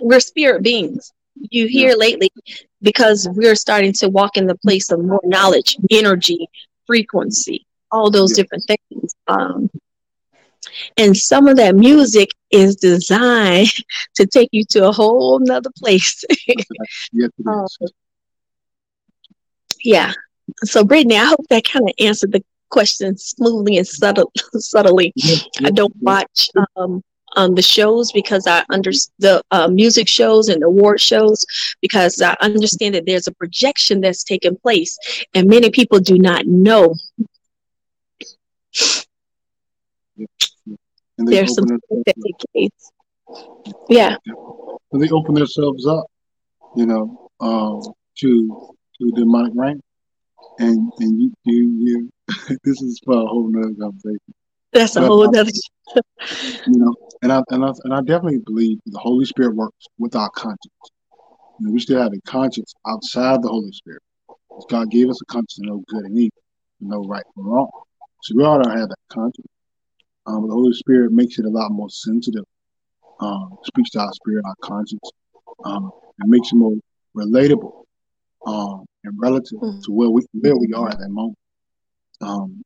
we're 0.00 0.20
spirit 0.20 0.62
beings. 0.62 1.12
You 1.50 1.66
hear 1.66 1.90
yeah. 1.90 1.96
lately 1.96 2.32
because 2.80 3.28
we're 3.30 3.54
starting 3.54 3.92
to 3.94 4.08
walk 4.08 4.36
in 4.36 4.46
the 4.46 4.56
place 4.56 4.90
of 4.90 5.04
more 5.04 5.20
knowledge, 5.24 5.76
energy, 5.90 6.48
frequency, 6.86 7.66
all 7.90 8.10
those 8.10 8.30
yeah. 8.30 8.42
different 8.42 8.64
things. 8.66 9.14
Um, 9.28 9.70
and 10.96 11.16
some 11.16 11.48
of 11.48 11.56
that 11.56 11.74
music 11.74 12.30
is 12.50 12.76
designed 12.76 13.68
to 14.14 14.26
take 14.26 14.48
you 14.52 14.64
to 14.70 14.88
a 14.88 14.92
whole 14.92 15.38
nother 15.40 15.70
place. 15.78 16.24
um, 17.46 17.66
yeah. 19.82 20.12
So, 20.64 20.84
Brittany, 20.84 21.16
I 21.16 21.24
hope 21.24 21.46
that 21.50 21.64
kind 21.64 21.88
of 21.88 21.94
answered 21.98 22.32
the 22.32 22.44
question 22.70 23.16
smoothly 23.16 23.78
and 23.78 23.86
subtle, 23.86 24.32
subtly. 24.54 25.12
I 25.64 25.70
don't 25.70 25.94
watch 26.00 26.48
um, 26.76 27.02
um, 27.36 27.54
the 27.54 27.62
shows 27.62 28.12
because 28.12 28.46
I 28.46 28.64
understand 28.70 29.14
the 29.18 29.42
uh, 29.50 29.68
music 29.68 30.08
shows 30.08 30.48
and 30.48 30.62
award 30.62 31.00
shows 31.00 31.44
because 31.80 32.20
I 32.22 32.34
understand 32.40 32.94
that 32.94 33.06
there's 33.06 33.26
a 33.26 33.32
projection 33.32 34.00
that's 34.00 34.24
taking 34.24 34.56
place, 34.56 34.96
and 35.34 35.48
many 35.48 35.70
people 35.70 36.00
do 36.00 36.18
not 36.18 36.46
know 36.46 36.94
and 41.18 41.28
there's 41.28 41.54
some 41.54 41.66
Yeah. 43.88 44.16
And 44.92 45.02
they 45.02 45.08
open 45.10 45.34
themselves 45.34 45.86
up, 45.86 46.06
you 46.76 46.86
know, 46.86 47.30
um, 47.40 47.82
to 48.18 48.76
to 48.98 49.10
demonic 49.12 49.52
rank, 49.54 49.80
and 50.58 50.92
and 50.98 51.20
you 51.20 51.32
you 51.44 51.70
you. 51.78 52.10
this 52.64 52.80
is 52.82 53.00
for 53.04 53.14
a 53.14 53.26
whole 53.26 53.48
nother 53.48 53.74
conversation. 53.78 54.34
That's 54.72 54.94
but, 54.94 55.04
a 55.04 55.06
whole 55.06 55.30
nother. 55.30 55.50
you 56.66 56.78
know, 56.78 56.94
and 57.22 57.32
I 57.32 57.42
and 57.50 57.64
I 57.64 57.72
and 57.84 57.94
I 57.94 58.00
definitely 58.00 58.38
believe 58.38 58.78
the 58.86 58.98
Holy 58.98 59.24
Spirit 59.24 59.54
works 59.54 59.86
with 59.98 60.14
our 60.16 60.30
conscience. 60.30 60.60
You 61.58 61.66
know, 61.66 61.72
we 61.72 61.80
still 61.80 62.00
have 62.00 62.12
a 62.12 62.20
conscience 62.30 62.74
outside 62.86 63.42
the 63.42 63.48
Holy 63.48 63.72
Spirit. 63.72 64.02
God 64.70 64.90
gave 64.90 65.08
us 65.08 65.20
a 65.20 65.24
conscience 65.26 65.56
to 65.56 65.66
know 65.66 65.82
good 65.88 66.04
and 66.04 66.18
evil, 66.18 66.42
to 66.80 66.88
know 66.88 67.02
right 67.04 67.24
from 67.34 67.46
wrong. 67.46 67.70
So 68.22 68.34
we 68.36 68.44
ought 68.44 68.62
to 68.62 68.70
have 68.70 68.88
that 68.88 68.98
conscience. 69.08 69.46
Um, 70.26 70.48
the 70.48 70.54
Holy 70.54 70.72
Spirit 70.72 71.12
makes 71.12 71.38
it 71.38 71.44
a 71.44 71.48
lot 71.48 71.70
more 71.70 71.90
sensitive. 71.90 72.44
Um, 73.20 73.56
speaks 73.64 73.90
to 73.90 74.00
our 74.00 74.12
spirit, 74.12 74.44
our 74.44 74.54
conscience, 74.60 75.10
um, 75.64 75.90
and 76.18 76.30
makes 76.30 76.52
it 76.52 76.56
more 76.56 76.74
relatable 77.16 77.84
um, 78.46 78.84
and 79.04 79.14
relative 79.18 79.58
mm-hmm. 79.58 79.80
to 79.80 79.92
where 79.92 80.10
we 80.10 80.22
where 80.32 80.56
we 80.56 80.72
are 80.74 80.88
at 80.88 80.98
that 80.98 81.08
moment. 81.08 81.38
Um, 82.20 82.62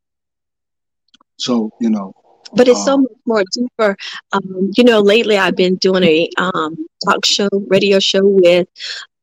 so 1.36 1.70
you 1.80 1.90
know, 1.90 2.12
but 2.52 2.68
it's 2.68 2.84
so 2.84 2.94
um, 2.94 3.02
much 3.02 3.12
more 3.26 3.44
deeper. 3.52 3.96
Um, 4.32 4.70
you 4.76 4.84
know, 4.84 5.00
lately 5.00 5.38
I've 5.38 5.56
been 5.56 5.76
doing 5.76 6.04
a 6.04 6.28
um, 6.36 6.86
talk 7.04 7.24
show, 7.24 7.48
radio 7.68 7.98
show 7.98 8.22
with 8.24 8.68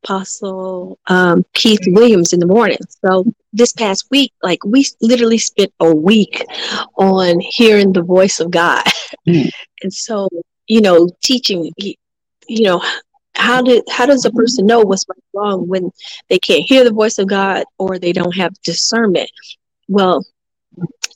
Apostle 0.03 0.97
um, 1.07 1.45
Keith 1.53 1.81
Williams 1.87 2.33
in 2.33 2.39
the 2.39 2.47
morning. 2.47 2.77
So 3.05 3.25
this 3.53 3.73
past 3.73 4.07
week, 4.11 4.33
like 4.43 4.63
we 4.65 4.85
literally 5.01 5.37
spent 5.37 5.73
a 5.79 5.95
week 5.95 6.43
on 6.97 7.39
hearing 7.39 7.93
the 7.93 8.03
voice 8.03 8.39
of 8.39 8.51
God, 8.51 8.83
mm. 9.27 9.49
and 9.83 9.93
so 9.93 10.27
you 10.67 10.81
know, 10.81 11.09
teaching. 11.23 11.71
You 12.49 12.63
know, 12.63 12.83
how 13.35 13.61
did 13.61 13.83
how 13.89 14.05
does 14.05 14.25
a 14.25 14.31
person 14.31 14.65
know 14.65 14.81
what's 14.81 15.05
right 15.09 15.23
wrong 15.33 15.67
when 15.67 15.91
they 16.29 16.39
can't 16.39 16.63
hear 16.63 16.83
the 16.83 16.93
voice 16.93 17.17
of 17.17 17.27
God 17.27 17.65
or 17.77 17.97
they 17.97 18.13
don't 18.13 18.35
have 18.35 18.53
discernment? 18.61 19.29
Well, 19.87 20.25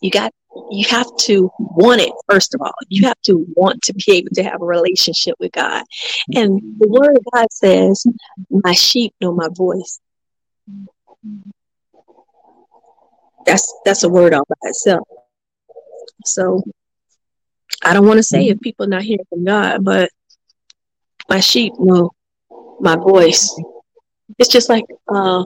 you 0.01 0.11
got 0.11 0.33
you 0.69 0.85
have 0.89 1.07
to 1.17 1.49
want 1.59 2.01
it 2.01 2.11
first 2.29 2.53
of 2.53 2.61
all 2.61 2.73
you 2.89 3.07
have 3.07 3.19
to 3.21 3.45
want 3.55 3.81
to 3.81 3.93
be 3.93 4.03
able 4.09 4.29
to 4.33 4.43
have 4.43 4.61
a 4.61 4.65
relationship 4.65 5.33
with 5.39 5.49
god 5.53 5.81
and 6.35 6.59
the 6.77 6.89
word 6.89 7.15
of 7.15 7.23
god 7.33 7.47
says 7.51 8.05
my 8.49 8.73
sheep 8.73 9.13
know 9.21 9.33
my 9.33 9.47
voice 9.53 10.01
that's 13.45 13.73
that's 13.85 14.03
a 14.03 14.09
word 14.09 14.33
all 14.33 14.45
by 14.47 14.69
itself 14.69 15.07
so 16.25 16.63
i 17.83 17.93
don't 17.93 18.05
want 18.05 18.17
to 18.17 18.23
say 18.23 18.47
if 18.47 18.59
people 18.61 18.87
not 18.87 19.01
hearing 19.01 19.25
from 19.29 19.43
god 19.43 19.83
but 19.83 20.09
my 21.29 21.39
sheep 21.39 21.73
know 21.79 22.11
my 22.79 22.95
voice 22.95 23.55
it's 24.39 24.49
just 24.49 24.69
like 24.69 24.85
uh, 25.13 25.43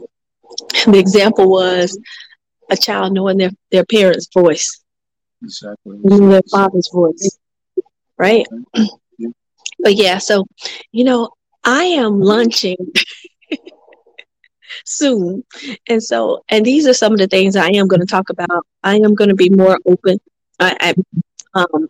the 0.85 0.99
example 0.99 1.49
was 1.49 1.97
a 2.69 2.77
child 2.77 3.13
knowing 3.13 3.37
their, 3.37 3.51
their 3.71 3.85
parents' 3.85 4.29
voice 4.33 4.83
Exactly. 5.43 5.99
their 6.03 6.41
father's 6.51 6.89
voice. 6.93 7.37
Right? 8.17 8.47
Yeah. 9.17 9.29
But 9.79 9.95
yeah, 9.95 10.17
so 10.17 10.45
you 10.91 11.03
know, 11.03 11.29
I 11.63 11.83
am 11.83 12.19
lunching 12.19 12.77
soon. 14.83 15.43
And 15.87 16.01
so 16.01 16.43
and 16.49 16.65
these 16.65 16.87
are 16.87 16.93
some 16.93 17.13
of 17.13 17.19
the 17.19 17.27
things 17.27 17.55
I 17.55 17.69
am 17.69 17.87
going 17.87 18.01
to 18.01 18.05
talk 18.05 18.29
about. 18.29 18.65
I 18.83 18.95
am 18.95 19.15
going 19.15 19.29
to 19.29 19.35
be 19.35 19.49
more 19.49 19.79
open. 19.85 20.19
I, 20.59 20.93
I 21.55 21.59
um 21.59 21.89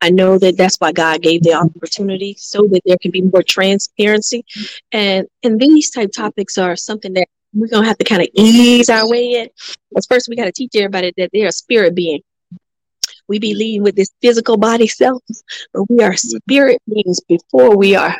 I 0.00 0.10
know 0.10 0.38
that 0.38 0.56
that's 0.56 0.76
why 0.76 0.92
God 0.92 1.22
gave 1.22 1.42
the 1.42 1.54
opportunity 1.54 2.34
so 2.38 2.62
that 2.70 2.82
there 2.84 2.98
can 3.00 3.10
be 3.10 3.22
more 3.22 3.42
transparency. 3.42 4.44
And 4.92 5.26
and 5.42 5.58
these 5.58 5.90
type 5.90 6.12
topics 6.12 6.58
are 6.58 6.76
something 6.76 7.14
that 7.14 7.28
we're 7.54 7.68
gonna 7.68 7.86
have 7.86 7.98
to 7.98 8.04
kind 8.04 8.22
of 8.22 8.28
ease 8.34 8.90
our 8.90 9.08
way 9.08 9.32
in. 9.32 9.48
But 9.92 10.06
first 10.08 10.28
we 10.28 10.36
gotta 10.36 10.52
teach 10.52 10.72
everybody 10.76 11.12
that 11.16 11.30
they're 11.32 11.48
a 11.48 11.52
spirit 11.52 11.94
being. 11.94 12.20
We 13.28 13.38
be 13.38 13.54
leading 13.54 13.82
with 13.82 13.96
this 13.96 14.12
physical 14.22 14.56
body 14.56 14.86
self, 14.86 15.22
but 15.72 15.84
we 15.88 16.04
are 16.04 16.16
spirit 16.16 16.80
beings 16.86 17.20
before 17.28 17.76
we 17.76 17.96
are 17.96 18.16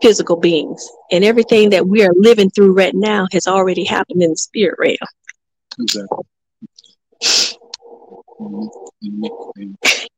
physical 0.00 0.36
beings. 0.36 0.88
And 1.10 1.24
everything 1.24 1.70
that 1.70 1.86
we 1.86 2.04
are 2.04 2.12
living 2.16 2.50
through 2.50 2.74
right 2.74 2.94
now 2.94 3.26
has 3.32 3.46
already 3.46 3.84
happened 3.84 4.22
in 4.22 4.30
the 4.30 4.36
spirit 4.36 4.76
realm. 4.78 4.96
Exactly. 5.80 6.24
Amen. 8.40 8.68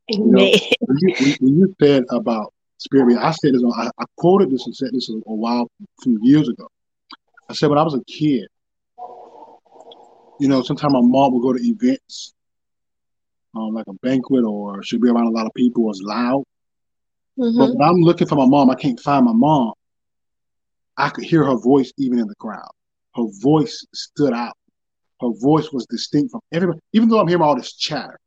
You 0.08 0.24
know, 0.24 0.50
when, 0.80 0.98
you, 1.00 1.36
when 1.40 1.58
you 1.58 1.74
said 1.80 2.04
about 2.10 2.52
spirit. 2.80 3.18
I 3.18 3.30
said 3.30 3.54
this. 3.54 3.62
On, 3.62 3.72
I, 3.76 3.90
I 3.98 4.04
quoted 4.16 4.50
this 4.50 4.66
and 4.66 4.74
said 4.74 4.90
this 4.92 5.08
a, 5.10 5.14
a 5.14 5.34
while, 5.34 5.70
some 6.02 6.18
years 6.22 6.48
ago. 6.48 6.68
I 7.48 7.52
said 7.54 7.68
when 7.68 7.78
I 7.78 7.82
was 7.82 7.94
a 7.94 8.04
kid, 8.04 8.48
you 10.38 10.48
know, 10.48 10.62
sometimes 10.62 10.92
my 10.92 11.00
mom 11.02 11.34
would 11.34 11.42
go 11.42 11.52
to 11.52 11.62
events, 11.62 12.32
um, 13.54 13.74
like 13.74 13.86
a 13.88 13.92
banquet, 13.94 14.44
or 14.44 14.82
she'd 14.82 15.00
be 15.00 15.08
around 15.08 15.26
a 15.26 15.30
lot 15.30 15.46
of 15.46 15.52
people. 15.54 15.84
It 15.84 15.88
was 15.88 16.02
loud. 16.02 16.44
Mm-hmm. 17.40 17.58
But 17.58 17.74
when 17.74 17.88
I'm 17.88 18.02
looking 18.02 18.26
for 18.26 18.36
my 18.36 18.46
mom, 18.46 18.70
I 18.70 18.74
can't 18.74 19.00
find 19.00 19.24
my 19.24 19.32
mom. 19.32 19.72
I 20.96 21.08
could 21.08 21.24
hear 21.24 21.42
her 21.44 21.56
voice 21.56 21.90
even 21.96 22.18
in 22.18 22.28
the 22.28 22.34
crowd. 22.34 22.70
Her 23.14 23.24
voice 23.40 23.86
stood 23.94 24.34
out. 24.34 24.56
Her 25.20 25.30
voice 25.40 25.72
was 25.72 25.86
distinct 25.86 26.32
from 26.32 26.40
everybody. 26.52 26.80
Even 26.92 27.08
though 27.08 27.18
I'm 27.18 27.28
hearing 27.28 27.42
all 27.42 27.56
this 27.56 27.74
chatter, 27.74 28.18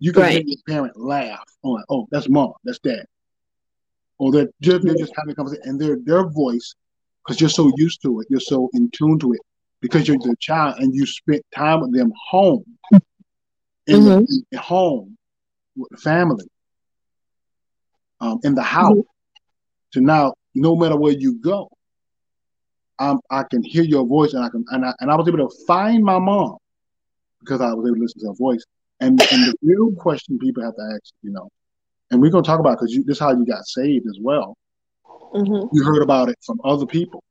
you 0.00 0.12
can 0.12 0.22
right. 0.22 0.32
hear 0.32 0.42
your 0.44 0.58
parent 0.68 0.96
laugh. 0.96 1.44
Oh, 1.64 1.80
oh, 1.88 2.08
that's 2.10 2.28
mom, 2.28 2.52
that's 2.64 2.80
dad. 2.80 3.06
Or 4.18 4.32
they're 4.32 4.48
just, 4.60 4.84
they're 4.84 4.94
just 4.94 5.12
having 5.16 5.32
a 5.32 5.34
conversation, 5.34 5.68
and 5.68 5.80
their 5.80 5.96
their 6.02 6.28
voice, 6.28 6.74
because 7.22 7.40
you're 7.40 7.50
so 7.50 7.72
used 7.76 8.02
to 8.02 8.20
it, 8.20 8.26
you're 8.28 8.40
so 8.40 8.70
in 8.74 8.90
tune 8.90 9.18
to 9.20 9.32
it, 9.32 9.40
because 9.80 10.06
you're 10.06 10.18
the 10.18 10.36
child 10.38 10.76
and 10.78 10.94
you 10.94 11.06
spent 11.06 11.42
time 11.54 11.80
with 11.80 11.94
them 11.94 12.12
home, 12.30 12.64
in, 12.92 13.00
mm-hmm. 14.00 14.20
the, 14.20 14.42
in 14.52 14.58
home 14.58 15.16
with 15.76 15.90
the 15.90 15.96
family, 15.96 16.44
um, 18.24 18.40
in 18.42 18.54
the 18.54 18.62
house. 18.62 18.92
Mm-hmm. 18.92 19.00
So 19.92 20.00
now, 20.00 20.34
no 20.54 20.74
matter 20.74 20.96
where 20.96 21.12
you 21.12 21.34
go, 21.40 21.68
I'm, 22.98 23.20
I 23.30 23.42
can 23.50 23.62
hear 23.62 23.82
your 23.82 24.06
voice, 24.06 24.32
and 24.32 24.44
I 24.44 24.48
can, 24.48 24.64
and 24.70 24.84
I, 24.84 24.94
and 25.00 25.10
I 25.10 25.16
was 25.16 25.28
able 25.28 25.48
to 25.48 25.64
find 25.66 26.02
my 26.02 26.18
mom 26.18 26.56
because 27.40 27.60
I 27.60 27.72
was 27.74 27.86
able 27.86 27.96
to 27.96 28.02
listen 28.02 28.20
to 28.22 28.28
her 28.28 28.34
voice. 28.34 28.64
And 29.00 29.20
and 29.32 29.42
the 29.44 29.54
real 29.62 29.92
question 29.92 30.38
people 30.38 30.62
have 30.62 30.76
to 30.76 30.92
ask, 30.94 31.12
you 31.22 31.32
know, 31.32 31.48
and 32.10 32.20
we're 32.20 32.30
gonna 32.30 32.44
talk 32.44 32.60
about 32.60 32.78
because 32.78 32.94
this 32.94 33.16
is 33.16 33.18
how 33.18 33.32
you 33.32 33.44
got 33.44 33.66
saved 33.66 34.06
as 34.06 34.18
well. 34.20 34.56
Mm-hmm. 35.34 35.76
You 35.76 35.84
heard 35.84 36.02
about 36.02 36.28
it 36.28 36.36
from 36.46 36.60
other 36.64 36.86
people, 36.86 37.22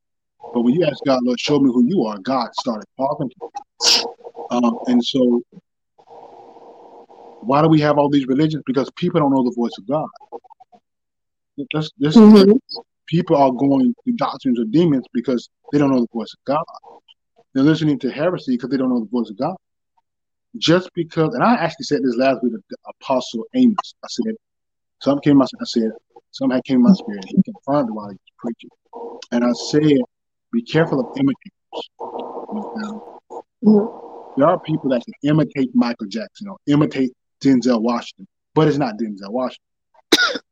but 0.54 0.62
when 0.62 0.74
you 0.74 0.86
ask 0.86 0.98
God, 1.06 1.24
Lord, 1.24 1.40
show 1.40 1.60
me 1.60 1.72
who 1.74 1.86
you 1.86 2.04
are, 2.04 2.18
God 2.20 2.54
started 2.56 2.86
talking 2.98 3.30
to 3.30 3.36
you. 3.40 4.16
Um, 4.52 4.80
and 4.88 5.04
so, 5.04 5.42
why 7.42 7.62
do 7.62 7.70
we 7.70 7.80
have 7.80 7.98
all 7.98 8.10
these 8.10 8.28
religions? 8.28 8.64
Because 8.66 8.92
people 8.98 9.22
don't 9.22 9.32
know 9.32 9.44
the 9.44 9.56
voice 9.56 9.78
of 9.80 9.88
God. 9.88 10.08
This, 11.58 11.92
mm-hmm. 12.00 12.58
people 13.08 13.36
are 13.38 13.52
going 13.52 13.94
to 14.06 14.12
doctrines 14.14 14.60
of 14.60 14.72
demons 14.72 15.06
because 15.14 15.50
they 15.72 15.78
don't 15.78 15.92
know 15.92 16.02
the 16.02 16.08
voice 16.14 16.34
of 16.34 16.44
God. 16.46 16.64
They're 17.54 17.64
listening 17.64 18.00
to 18.00 18.12
heresy 18.12 18.56
because 18.56 18.70
they 18.70 18.78
don't 18.78 18.90
know 18.90 19.02
the 19.02 19.10
voice 19.10 19.30
of 19.30 19.38
God. 19.38 19.56
Just 20.58 20.90
because, 20.94 21.34
and 21.34 21.44
I 21.44 21.56
actually 21.56 21.86
said 21.86 22.04
this 22.04 22.16
last 22.16 22.44
week 22.44 22.54
to 22.54 22.78
Apostle 23.02 23.46
Amos. 23.56 23.94
I 24.04 24.08
said, 24.10 24.36
something 25.02 25.22
came 25.22 25.42
I 25.42 25.48
said, 25.64 25.92
something 26.32 26.62
came 26.66 26.78
in 26.78 26.84
my 26.84 26.94
spirit. 26.94 27.26
He 27.28 27.42
confirmed 27.44 27.90
while 27.92 28.10
he 28.10 28.16
was 28.16 28.20
preaching. 28.38 28.70
And 29.32 29.44
I 29.44 29.52
said, 29.52 30.00
be 30.52 30.62
careful 30.62 31.00
of 31.00 31.18
imitators. 31.18 31.90
Mm-hmm. 33.64 34.40
There 34.40 34.48
are 34.48 34.60
people 34.60 34.90
that 34.90 35.04
can 35.06 35.14
imitate 35.24 35.74
Michael 35.76 36.08
Jackson 36.08 36.48
or 36.48 36.58
imitate 36.68 37.12
Denzel 37.42 37.82
Washington, 37.82 38.28
but 38.56 38.68
it's 38.68 38.78
not 38.78 38.98
Denzel 38.98 39.30
Washington. 39.30 39.64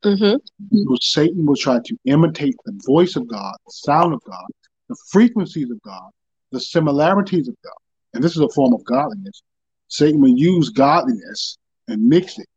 Mm-hmm. 0.04 0.94
Satan 1.00 1.46
will 1.46 1.56
try 1.56 1.80
to 1.84 1.98
imitate 2.06 2.56
the 2.66 2.80
voice 2.86 3.16
of 3.16 3.28
God, 3.28 3.54
the 3.66 3.72
sound 3.72 4.14
of 4.14 4.22
God, 4.26 4.46
the 4.90 4.96
frequencies 5.10 5.70
of 5.70 5.82
God, 5.82 6.10
the 6.52 6.60
similarities 6.60 7.48
of 7.48 7.56
God. 7.64 7.74
And 8.14 8.24
this 8.24 8.36
is 8.36 8.42
a 8.42 8.50
form 8.50 8.74
of 8.74 8.84
godliness. 8.84 9.42
Satan 9.88 10.22
will 10.22 10.38
use 10.38 10.70
godliness 10.70 11.58
and 11.88 12.08
mix 12.08 12.40
it 12.40 12.48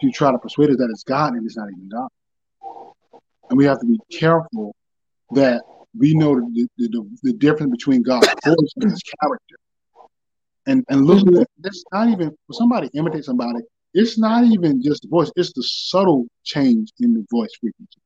to 0.00 0.10
try 0.10 0.30
to 0.32 0.38
persuade 0.38 0.70
us 0.70 0.76
that 0.76 0.90
it's 0.90 1.04
God 1.04 1.34
and 1.34 1.46
it's 1.46 1.56
not 1.56 1.68
even 1.70 1.88
God. 1.88 2.08
And 3.50 3.58
we 3.58 3.64
have 3.64 3.80
to 3.80 3.86
be 3.86 3.98
careful 4.10 4.74
that 5.32 5.62
we 5.96 6.14
know 6.14 6.34
the, 6.34 6.68
the, 6.76 7.18
the 7.22 7.32
difference 7.32 7.70
between 7.70 8.02
God's 8.02 8.26
voice 8.44 8.72
and 8.76 8.90
his 8.90 9.02
character. 9.20 9.56
And 10.66 10.84
and 10.88 11.04
look, 11.04 11.24
mm-hmm. 11.24 11.42
it's 11.62 11.84
not 11.92 12.08
even 12.08 12.30
for 12.46 12.52
somebody 12.52 12.88
imitate 12.94 13.24
somebody, 13.24 13.60
it's 13.94 14.18
not 14.18 14.44
even 14.44 14.82
just 14.82 15.02
the 15.02 15.08
voice, 15.08 15.30
it's 15.36 15.52
the 15.52 15.62
subtle 15.62 16.26
change 16.42 16.90
in 17.00 17.14
the 17.14 17.24
voice 17.30 17.50
frequency. 17.60 18.00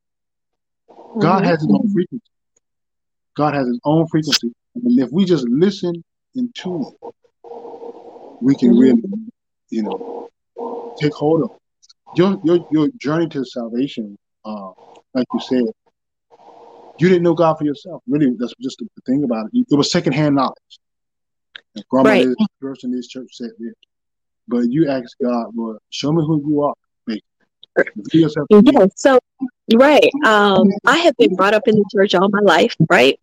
Mm-hmm. 0.89 1.19
God 1.19 1.43
has 1.43 1.61
his 1.61 1.71
own 1.71 1.91
frequency. 1.91 2.31
God 3.35 3.55
has 3.55 3.67
his 3.67 3.79
own 3.83 4.07
frequency. 4.07 4.53
And 4.75 4.99
if 4.99 5.11
we 5.11 5.25
just 5.25 5.47
listen 5.47 6.03
and 6.35 6.53
tune 6.55 6.85
it, 6.85 7.13
we 8.41 8.55
can 8.55 8.69
mm-hmm. 8.69 8.79
really, 8.79 9.03
you 9.69 9.83
know, 9.83 10.29
take 10.99 11.13
hold 11.13 11.43
of. 11.43 11.51
Your 12.15 12.39
your 12.43 12.67
your 12.71 12.87
journey 12.97 13.27
to 13.29 13.45
salvation, 13.45 14.17
uh, 14.43 14.71
like 15.13 15.27
you 15.33 15.39
said, 15.41 15.63
you 16.99 17.07
didn't 17.07 17.23
know 17.23 17.33
God 17.33 17.55
for 17.57 17.65
yourself. 17.65 18.01
Really, 18.07 18.35
that's 18.37 18.53
just 18.59 18.79
the 18.79 19.01
thing 19.05 19.23
about 19.23 19.47
it. 19.53 19.65
It 19.69 19.75
was 19.75 19.91
secondhand 19.91 20.35
knowledge. 20.35 20.55
And 21.75 21.85
grandma 21.87 22.09
right. 22.09 22.27
this 22.27 22.47
person 22.59 22.91
in 22.91 22.97
this 22.97 23.07
church 23.07 23.29
said 23.33 23.51
this. 23.59 23.73
But 24.49 24.71
you 24.71 24.89
ask 24.89 25.15
God, 25.21 25.51
well, 25.53 25.77
show 25.91 26.11
me 26.11 26.23
who 26.25 26.43
you 26.47 26.63
are. 26.63 26.73
Yeah, 28.49 28.87
so 28.95 29.19
right. 29.75 30.11
Um, 30.25 30.69
I 30.85 30.97
have 30.97 31.15
been 31.17 31.35
brought 31.35 31.53
up 31.53 31.67
in 31.67 31.75
the 31.75 31.85
church 31.93 32.15
all 32.15 32.29
my 32.29 32.41
life, 32.41 32.75
right? 32.89 33.19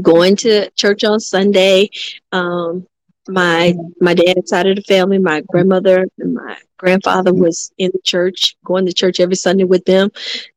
Going 0.00 0.36
to 0.36 0.70
church 0.70 1.04
on 1.04 1.18
Sunday. 1.20 1.90
Um, 2.30 2.86
my 3.28 3.74
my 4.00 4.14
dad's 4.14 4.48
side 4.48 4.66
of 4.68 4.76
the 4.76 4.82
family, 4.82 5.18
my 5.18 5.40
grandmother 5.40 6.06
and 6.18 6.34
my 6.34 6.56
grandfather 6.76 7.34
was 7.34 7.72
in 7.78 7.90
the 7.92 8.00
church, 8.04 8.56
going 8.64 8.86
to 8.86 8.92
church 8.92 9.18
every 9.18 9.34
Sunday 9.34 9.64
with 9.64 9.84
them. 9.84 10.10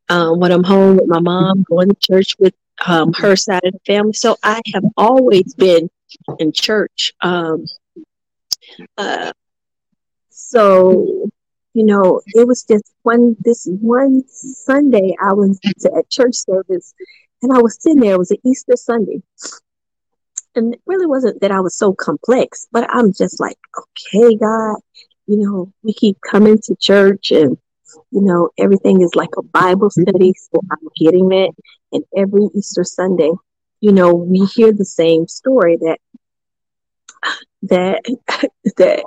Um, 0.10 0.40
when 0.40 0.52
I'm 0.52 0.64
home 0.64 0.98
with 0.98 1.08
my 1.08 1.20
mom, 1.20 1.64
going 1.64 1.90
to 1.90 1.96
church 1.96 2.36
with 2.38 2.54
um, 2.86 3.14
her 3.14 3.36
side 3.36 3.66
of 3.66 3.74
the 3.74 3.80
family. 3.88 4.14
So 4.14 4.38
I 4.44 4.62
have 4.74 4.84
always 4.96 5.54
been 5.56 5.90
in 6.40 6.52
church. 6.52 7.14
Um, 7.22 7.66
uh, 8.98 9.32
so 10.30 11.30
you 11.74 11.86
know, 11.86 12.20
it 12.28 12.48
was 12.48 12.64
just 12.64 12.94
one 13.04 13.36
this 13.40 13.68
one 13.80 14.24
Sunday 14.28 15.16
I 15.22 15.34
was 15.34 15.60
at 15.96 16.10
church 16.10 16.36
service, 16.36 16.94
and 17.42 17.54
I 17.54 17.62
was 17.62 17.78
sitting 17.82 18.02
there. 18.02 18.14
It 18.14 18.20
was 18.20 18.32
an 18.32 18.38
Easter 18.44 18.76
Sunday, 18.76 19.22
and 20.56 20.74
it 20.74 20.82
really 20.86 21.06
wasn't 21.06 21.42
that 21.42 21.52
I 21.52 21.60
was 21.60 21.78
so 21.78 21.94
complex, 21.94 22.68
but 22.72 22.88
I'm 22.90 23.14
just 23.14 23.40
like, 23.40 23.58
okay, 23.78 24.36
God, 24.36 24.78
you 25.28 25.38
know, 25.38 25.72
we 25.84 25.94
keep 25.94 26.18
coming 26.30 26.58
to 26.64 26.76
church 26.80 27.32
and, 27.32 27.58
you 28.12 28.22
know, 28.22 28.50
everything 28.58 29.02
is 29.02 29.16
like 29.16 29.30
a 29.38 29.44
Bible 29.44 29.90
study. 29.90 30.34
So 30.36 30.62
I'm 30.72 30.88
getting 31.00 31.32
it. 31.32 31.52
And 31.92 32.04
every 32.16 32.50
Easter 32.56 32.84
Sunday, 32.84 33.32
you 33.80 33.92
know, 33.92 34.14
we 34.14 34.46
hear 34.46 34.74
the 34.74 34.86
same 34.86 35.28
story 35.28 35.78
that, 35.78 36.00
that, 37.64 38.02
that, 38.78 39.04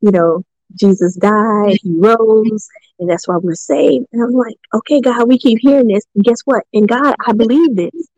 you 0.00 0.10
know, 0.10 0.44
Jesus 0.74 1.16
died, 1.16 1.76
he 1.82 1.94
rose, 1.94 2.68
and 2.98 3.10
that's 3.10 3.28
why 3.28 3.36
we're 3.36 3.54
saved. 3.54 4.06
And 4.12 4.22
I'm 4.22 4.32
like, 4.32 4.56
okay, 4.74 5.00
God, 5.00 5.28
we 5.28 5.38
keep 5.38 5.58
hearing 5.60 5.88
this. 5.88 6.04
And 6.14 6.24
guess 6.24 6.40
what? 6.44 6.64
And 6.72 6.88
God, 6.88 7.14
I 7.26 7.32
believe 7.32 7.76
this. 7.76 8.08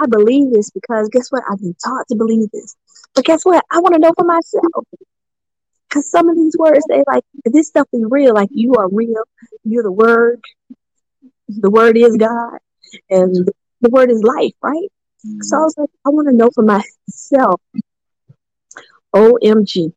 I 0.00 0.06
believe 0.06 0.52
this 0.52 0.70
because 0.70 1.08
guess 1.10 1.30
what? 1.30 1.42
I've 1.50 1.58
been 1.58 1.76
taught 1.84 2.06
to 2.08 2.16
believe 2.16 2.50
this. 2.50 2.76
But 3.14 3.24
guess 3.24 3.44
what? 3.44 3.64
I 3.70 3.78
want 3.80 3.94
to 3.94 4.00
know 4.00 4.12
for 4.16 4.24
myself. 4.24 4.86
Because 5.88 6.10
some 6.10 6.28
of 6.28 6.36
these 6.36 6.56
words, 6.58 6.84
they 6.88 7.02
like, 7.06 7.24
this 7.44 7.68
stuff 7.68 7.86
is 7.92 8.02
real. 8.08 8.34
Like, 8.34 8.48
you 8.50 8.74
are 8.74 8.88
real. 8.88 9.22
You're 9.64 9.82
the 9.82 9.92
word. 9.92 10.40
The 11.48 11.70
word 11.70 11.98
is 11.98 12.16
God. 12.16 12.58
And 13.10 13.50
the 13.82 13.90
word 13.90 14.10
is 14.10 14.22
life, 14.22 14.54
right? 14.62 14.88
So 15.42 15.56
I 15.56 15.60
was 15.60 15.74
like, 15.76 15.90
I 16.06 16.10
want 16.10 16.28
to 16.28 16.34
know 16.34 16.50
for 16.54 16.64
myself. 16.64 17.60
OMG. 19.14 19.92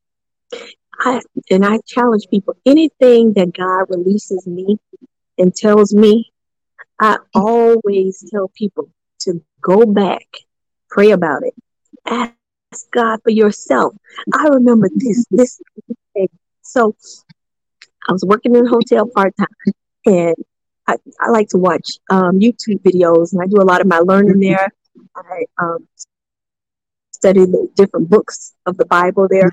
I, 1.00 1.22
and 1.52 1.66
I 1.66 1.80
challenge 1.86 2.28
people 2.30 2.56
anything 2.66 3.34
that 3.34 3.54
God 3.54 3.86
releases 3.90 4.48
me 4.48 4.78
and 5.38 5.54
tells 5.54 5.94
me, 5.94 6.32
I 7.00 7.18
always 7.34 8.24
tell 8.32 8.50
people 8.56 8.90
to 9.22 9.44
go 9.62 9.86
back, 9.86 10.26
pray 10.90 11.12
about 11.12 11.44
it, 11.44 11.54
ask 12.06 12.92
God 12.92 13.20
for 13.24 13.32
yourself. 13.32 13.94
I 14.34 14.48
remember 14.48 14.90
this, 14.96 15.26
this. 15.30 15.62
So 16.62 16.96
I 18.08 18.14
was 18.14 18.24
working 18.24 18.56
in 18.56 18.66
a 18.66 18.70
hotel 18.70 19.08
part 19.08 19.34
time, 19.38 19.74
and 20.06 20.36
I, 20.88 20.98
I 21.20 21.30
like 21.30 21.50
to 21.50 21.58
watch 21.58 21.98
um, 22.10 22.40
YouTube 22.40 22.82
videos, 22.82 23.34
and 23.34 23.42
I 23.42 23.48
do 23.48 23.62
a 23.62 23.66
lot 23.66 23.82
of 23.82 23.88
my 23.88 24.00
learning 24.00 24.40
there. 24.40 24.70
I 25.16 25.46
um, 25.62 25.88
study 27.26 27.46
the 27.46 27.68
different 27.76 28.08
books 28.08 28.54
of 28.68 28.78
the 28.78 28.86
Bible 28.86 29.28
there. 29.28 29.52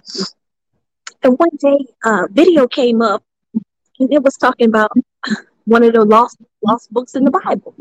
And 1.22 1.38
one 1.38 1.56
day, 1.58 1.78
a 2.04 2.08
uh, 2.08 2.26
video 2.30 2.68
came 2.68 3.00
up, 3.00 3.24
and 3.98 4.12
it 4.12 4.22
was 4.22 4.36
talking 4.36 4.66
about 4.68 4.90
one 5.64 5.82
of 5.82 5.94
the 5.94 6.04
lost 6.04 6.36
lost 6.62 6.92
books 6.92 7.14
in 7.14 7.24
the 7.24 7.30
Bible. 7.30 7.74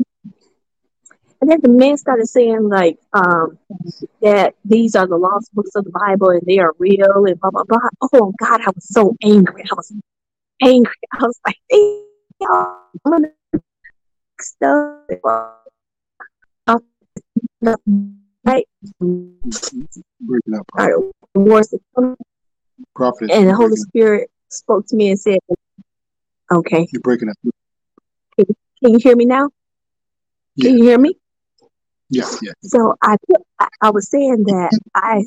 And 1.40 1.50
then 1.50 1.60
the 1.60 1.68
man 1.68 1.96
started 1.98 2.26
saying 2.26 2.68
like 2.68 2.98
um, 3.12 3.58
that 4.22 4.54
these 4.64 4.94
are 4.94 5.06
the 5.06 5.18
lost 5.18 5.52
books 5.54 5.74
of 5.74 5.84
the 5.84 5.90
Bible 5.90 6.30
and 6.30 6.42
they 6.46 6.58
are 6.58 6.72
real 6.78 7.26
and 7.26 7.38
blah 7.40 7.50
blah 7.50 7.64
blah. 7.64 7.88
Oh 8.14 8.32
God, 8.38 8.60
I 8.62 8.70
was 8.74 8.88
so 8.88 9.14
angry. 9.22 9.64
I 9.70 9.74
was 9.74 9.92
angry. 10.62 11.02
I 11.12 11.24
was 11.26 11.38
like, 11.44 11.58
stuff. 14.40 15.00
Right. 18.44 18.66
Breaking 19.00 20.54
up. 20.54 20.66
All 20.76 20.86
right. 20.86 21.12
Wars 21.34 21.72
Prophet. 22.94 23.30
and 23.30 23.48
the 23.48 23.54
Holy 23.54 23.68
breaking 23.68 23.82
up. 23.82 23.88
Spirit 23.88 24.30
spoke 24.50 24.86
to 24.88 24.96
me 24.96 25.10
and 25.10 25.18
said, 25.18 25.38
"Okay, 26.50 26.88
You're 26.92 27.00
breaking 27.00 27.28
up. 27.30 27.36
can 28.36 28.92
you 28.92 28.98
hear 28.98 29.16
me 29.16 29.24
now? 29.24 29.50
Yeah. 30.56 30.68
Can 30.68 30.78
you 30.78 30.84
hear 30.84 30.98
me?" 30.98 31.16
Yeah, 32.10 32.28
yeah. 32.42 32.52
So 32.62 32.94
I, 33.02 33.16
I, 33.58 33.68
I 33.80 33.90
was 33.90 34.10
saying 34.10 34.44
that 34.44 34.78
I, 34.94 35.24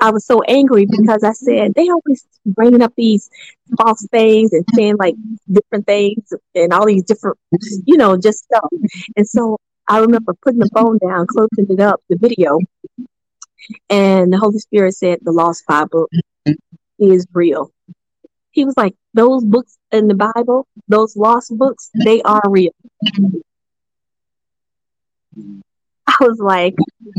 I 0.00 0.10
was 0.10 0.26
so 0.26 0.42
angry 0.42 0.86
because 0.86 1.22
I 1.22 1.32
said 1.32 1.74
they 1.74 1.88
always 1.88 2.26
bringing 2.44 2.82
up 2.82 2.92
these 2.96 3.30
false 3.78 4.04
things 4.10 4.52
and 4.52 4.64
saying 4.74 4.96
like 4.98 5.14
different 5.50 5.86
things 5.86 6.32
and 6.54 6.72
all 6.72 6.86
these 6.86 7.04
different, 7.04 7.38
you 7.84 7.96
know, 7.96 8.16
just 8.16 8.40
stuff. 8.44 8.68
And 9.16 9.28
so 9.28 9.58
I 9.90 9.98
remember 9.98 10.34
putting 10.40 10.60
the 10.60 10.70
phone 10.72 10.98
down, 10.98 11.26
closing 11.26 11.66
it 11.68 11.80
up, 11.80 12.00
the 12.08 12.16
video, 12.16 12.60
and 13.90 14.32
the 14.32 14.38
Holy 14.38 14.60
Spirit 14.60 14.94
said 14.94 15.18
the 15.20 15.32
Lost 15.32 15.66
Bible 15.66 16.06
is 17.00 17.26
real. 17.32 17.72
He 18.52 18.64
was 18.64 18.76
like, 18.76 18.94
those 19.14 19.44
books 19.44 19.78
in 19.90 20.06
the 20.06 20.14
Bible, 20.14 20.68
those 20.86 21.16
lost 21.16 21.56
books, 21.58 21.90
they 22.04 22.22
are 22.22 22.42
real. 22.48 22.70
I 26.06 26.14
was 26.20 26.38
like, 26.38 26.76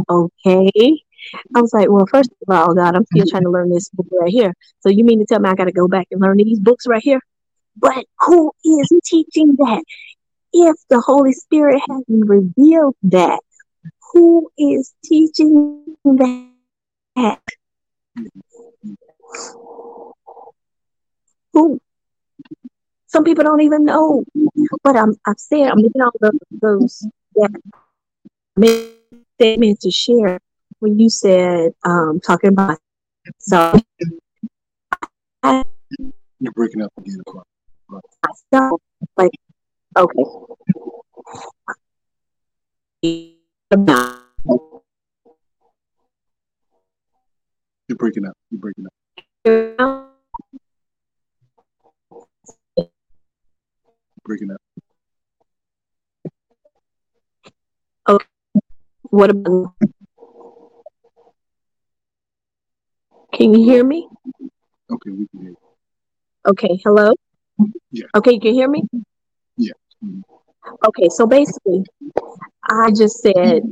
okay. 0.09 0.72
I 1.53 1.61
was 1.61 1.74
like, 1.74 1.89
well, 1.89 2.05
first 2.05 2.30
of 2.47 2.55
all, 2.55 2.74
God, 2.74 2.95
I'm 2.95 3.05
still 3.05 3.26
trying 3.30 3.43
to 3.43 3.49
learn 3.49 3.69
this 3.69 3.89
book 3.89 4.07
right 4.17 4.32
here. 4.32 4.53
So 4.80 4.89
you 4.89 5.03
mean 5.03 5.19
to 5.19 5.26
tell 5.26 5.41
me 5.41 5.49
I 5.49 5.55
got 5.55 5.65
to 5.65 5.74
go 5.74 5.89
back 5.89 6.07
and 6.11 6.22
learn 6.22 6.38
these 6.38 6.59
books 6.59 6.88
right 6.88 7.03
here? 7.03 7.19
But 7.76 8.05
who 8.19 8.53
is 8.63 8.89
teaching 9.03 9.55
that? 9.57 9.84
If 10.54 10.76
the 10.89 10.99
Holy 10.99 11.34
Spirit 11.34 11.82
hasn't 11.89 12.30
revealed 12.30 12.95
that, 13.04 13.39
who 14.12 14.49
is 14.58 14.93
teaching 15.04 15.95
that? 16.06 17.39
Who? 21.54 21.80
Some 23.08 23.24
people 23.24 23.43
don't 23.43 23.62
even 23.62 23.86
know. 23.86 24.24
But 24.84 24.95
I'm, 24.95 25.16
I'm 25.26 25.38
saying, 25.38 25.70
I'm 25.70 25.80
looking 25.80 26.02
at 26.02 26.14
the, 26.20 26.39
those 26.62 27.06
that 27.36 27.52
statement 29.41 29.80
to 29.82 29.91
share 29.91 30.39
when 30.80 30.99
you 30.99 31.10
said 31.10 31.72
um 31.84 32.20
talking 32.20 32.49
about 32.52 32.78
so 33.39 33.74
You're 36.39 36.52
breaking 36.54 36.82
up 36.82 36.93
again. 36.97 37.22
like 39.18 39.32
okay 39.98 40.24
You're 47.88 47.98
breaking 47.98 48.26
up. 48.26 48.38
You're 48.50 48.60
breaking 48.60 48.86
up. 48.86 48.94
You're 49.46 49.76
breaking 54.24 54.52
up. 54.52 54.62
Okay. 58.08 58.26
What 59.10 59.30
about 59.30 59.76
can 63.34 63.54
you 63.54 63.64
hear 63.64 63.84
me 63.84 64.08
Okay, 64.92 65.10
we 65.12 65.28
can 65.28 65.39
hear 65.42 65.50
you. 65.52 65.58
okay 66.48 66.80
hello 66.84 67.14
Yeah. 67.92 68.06
okay 68.16 68.34
you 68.34 68.39
can 68.39 68.54
hear 68.54 68.70
me. 68.70 68.84
Okay 70.88 71.10
so 71.10 71.26
basically 71.26 71.84
i 72.70 72.91
just 72.91 73.20
said 73.20 73.64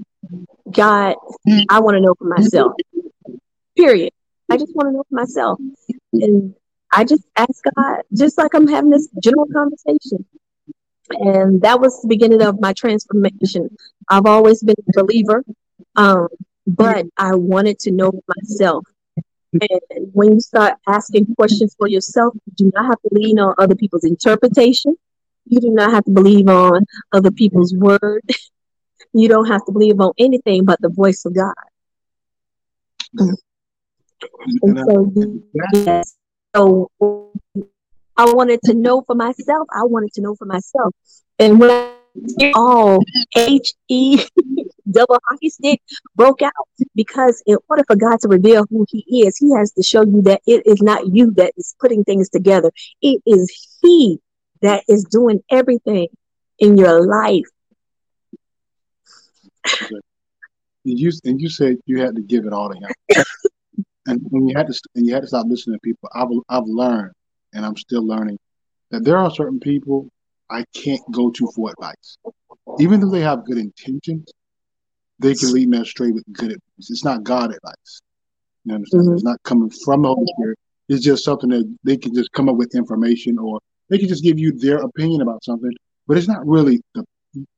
god 0.71 1.15
i 1.69 1.79
want 1.79 1.95
to 1.95 2.01
know 2.01 2.13
for 2.17 2.25
myself. 2.25 2.73
Period. 3.75 4.11
I 4.51 4.57
just 4.57 4.75
want 4.75 4.87
to 4.89 4.91
know 4.91 5.03
for 5.09 5.15
myself. 5.15 5.59
And 6.13 6.53
i 6.91 7.03
just 7.03 7.23
asked 7.35 7.63
god 7.75 8.01
just 8.13 8.37
like 8.37 8.53
i'm 8.53 8.67
having 8.67 8.89
this 8.89 9.07
general 9.21 9.47
conversation. 9.53 10.25
And 11.11 11.61
that 11.63 11.79
was 11.79 12.01
the 12.01 12.07
beginning 12.07 12.41
of 12.43 12.59
my 12.59 12.73
transformation. 12.73 13.75
I've 14.09 14.27
always 14.27 14.61
been 14.61 14.75
a 14.77 15.03
believer 15.03 15.43
um, 15.95 16.27
but 16.67 17.05
i 17.17 17.33
wanted 17.33 17.79
to 17.79 17.91
know 17.91 18.11
for 18.11 18.23
myself. 18.37 18.85
And 19.53 20.13
when 20.13 20.33
you 20.33 20.39
start 20.39 20.75
asking 20.87 21.33
questions 21.35 21.75
for 21.77 21.87
yourself 21.87 22.33
you 22.45 22.53
do 22.55 22.71
not 22.75 22.85
have 22.85 23.01
to 23.01 23.09
lean 23.11 23.39
on 23.39 23.55
other 23.57 23.75
people's 23.75 24.03
interpretation 24.03 24.95
you 25.49 25.59
do 25.59 25.71
not 25.71 25.91
have 25.91 26.05
to 26.05 26.11
believe 26.11 26.47
on 26.47 26.85
other 27.11 27.31
people's 27.31 27.73
word. 27.75 28.21
You 29.11 29.27
don't 29.27 29.47
have 29.47 29.65
to 29.65 29.71
believe 29.71 29.99
on 29.99 30.11
anything 30.19 30.65
but 30.65 30.79
the 30.81 30.89
voice 30.89 31.25
of 31.25 31.33
god. 31.33 31.55
And, 33.17 33.37
and 34.61 34.79
so 34.87 35.11
yes. 35.73 36.15
So 36.55 36.91
i 38.17 38.31
wanted 38.31 38.59
to 38.65 38.75
know 38.75 39.01
for 39.07 39.15
myself. 39.15 39.67
I 39.73 39.83
wanted 39.85 40.13
to 40.13 40.21
know 40.21 40.35
for 40.35 40.45
myself. 40.45 40.93
And 41.39 41.59
when 41.59 41.71
I 41.71 42.51
all 42.53 43.03
H 43.35 43.73
E 43.87 44.23
double 44.91 45.19
hockey 45.29 45.49
stick 45.49 45.81
broke 46.15 46.41
out 46.41 46.53
because 46.95 47.41
in 47.45 47.57
order 47.69 47.83
for 47.87 47.95
God 47.95 48.19
to 48.21 48.27
reveal 48.27 48.65
who 48.69 48.85
He 48.89 49.23
is, 49.23 49.37
He 49.37 49.53
has 49.55 49.71
to 49.73 49.83
show 49.83 50.03
you 50.03 50.21
that 50.23 50.41
it 50.45 50.65
is 50.65 50.81
not 50.81 51.07
you 51.07 51.31
that 51.31 51.53
is 51.57 51.75
putting 51.79 52.03
things 52.03 52.29
together. 52.29 52.71
It 53.01 53.21
is 53.25 53.51
He 53.81 54.19
that 54.61 54.83
is 54.87 55.03
doing 55.05 55.41
everything 55.49 56.07
in 56.59 56.77
your 56.77 57.05
life. 57.05 57.45
and 60.85 60.99
you 60.99 61.11
and 61.25 61.41
you 61.41 61.49
said 61.49 61.77
you 61.85 62.01
had 62.01 62.15
to 62.15 62.21
give 62.21 62.45
it 62.45 62.53
all 62.53 62.69
to 62.69 62.75
him. 62.75 63.23
and 64.07 64.21
when 64.29 64.47
you 64.47 64.55
had 64.55 64.67
to 64.67 64.81
and 64.95 65.05
you 65.05 65.13
had 65.13 65.21
to 65.21 65.27
stop 65.27 65.45
listening 65.47 65.77
to 65.77 65.81
people. 65.81 66.09
I've 66.13 66.29
I've 66.49 66.67
learned, 66.67 67.11
and 67.53 67.65
I'm 67.65 67.77
still 67.77 68.05
learning, 68.05 68.37
that 68.91 69.03
there 69.03 69.17
are 69.17 69.31
certain 69.31 69.59
people 69.59 70.09
I 70.49 70.65
can't 70.73 71.01
go 71.11 71.29
to 71.29 71.51
for 71.55 71.71
advice, 71.71 72.17
even 72.79 72.99
though 72.99 73.09
they 73.09 73.21
have 73.21 73.45
good 73.45 73.57
intentions. 73.57 74.31
They 75.19 75.35
can 75.35 75.51
lead 75.51 75.67
me 75.67 75.79
astray 75.79 76.11
with 76.11 76.23
good 76.31 76.51
advice. 76.51 76.89
It's 76.89 77.03
not 77.03 77.23
God 77.23 77.53
advice. 77.53 78.01
You 78.63 78.75
understand? 78.75 79.09
Mhm. 79.09 79.13
It's 79.15 79.23
not 79.23 79.43
coming 79.43 79.69
from 79.69 80.03
the 80.03 80.07
Holy 80.07 80.25
Spirit. 80.37 80.57
It's 80.87 81.03
just 81.03 81.25
something 81.25 81.49
that 81.49 81.77
they 81.83 81.97
can 81.97 82.13
just 82.15 82.31
come 82.31 82.47
up 82.47 82.55
with 82.55 82.73
information, 82.73 83.37
or 83.37 83.59
they 83.89 83.97
can 83.97 84.07
just 84.07 84.23
give 84.23 84.39
you 84.39 84.51
their 84.51 84.77
opinion 84.77 85.21
about 85.21 85.43
something. 85.43 85.71
But 86.07 86.17
it's 86.17 86.27
not 86.27 86.45
really 86.47 86.81
the 86.95 87.03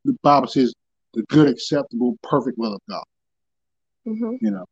the 0.03 0.13
Bible 0.21 0.47
says 0.47 0.73
the 1.13 1.23
good, 1.23 1.47
acceptable, 1.47 2.17
perfect 2.23 2.57
will 2.57 2.73
of 2.73 2.81
God 2.89 3.03
Mhm. 4.05 4.37
you 4.41 4.51
know, 4.51 4.65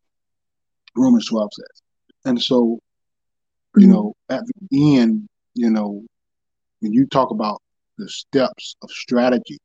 Romans 0.96 1.28
12 1.28 1.50
says. 1.54 1.82
And 2.26 2.42
so, 2.42 2.80
you 3.78 3.88
know, 3.88 4.14
at 4.30 4.44
the 4.70 4.98
end, 4.98 5.28
you 5.54 5.70
know, 5.70 6.04
when 6.80 6.94
you 6.94 7.06
talk 7.06 7.32
about 7.32 7.62
the 7.98 8.10
steps 8.10 8.76
of 8.82 8.90
strategy 8.92 9.58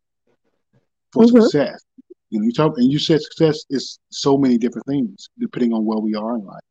for 1.12 1.24
Mhm. 1.24 1.42
success, 1.42 1.82
you 2.30 2.40
know, 2.40 2.44
you 2.44 2.52
talk 2.52 2.76
and 2.78 2.90
you 2.90 2.98
said 2.98 3.20
success 3.20 3.64
is 3.70 3.98
so 4.10 4.36
many 4.36 4.58
different 4.58 4.86
things 4.86 5.28
depending 5.38 5.72
on 5.72 5.84
where 5.84 5.98
we 5.98 6.14
are 6.14 6.36
in 6.36 6.44
life. 6.44 6.62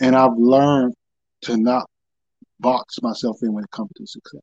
And 0.00 0.14
I've 0.16 0.36
learned 0.36 0.94
to 1.42 1.56
not 1.56 1.88
box 2.60 3.00
myself 3.02 3.38
in 3.42 3.52
when 3.52 3.64
it 3.64 3.70
comes 3.70 3.90
to 3.96 4.06
success. 4.06 4.40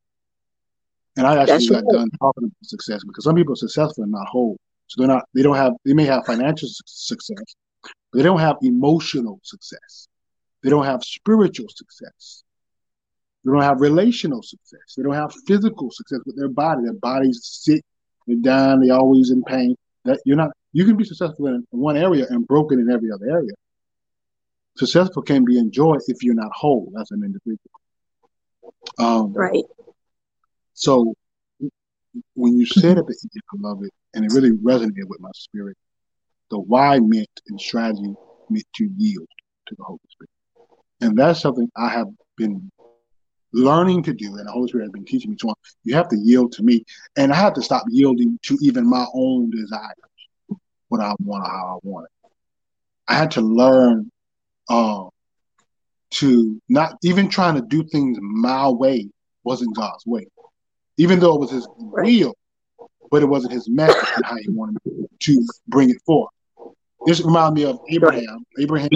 And 1.18 1.26
I 1.26 1.41
actually 1.41 1.53
That's 1.53 1.70
got 1.70 1.84
right. 1.84 1.93
done 1.93 2.09
talking 2.20 2.43
about 2.45 2.53
success 2.63 3.03
because 3.05 3.24
some 3.24 3.36
people 3.36 3.53
are 3.53 3.57
successful 3.57 4.03
and 4.03 4.11
not 4.11 4.28
whole. 4.28 4.57
So 4.88 5.01
they're 5.01 5.07
not, 5.07 5.24
they 5.34 5.41
don't 5.41 5.55
have, 5.55 5.74
they 5.86 5.93
may 5.93 6.05
have 6.05 6.26
financial 6.26 6.70
success, 6.86 7.38
but 7.82 8.18
they 8.18 8.24
don't 8.24 8.39
have 8.39 8.57
emotional 8.61 9.39
success. 9.43 10.07
They 10.61 10.70
don't 10.70 10.86
have 10.86 11.03
spiritual 11.03 11.68
success. 11.70 12.43
They 13.43 13.51
don't 13.51 13.61
have 13.61 13.82
relational 13.82 14.41
success. 14.41 14.95
They 14.97 15.03
don't 15.03 15.13
have 15.13 15.34
physical 15.47 15.91
success 15.91 16.20
with 16.26 16.36
their 16.36 16.49
body. 16.49 16.84
Their 16.84 16.93
body's 16.93 17.39
sick, 17.43 17.84
they're 18.28 18.38
down, 18.38 18.82
they're 18.82 18.95
always 18.95 19.30
in 19.32 19.43
pain. 19.43 19.76
That 20.03 20.20
you're 20.26 20.38
not, 20.38 20.51
you 20.74 20.86
can 20.86 20.97
be 20.97 21.03
successful 21.03 21.47
in 21.47 21.66
one 21.70 21.97
area 21.97 22.26
and 22.30 22.45
broken 22.45 22.80
in 22.80 22.91
every 22.91 23.11
other 23.11 23.30
area. 23.30 23.53
Successful 24.78 25.22
can 25.22 25.45
be 25.45 25.57
enjoyed 25.57 26.01
if 26.07 26.22
you're 26.22 26.36
not 26.36 26.51
whole 26.53 26.91
as 26.99 27.11
an 27.11 27.24
individual. 27.24 27.80
Um, 28.99 29.34
Right. 29.34 29.63
So 30.74 31.13
when 32.34 32.57
you 32.57 32.66
said 32.66 32.97
at 32.97 33.05
the 33.07 33.18
end, 33.22 33.43
I 33.53 33.68
love 33.68 33.84
it, 33.84 33.91
and 34.13 34.26
it 34.26 34.32
really 34.34 34.51
resonated 34.51 35.07
with 35.07 35.20
my 35.20 35.32
spirit. 35.34 35.78
The 36.51 36.59
why 36.59 36.99
meant 36.99 37.30
and 37.47 37.59
strategy 37.59 38.13
meant 38.49 38.66
to 38.76 38.89
yield 38.97 39.28
to 39.68 39.76
the 39.76 39.84
Holy 39.84 39.99
Spirit, 40.09 40.30
and 41.01 41.18
that's 41.18 41.41
something 41.41 41.70
I 41.76 41.89
have 41.89 42.07
been 42.38 42.72
learning 43.53 44.03
to 44.03 44.13
do, 44.13 44.36
and 44.36 44.47
the 44.47 44.51
Holy 44.51 44.68
Spirit 44.68 44.86
has 44.86 44.91
been 44.91 45.05
teaching 45.05 45.32
me 45.32 45.38
to. 45.38 45.53
You 45.84 45.95
have 45.95 46.09
to 46.09 46.18
yield 46.18 46.51
to 46.53 46.63
me, 46.63 46.84
and 47.18 47.32
I 47.32 47.36
have 47.36 47.53
to 47.55 47.61
stop 47.61 47.84
yielding 47.89 48.38
to 48.43 48.57
even 48.61 48.88
my 48.88 49.05
own 49.13 49.49
desires, 49.49 49.95
what 50.89 51.01
I 51.01 51.13
want 51.24 51.45
or 51.45 51.49
how 51.49 51.80
I 51.84 51.88
want 51.88 52.05
it. 52.05 52.11
I 53.07 53.16
had 53.16 53.32
to 53.32 53.41
learn 53.41 54.11
uh, 54.70 55.05
to 56.16 56.61
not 56.70 56.97
even 57.03 57.30
trying 57.30 57.55
to 57.55 57.61
do 57.61 57.84
things 57.84 58.18
my 58.22 58.70
way 58.70 59.09
wasn't 59.43 59.76
God's 59.76 60.05
way. 60.05 60.26
even 60.97 61.20
though 61.20 61.36
it 61.36 61.41
was 61.41 61.51
his 61.51 61.68
will, 61.78 62.36
but 63.11 63.22
it 63.22 63.26
wasn't 63.28 63.53
his 63.53 63.70
method 63.70 64.07
and 64.16 64.26
how 64.26 64.36
he 64.38 64.49
wanted 64.49 64.78
to 65.22 65.47
bring 65.68 65.89
it 65.89 65.97
forth. 66.05 66.32
This 67.05 67.22
reminds 67.22 67.55
me 67.55 67.66
of 67.66 67.80
Abraham. 67.89 68.45
Abraham 68.59 68.89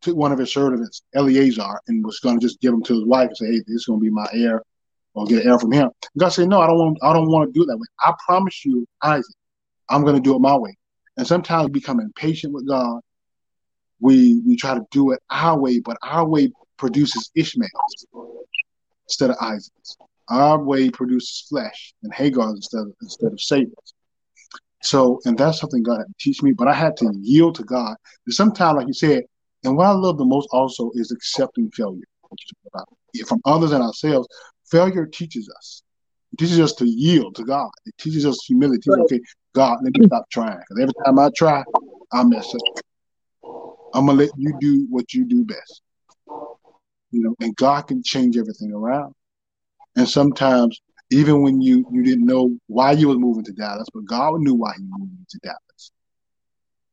took 0.00 0.16
one 0.16 0.32
of 0.32 0.38
his 0.38 0.52
servants, 0.52 1.02
Eleazar, 1.14 1.80
and 1.88 2.04
was 2.04 2.18
going 2.20 2.38
to 2.38 2.46
just 2.46 2.60
give 2.60 2.72
him 2.74 2.82
to 2.84 2.94
his 2.94 3.04
wife 3.04 3.28
and 3.28 3.36
say, 3.36 3.46
"Hey, 3.46 3.58
this 3.58 3.76
is 3.76 3.86
going 3.86 4.00
to 4.00 4.04
be 4.04 4.10
my 4.10 4.26
heir, 4.32 4.62
or 5.14 5.26
get 5.26 5.42
an 5.42 5.48
heir 5.48 5.58
from 5.58 5.72
him." 5.72 5.90
God 6.18 6.30
said, 6.30 6.48
"No, 6.48 6.60
I 6.60 6.66
don't 6.66 6.78
want. 6.78 6.98
I 7.02 7.12
don't 7.12 7.30
want 7.30 7.48
to 7.48 7.58
do 7.58 7.64
it 7.64 7.66
that 7.66 7.78
way. 7.78 7.86
I 8.00 8.14
promise 8.26 8.64
you, 8.64 8.86
Isaac, 9.02 9.36
I'm 9.90 10.02
going 10.02 10.16
to 10.16 10.22
do 10.22 10.34
it 10.34 10.40
my 10.40 10.56
way." 10.56 10.76
And 11.16 11.26
sometimes 11.26 11.66
we 11.66 11.72
become 11.72 12.00
impatient 12.00 12.52
with 12.52 12.66
God. 12.66 13.00
We 14.00 14.40
we 14.46 14.56
try 14.56 14.74
to 14.74 14.84
do 14.90 15.12
it 15.12 15.20
our 15.30 15.58
way, 15.58 15.80
but 15.80 15.98
our 16.02 16.26
way 16.26 16.50
produces 16.82 17.30
Ishmael's 17.36 18.06
instead 19.06 19.30
of 19.30 19.36
Isaac's. 19.40 19.96
Our 20.28 20.58
way 20.58 20.90
produces 20.90 21.46
flesh 21.48 21.94
and 22.02 22.12
Hagar's 22.12 22.56
instead 22.56 22.80
of, 22.80 22.92
instead 23.00 23.32
of 23.32 23.40
Sarah's. 23.40 23.94
So, 24.82 25.20
and 25.24 25.38
that's 25.38 25.60
something 25.60 25.84
God 25.84 25.98
had 25.98 26.08
to 26.08 26.14
teach 26.18 26.42
me, 26.42 26.52
but 26.52 26.66
I 26.66 26.74
had 26.74 26.96
to 26.96 27.12
yield 27.20 27.54
to 27.56 27.62
God. 27.62 27.94
And 28.26 28.34
sometimes, 28.34 28.78
like 28.78 28.88
you 28.88 28.94
said, 28.94 29.22
and 29.62 29.76
what 29.76 29.86
I 29.86 29.92
love 29.92 30.18
the 30.18 30.24
most 30.24 30.48
also 30.50 30.90
is 30.94 31.12
accepting 31.12 31.70
failure 31.70 32.02
from 33.28 33.40
others 33.44 33.70
and 33.70 33.82
ourselves. 33.82 34.26
Failure 34.68 35.06
teaches 35.06 35.48
us. 35.56 35.82
It 36.32 36.40
teaches 36.40 36.58
us 36.58 36.72
to 36.76 36.84
yield 36.84 37.36
to 37.36 37.44
God. 37.44 37.70
It 37.86 37.94
teaches 37.96 38.26
us 38.26 38.42
humility. 38.44 38.90
Right. 38.90 39.02
Okay, 39.02 39.20
God, 39.54 39.78
let 39.84 39.96
me 39.96 40.06
stop 40.06 40.24
trying. 40.30 40.58
Because 40.58 40.82
every 40.82 40.94
time 41.04 41.18
I 41.20 41.30
try, 41.36 41.62
I 42.12 42.24
mess 42.24 42.52
up. 42.52 42.60
I'm 43.94 44.06
gonna 44.06 44.18
let 44.18 44.30
you 44.36 44.56
do 44.58 44.86
what 44.90 45.12
you 45.12 45.24
do 45.24 45.44
best. 45.44 45.82
You 47.12 47.22
know, 47.22 47.34
and 47.40 47.54
God 47.56 47.82
can 47.82 48.02
change 48.02 48.36
everything 48.36 48.72
around. 48.72 49.14
And 49.96 50.08
sometimes, 50.08 50.80
even 51.10 51.42
when 51.42 51.60
you 51.60 51.86
you 51.92 52.02
didn't 52.02 52.26
know 52.26 52.58
why 52.66 52.92
you 52.92 53.08
was 53.08 53.18
moving 53.18 53.44
to 53.44 53.52
Dallas, 53.52 53.88
but 53.92 54.04
God 54.06 54.40
knew 54.40 54.54
why 54.54 54.72
He 54.76 54.82
moved 54.82 55.12
you 55.12 55.26
to 55.28 55.38
Dallas. 55.42 55.92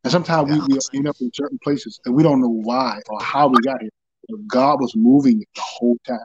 And 0.04 0.12
sometimes 0.12 0.50
yeah. 0.50 0.66
we, 0.68 0.78
we 0.92 0.98
end 1.00 1.08
up 1.08 1.16
in 1.20 1.32
certain 1.34 1.60
places 1.64 2.00
and 2.06 2.16
we 2.16 2.24
don't 2.24 2.42
know 2.42 2.50
why 2.50 3.00
or 3.10 3.22
how 3.22 3.48
we 3.48 3.58
got 3.64 3.82
here. 3.82 3.90
But 4.30 4.48
God 4.48 4.80
was 4.80 4.96
moving 4.96 5.42
it 5.42 5.48
the 5.56 5.62
whole 5.66 5.98
time. 6.08 6.20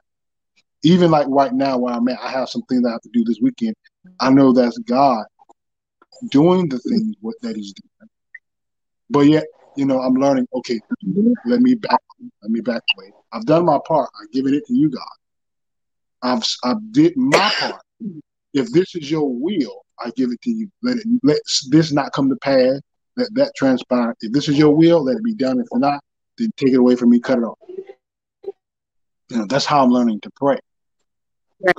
Even 0.82 1.10
like 1.10 1.26
right 1.28 1.52
now 1.52 1.78
where 1.78 1.94
I'm 1.94 2.06
at, 2.08 2.18
I 2.20 2.30
have 2.30 2.48
some 2.48 2.62
things 2.62 2.84
I 2.86 2.92
have 2.92 3.00
to 3.02 3.10
do 3.12 3.24
this 3.24 3.38
weekend. 3.40 3.74
I 4.20 4.30
know 4.30 4.52
that's 4.52 4.78
God 4.78 5.24
doing 6.30 6.68
the 6.68 6.78
things 6.78 7.16
what, 7.20 7.34
that 7.42 7.56
He's 7.56 7.72
doing. 7.72 8.10
But 9.10 9.20
yet, 9.20 9.44
you 9.76 9.84
know, 9.84 10.00
I'm 10.00 10.14
learning. 10.14 10.46
Okay, 10.54 10.80
let 11.44 11.60
me 11.60 11.74
back, 11.74 12.00
let 12.42 12.50
me 12.50 12.60
back 12.60 12.82
away. 12.96 13.12
I've 13.32 13.46
done 13.46 13.64
my 13.64 13.78
part. 13.86 14.10
I've 14.20 14.30
given 14.32 14.54
it 14.54 14.66
to 14.66 14.74
you, 14.74 14.90
God. 14.90 15.02
I've 16.22 16.44
I 16.64 16.74
did 16.92 17.16
my 17.16 17.52
part. 17.58 17.82
If 18.54 18.70
this 18.72 18.94
is 18.94 19.10
your 19.10 19.28
will, 19.28 19.84
I 20.00 20.10
give 20.16 20.30
it 20.30 20.40
to 20.42 20.50
you. 20.50 20.70
Let 20.82 20.98
it 20.98 21.06
let 21.22 21.38
this 21.68 21.92
not 21.92 22.12
come 22.12 22.28
to 22.30 22.36
pass. 22.36 22.80
Let 23.16 23.32
that 23.34 23.52
transpire. 23.56 24.14
If 24.20 24.32
this 24.32 24.48
is 24.48 24.58
your 24.58 24.74
will, 24.74 25.02
let 25.04 25.16
it 25.16 25.24
be 25.24 25.34
done. 25.34 25.60
If 25.60 25.66
not, 25.72 26.00
then 26.38 26.50
take 26.56 26.72
it 26.72 26.78
away 26.78 26.96
from 26.96 27.10
me, 27.10 27.20
cut 27.20 27.38
it 27.38 27.44
off. 27.44 27.58
You 29.30 29.38
know, 29.38 29.46
that's 29.46 29.64
how 29.64 29.82
I'm 29.82 29.90
learning 29.90 30.20
to 30.20 30.30
pray. 30.36 30.58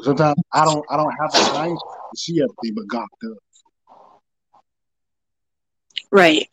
Sometimes 0.02 0.42
I 0.52 0.66
don't 0.66 0.84
I 0.90 0.98
don't 0.98 1.14
have 1.20 1.32
the 1.32 1.52
time 1.52 1.76
to 1.76 2.18
see 2.18 2.42
everything, 2.42 2.76
but 2.76 2.88
God 2.88 3.08
does. 3.22 3.38
Right. 6.12 6.50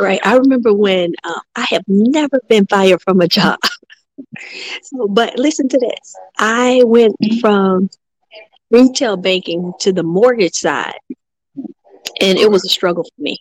Right. 0.00 0.20
I 0.24 0.36
remember 0.36 0.72
when 0.72 1.12
uh, 1.24 1.40
I 1.56 1.66
have 1.70 1.82
never 1.88 2.40
been 2.48 2.66
fired 2.66 3.02
from 3.02 3.20
a 3.20 3.28
job. 3.28 3.58
so, 4.82 5.08
but 5.08 5.38
listen 5.38 5.68
to 5.68 5.78
this. 5.78 6.16
I 6.38 6.82
went 6.84 7.16
from 7.40 7.90
retail 8.70 9.16
banking 9.16 9.72
to 9.80 9.92
the 9.92 10.02
mortgage 10.02 10.54
side, 10.54 10.98
and 12.20 12.38
it 12.38 12.50
was 12.50 12.64
a 12.64 12.68
struggle 12.68 13.04
for 13.04 13.22
me. 13.22 13.38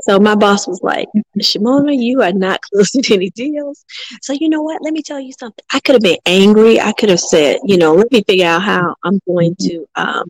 So 0.00 0.18
my 0.18 0.34
boss 0.34 0.66
was 0.66 0.80
like, 0.82 1.08
Shimona, 1.38 1.94
you 1.96 2.22
are 2.22 2.32
not 2.32 2.60
closing 2.72 3.02
any 3.10 3.30
deals. 3.30 3.84
So 4.22 4.32
you 4.32 4.48
know 4.48 4.62
what? 4.62 4.82
Let 4.82 4.94
me 4.94 5.02
tell 5.02 5.20
you 5.20 5.32
something. 5.38 5.64
I 5.72 5.80
could 5.80 5.94
have 5.94 6.02
been 6.02 6.18
angry. 6.26 6.80
I 6.80 6.92
could 6.92 7.10
have 7.10 7.20
said, 7.20 7.58
you 7.64 7.76
know, 7.76 7.94
let 7.94 8.10
me 8.10 8.22
figure 8.22 8.46
out 8.46 8.62
how 8.62 8.94
I'm 9.04 9.20
going 9.26 9.54
to 9.60 9.86
um, 9.94 10.24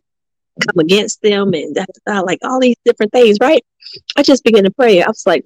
come 0.61 0.79
against 0.79 1.21
them 1.21 1.53
and 1.53 1.77
like 2.05 2.39
all 2.43 2.59
these 2.59 2.75
different 2.85 3.11
things, 3.11 3.37
right? 3.41 3.63
I 4.15 4.23
just 4.23 4.43
began 4.43 4.63
to 4.63 4.71
pray. 4.71 5.01
I 5.01 5.07
was 5.07 5.23
like, 5.25 5.43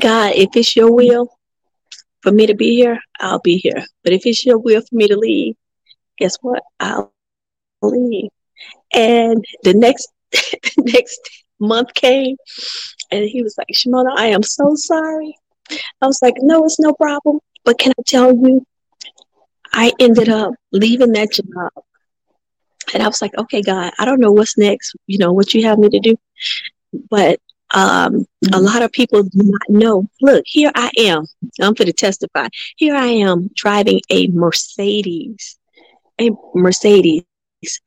God, 0.00 0.32
if 0.34 0.50
it's 0.54 0.76
your 0.76 0.92
will 0.92 1.28
for 2.22 2.32
me 2.32 2.46
to 2.46 2.54
be 2.54 2.74
here, 2.74 2.98
I'll 3.20 3.40
be 3.40 3.56
here. 3.56 3.84
But 4.04 4.12
if 4.12 4.26
it's 4.26 4.44
your 4.44 4.58
will 4.58 4.80
for 4.80 4.94
me 4.94 5.08
to 5.08 5.16
leave, 5.16 5.54
guess 6.18 6.36
what? 6.40 6.62
I'll 6.80 7.12
leave. 7.82 8.30
And 8.94 9.44
the 9.62 9.74
next 9.74 10.08
next 10.78 11.20
month 11.58 11.94
came 11.94 12.36
and 13.10 13.24
he 13.24 13.42
was 13.42 13.56
like, 13.58 13.68
Shimona, 13.74 14.12
I 14.16 14.26
am 14.26 14.42
so 14.42 14.72
sorry. 14.74 15.36
I 16.00 16.06
was 16.06 16.20
like, 16.22 16.34
no, 16.38 16.64
it's 16.64 16.80
no 16.80 16.92
problem. 16.94 17.38
But 17.64 17.78
can 17.78 17.92
I 17.98 18.02
tell 18.06 18.34
you, 18.34 18.64
I 19.72 19.92
ended 20.00 20.28
up 20.28 20.54
leaving 20.72 21.12
that 21.12 21.32
job 21.32 21.84
and 22.94 23.02
I 23.02 23.06
was 23.06 23.22
like, 23.22 23.36
okay, 23.38 23.62
God, 23.62 23.92
I 23.98 24.04
don't 24.04 24.20
know 24.20 24.32
what's 24.32 24.58
next, 24.58 24.94
you 25.06 25.18
know, 25.18 25.32
what 25.32 25.54
you 25.54 25.64
have 25.64 25.78
me 25.78 25.88
to 25.90 26.00
do. 26.00 26.16
But 27.10 27.40
um, 27.74 28.26
a 28.52 28.60
lot 28.60 28.82
of 28.82 28.92
people 28.92 29.22
do 29.22 29.42
not 29.42 29.62
know. 29.68 30.08
Look, 30.20 30.44
here 30.46 30.70
I 30.74 30.90
am. 30.98 31.24
I'm 31.60 31.74
for 31.74 31.84
to 31.84 31.92
testify. 31.92 32.48
Here 32.76 32.94
I 32.94 33.06
am 33.06 33.50
driving 33.54 34.00
a 34.10 34.28
Mercedes. 34.28 35.58
A 36.20 36.30
Mercedes. 36.54 37.24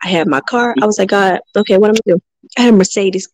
I 0.03 0.08
had 0.10 0.28
my 0.28 0.41
car. 0.41 0.76
I 0.82 0.86
was 0.86 0.97
like, 0.97 1.10
God, 1.10 1.39
okay, 1.56 1.78
what 1.78 1.89
am 1.89 1.95
I 1.95 2.10
doing? 2.10 2.22
I 2.58 2.62
had 2.64 2.74
a 2.74 2.78
Mercedes. 2.78 3.28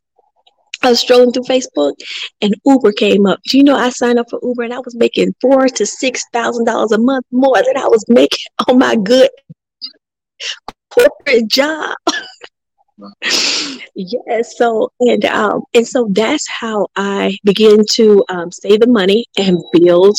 I 0.83 0.89
was 0.89 0.99
strolling 0.99 1.31
through 1.31 1.43
Facebook 1.43 1.93
and 2.41 2.55
Uber 2.65 2.91
came 2.93 3.27
up. 3.27 3.39
Do 3.47 3.57
you 3.57 3.63
know 3.63 3.75
I 3.75 3.89
signed 3.89 4.17
up 4.17 4.29
for 4.29 4.39
Uber 4.41 4.63
and 4.63 4.73
I 4.73 4.79
was 4.79 4.95
making 4.95 5.35
four 5.39 5.67
to 5.67 5.85
six 5.85 6.23
thousand 6.33 6.65
dollars 6.65 6.91
a 6.91 6.97
month 6.97 7.25
more 7.31 7.61
than 7.63 7.77
I 7.77 7.85
was 7.87 8.03
making 8.09 8.47
on 8.67 8.79
my 8.79 8.95
good 8.95 9.29
corporate 10.91 11.47
job. 11.47 11.95
yes 13.95 14.55
so 14.57 14.91
and 14.99 15.25
um 15.25 15.63
and 15.73 15.87
so 15.87 16.07
that's 16.11 16.47
how 16.47 16.85
i 16.95 17.35
begin 17.43 17.83
to 17.89 18.23
um, 18.29 18.51
save 18.51 18.79
the 18.79 18.85
money 18.85 19.25
and 19.39 19.57
build 19.73 20.15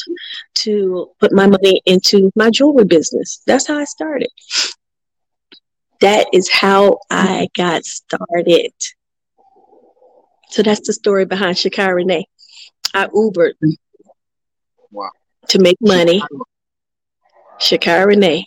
to 0.55 1.09
put 1.21 1.31
my 1.33 1.47
money 1.47 1.81
into 1.87 2.33
my 2.35 2.51
jewelry 2.51 2.85
business 2.85 3.41
that's 3.47 3.69
how 3.69 3.79
i 3.79 3.85
started 3.85 4.29
that 6.01 6.27
is 6.33 6.51
how 6.51 6.99
i 7.09 7.47
got 7.55 7.85
started 7.85 8.73
so 10.53 10.63
that's 10.63 10.87
the 10.87 10.93
story 10.93 11.25
behind 11.25 11.57
Shakira 11.57 11.95
Renee. 11.95 12.27
I 12.93 13.07
Ubered 13.07 13.55
wow. 14.91 15.09
to 15.49 15.59
make 15.59 15.79
money. 15.81 16.23
Shakira 17.59 18.05
Renee. 18.05 18.47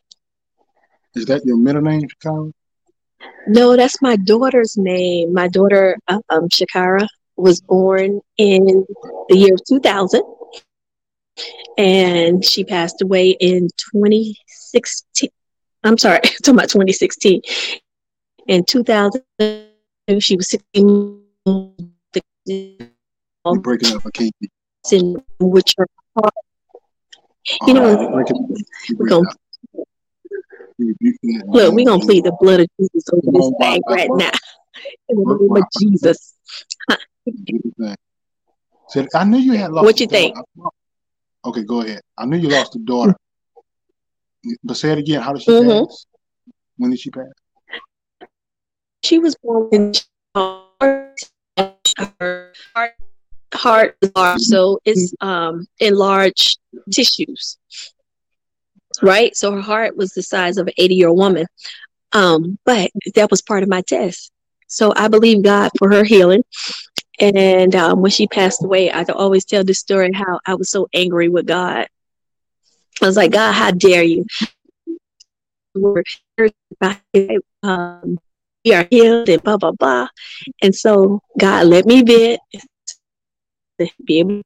Is 1.16 1.26
that 1.28 1.45
your 1.45 1.57
middle 1.57 1.82
name, 1.82 2.01
Shakira? 2.01 2.51
No, 3.47 3.78
that's 3.78 4.01
my 4.01 4.18
daughter's 4.18 4.76
name. 4.78 5.34
My 5.34 5.47
daughter, 5.47 5.97
uh, 6.07 6.20
um, 6.30 6.49
Shakira, 6.49 7.07
was 7.38 7.61
born 7.61 8.22
in 8.38 8.86
the 9.30 9.38
year 9.38 9.55
2000, 9.68 10.22
and 11.78 12.43
she 12.43 12.63
passed 12.63 13.01
away 13.01 13.32
in 13.39 13.70
2016. 13.93 15.30
I'm 15.84 15.97
sorry, 15.97 16.20
I'm 16.24 16.32
talking 16.43 16.55
about 16.55 16.70
2016. 16.70 17.41
In 18.47 18.66
2000, 18.66 19.24
she 20.20 20.36
was 20.36 20.49
16. 20.49 21.22
You're 23.45 23.59
breaking 23.61 23.95
up. 23.95 24.05
I 24.05 24.09
can't. 24.11 24.34
In 24.91 25.24
which 25.39 25.74
are, 25.80 25.88
you 27.68 27.74
know, 27.74 28.24
we're 28.97 29.07
gonna 29.07 29.26
Look, 30.78 31.73
we're 31.73 31.86
gonna 31.86 32.03
plead 32.03 32.26
the 32.26 32.36
blood 32.39 32.59
of 32.61 32.67
Jesus 32.80 33.03
over 33.13 33.32
this 33.32 33.51
thing 33.59 33.82
right 33.88 34.09
now. 34.11 34.32
In 35.09 35.17
the 35.17 35.38
name 35.39 35.55
of 35.55 35.63
Jesus. 35.80 36.34
Said, 38.89 39.07
I 39.15 39.23
knew 39.23 39.38
you 39.38 39.53
had 39.53 39.71
lost. 39.71 39.86
What 39.86 39.99
you 39.99 40.07
think? 40.07 40.36
Okay, 41.45 41.63
go 41.63 41.82
ahead. 41.82 42.01
I 42.17 42.26
knew 42.26 42.38
you 42.38 42.49
lost 42.49 42.76
a 42.76 42.80
daughter. 42.80 43.15
But 44.63 44.78
say 44.78 44.91
it 44.91 44.97
again. 44.97 45.21
How 45.21 45.34
did 45.34 45.43
she 45.43 45.51
mm-hmm. 45.51 45.86
pass? 45.86 46.05
When 46.78 46.91
did 46.91 46.99
she 46.99 47.09
pass? 47.09 47.26
She 49.03 49.19
was 49.19 49.36
born 49.41 49.69
in 49.71 49.93
her 50.36 50.63
heart, 52.76 52.95
heart 53.53 53.97
large, 54.15 54.41
so 54.41 54.80
it's 54.84 55.13
um 55.21 55.65
enlarged 55.80 56.59
tissues 56.91 57.57
right? 59.02 59.36
So 59.36 59.52
her 59.52 59.62
heart 59.62 59.98
was 59.98 60.14
the 60.14 60.24
size 60.24 60.58
of 60.58 60.68
an 60.68 60.74
80 60.78 60.96
year 60.96 61.10
old 61.10 61.18
woman. 61.18 61.46
Um, 62.12 62.58
but 62.66 62.91
that 63.16 63.30
was 63.30 63.41
part 63.41 63.64
of 63.64 63.70
my 63.70 63.82
test. 63.82 64.32
So 64.68 64.93
I 64.96 65.08
believe 65.08 65.43
God 65.43 65.72
for 65.78 65.91
her 65.91 66.04
healing. 66.04 66.43
And 67.20 67.76
um, 67.76 68.02
when 68.02 68.12
she 68.12 68.28
passed 68.28 68.64
away, 68.64 68.91
I 68.91 69.04
could 69.04 69.16
always 69.16 69.46
tell 69.46 69.64
this 69.64 69.80
story 69.80 70.12
how 70.14 70.39
I 70.46 70.56
was 70.56 70.70
so 70.70 70.88
angry 70.93 71.30
with 71.30 71.46
God. 71.46 71.88
I 73.02 73.06
was 73.06 73.18
like, 73.18 73.32
God, 73.32 73.54
how 73.54 73.72
dare 73.72 74.04
you? 74.04 74.26
um, 77.64 78.18
we 78.64 78.74
are 78.74 78.88
healed 78.89 79.30
and 79.30 79.43
blah 79.43 79.58
blah 79.58 79.72
blah. 79.72 80.08
And 80.62 80.74
so 80.74 81.22
God 81.38 81.68
let 81.68 81.86
me 81.86 82.02
vent 82.02 82.39
to 83.80 83.89
be 84.04 84.20
able. 84.20 84.41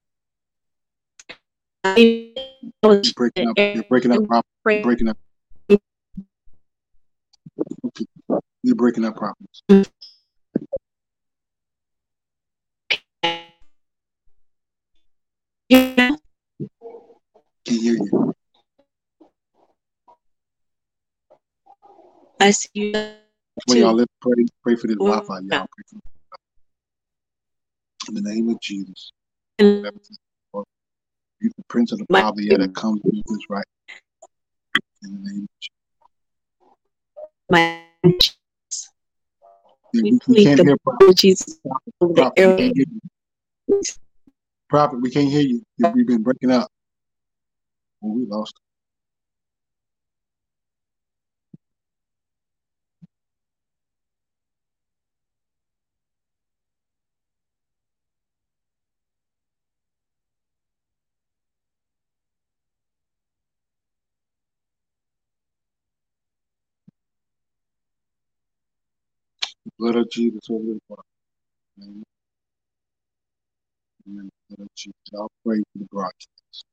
You're 1.86 2.34
breaking 3.16 3.48
up. 3.48 3.58
You're 3.58 3.84
breaking 3.90 4.12
up. 4.12 4.22
You're 4.66 4.84
breaking 4.84 5.08
up. 5.08 5.18
You're 8.64 8.76
breaking 8.76 9.06
up 9.06 9.16
problems. 9.16 9.64
Yeah. 15.70 16.16
Can 17.66 17.78
hear 17.78 17.94
you. 17.94 18.34
I 22.42 22.52
see 22.52 22.70
you. 22.74 23.16
When 23.66 23.78
y'all 23.78 23.94
let's 23.94 24.12
pray, 24.22 24.46
pray 24.64 24.76
for 24.76 24.88
this 24.88 24.98
Well, 25.00 25.22
Wi-Fi. 25.22 25.56
Y'all 25.56 25.68
in 28.10 28.16
the 28.16 28.22
name 28.22 28.50
of 28.50 28.60
Jesus. 28.60 29.12
The 31.42 31.52
prince 31.70 31.92
of 31.92 32.00
the 32.00 32.06
power 32.06 32.30
of 32.30 32.36
the 32.36 32.52
air 32.52 32.58
that 32.58 32.76
comes 32.76 33.00
with 33.04 33.16
this 33.26 33.50
right. 33.50 33.64
In 35.04 35.24
the 35.24 35.30
name 35.30 35.48
of 35.48 35.50
Jesus. 35.62 35.72
my 37.50 37.82
Yeah, 39.94 40.02
We 40.28 40.46
can't 40.46 40.60
hear 40.68 40.78
prophet. 40.84 41.16
Jesus 41.18 41.60
the 41.64 42.14
Prophet, 42.14 42.40
we 42.42 42.56
can't 42.58 42.76
hear 42.76 42.86
you. 43.68 43.82
Prophet, 44.70 45.02
we 45.02 45.10
can't 45.10 45.30
hear 45.30 45.42
you. 45.42 45.64
You- 45.78 45.94
You've 45.96 46.08
been 46.08 46.24
breaking 46.24 46.52
up. 46.52 46.70
Oh, 48.04 48.12
we 48.12 48.26
lost. 48.26 48.54
The 69.66 69.72
blood 69.78 69.96
of 69.96 70.10
Jesus 70.10 70.42
over 70.50 70.64
the 70.64 70.80
water. 70.90 71.04
Amen. 71.82 72.04
Amen. 74.08 74.30
The 74.50 74.56
blood 74.56 74.66
of 74.66 74.76
Jesus. 74.76 74.96
I'll 75.16 75.32
pray 75.46 75.60
for 75.60 75.80
the 75.80 75.86
broadcast. 75.92 76.66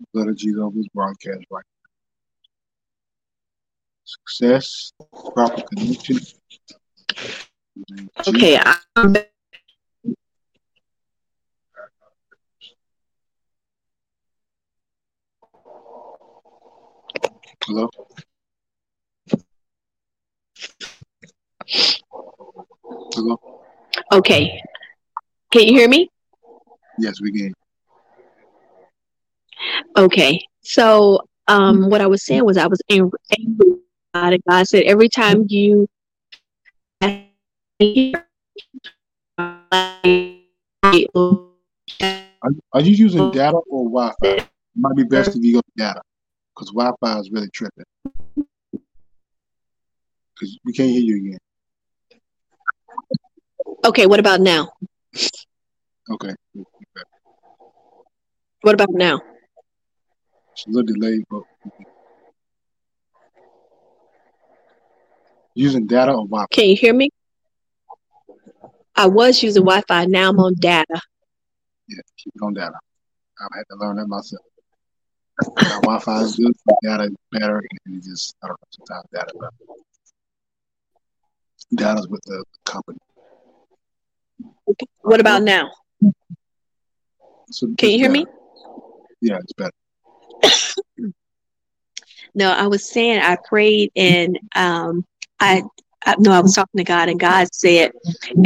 The 0.00 0.06
blood 0.14 0.28
of 0.28 0.36
Jesus 0.36 0.60
over 0.60 0.76
this 0.76 0.88
broadcast 0.94 1.44
right 1.50 1.64
now. 1.64 1.90
Success, 4.04 4.92
proper 5.34 5.62
connection. 5.74 6.16
In 7.76 7.84
the 7.88 7.94
name 7.96 8.10
of 8.16 8.24
Jesus. 8.24 8.42
Okay, 8.42 8.60
I'm 8.96 9.12
back. 9.12 9.28
Hello? 17.66 17.88
Hello? 23.14 23.40
okay. 24.12 24.62
Can 25.50 25.62
you 25.62 25.74
hear 25.74 25.88
me? 25.88 26.08
Yes, 26.98 27.20
we 27.20 27.32
can. 27.32 27.52
Okay. 29.96 30.44
So, 30.62 31.20
um, 31.48 31.90
what 31.90 32.00
I 32.00 32.06
was 32.06 32.24
saying 32.24 32.44
was 32.44 32.56
I 32.56 32.66
was 32.66 32.80
angry. 32.90 33.18
angry 33.38 33.70
with 33.70 33.80
God, 34.14 34.32
and 34.32 34.42
God 34.48 34.68
said 34.68 34.84
every 34.84 35.08
time 35.08 35.46
you 35.48 35.86
Are, 42.42 42.50
are 42.72 42.80
you 42.80 42.92
using 42.92 43.30
data 43.30 43.58
or 43.70 43.84
Wi-Fi? 43.84 44.14
It 44.22 44.48
might 44.76 44.96
be 44.96 45.04
best 45.04 45.36
if 45.36 45.42
you 45.42 45.54
go 45.54 45.60
to 45.60 45.72
data 45.76 46.00
because 46.54 46.70
Wi-Fi 46.70 47.18
is 47.20 47.30
really 47.30 47.48
tripping. 47.50 47.84
Because 50.34 50.58
we 50.64 50.72
can't 50.72 50.90
hear 50.90 51.00
you 51.00 51.16
again. 51.16 51.38
Okay, 53.84 54.06
what 54.06 54.20
about 54.20 54.40
now? 54.40 54.70
Okay, 56.10 56.34
What 58.62 58.74
about 58.74 58.90
now? 58.92 59.20
it's 60.52 60.66
a 60.66 60.70
little 60.70 60.94
delayed, 60.94 61.24
but 61.30 61.42
using 65.54 65.86
data 65.86 66.12
or 66.12 66.26
Wi-Fi. 66.26 66.46
Can 66.50 66.68
you 66.68 66.76
hear 66.76 66.94
me? 66.94 67.08
I 68.94 69.06
was 69.06 69.42
using 69.42 69.62
Wi-Fi. 69.64 70.04
Now 70.06 70.28
I'm 70.30 70.38
on 70.38 70.54
data. 70.58 71.00
Yeah, 71.88 72.00
keep 72.16 72.32
it 72.36 72.42
on 72.42 72.54
data. 72.54 72.78
I've 73.40 73.48
had 73.56 73.64
to 73.70 73.76
learn 73.76 73.96
that 73.96 74.06
myself. 74.06 74.42
Now, 75.56 75.80
Wi-Fi 75.80 76.20
is 76.22 76.36
good, 76.36 76.52
data 76.82 77.04
is 77.04 77.14
better, 77.32 77.62
and 77.86 78.02
just 78.02 78.36
I 78.42 78.48
don't 78.48 78.60
know 78.60 78.68
sometimes 78.86 79.06
data. 79.12 79.32
But 79.38 79.50
data's 81.74 82.08
with 82.08 82.22
the 82.24 82.44
company. 82.64 82.98
What 85.02 85.20
about 85.20 85.42
now? 85.42 85.70
So 87.50 87.68
Can 87.76 87.90
you 87.90 87.98
hear 87.98 88.10
me? 88.10 88.26
Yeah, 89.20 89.38
it's 89.38 89.52
better. 89.52 89.72
No, 92.34 92.50
I 92.50 92.66
was 92.66 92.88
saying 92.88 93.20
I 93.20 93.36
prayed 93.46 93.92
and 93.94 94.38
um 94.54 95.04
I, 95.38 95.62
I 96.06 96.14
no, 96.18 96.32
I 96.32 96.40
was 96.40 96.54
talking 96.54 96.78
to 96.78 96.84
God 96.84 97.10
and 97.10 97.20
God 97.20 97.54
said 97.54 97.92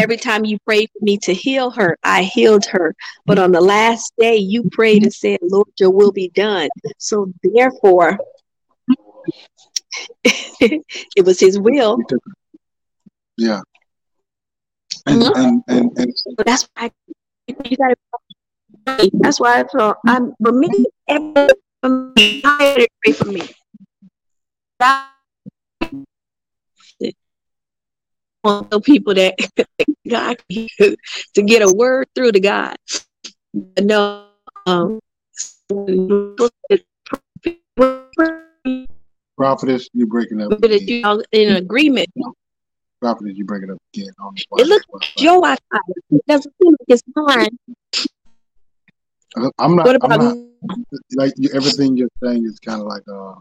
every 0.01 0.17
time 0.17 0.45
you 0.45 0.59
prayed 0.67 0.91
for 0.91 1.05
me 1.05 1.19
to 1.19 1.33
heal 1.33 1.71
her, 1.71 1.97
I 2.03 2.25
healed 2.25 2.67
her. 2.67 2.97
But 3.27 3.39
on 3.39 3.53
the 3.53 3.61
last 3.61 4.13
day 4.19 4.37
you 4.37 4.69
prayed 4.71 5.05
and 5.05 5.13
said, 5.13 5.39
Lord, 5.43 5.69
your 5.79 5.91
will 5.91 6.11
be 6.11 6.31
done. 6.31 6.69
So 6.99 7.33
therefore 7.45 8.19
it 10.25 11.25
was 11.25 11.39
his 11.39 11.59
will. 11.59 11.99
We 13.39 13.45
took 13.45 13.49
it. 13.49 13.49
Yeah. 13.49 13.61
And, 15.07 15.23
Mhm. 15.23 15.33
and 15.37 15.63
and 15.69 15.99
and 15.99 16.13
But 16.37 16.47
that's 16.47 16.69
why 16.75 16.91
you 17.49 17.77
gotta 17.77 17.97
that's 19.15 19.41
why 19.41 19.61
I 19.61 19.65
felt 19.69 19.99
I'm 20.07 20.35
for 20.43 20.53
me 20.53 20.69
every 21.09 21.49
for 21.83 22.13
me, 22.17 22.41
pray 22.43 23.13
for 23.13 23.27
me. 23.27 23.43
Want 28.45 28.71
the 28.71 28.81
people 28.81 29.15
that 29.15 29.35
God 30.09 30.37
to 30.51 31.43
get 31.43 31.63
a 31.63 31.73
word 31.75 32.09
through 32.15 32.33
to 32.33 32.41
God. 32.41 32.77
No, 33.81 34.27
um, 34.67 35.01
prophetess, 39.37 39.89
you're 39.93 40.07
breaking 40.07 40.43
up 40.43 40.53
again. 40.53 40.81
you 41.05 41.25
in 41.33 41.57
agreement. 41.57 42.09
Prophetess, 43.01 43.37
you're 43.37 43.47
breaking 43.47 43.71
up 43.71 43.79
again. 43.95 44.09
I 44.19 44.23
don't 44.23 44.35
know 44.35 44.43
why 44.49 44.63
It 44.63 44.67
looks 44.69 44.87
Your 45.19 45.35
Wi-Fi 45.35 45.79
It 46.11 46.23
doesn't 46.27 46.55
seem 46.63 46.73
like 46.73 46.89
it's 46.89 47.03
mine. 47.15 47.59
I'm 49.59 49.77
not. 49.77 49.87
What 49.87 50.03
I'm 50.03 50.19
not 50.19 50.37
like 51.17 51.35
you, 51.37 51.51
everything 51.55 51.97
you're 51.97 52.09
saying 52.23 52.47
is 52.47 52.59
kind 52.59 52.81
of 52.81 52.87
like 52.87 53.03
uh, 53.13 53.35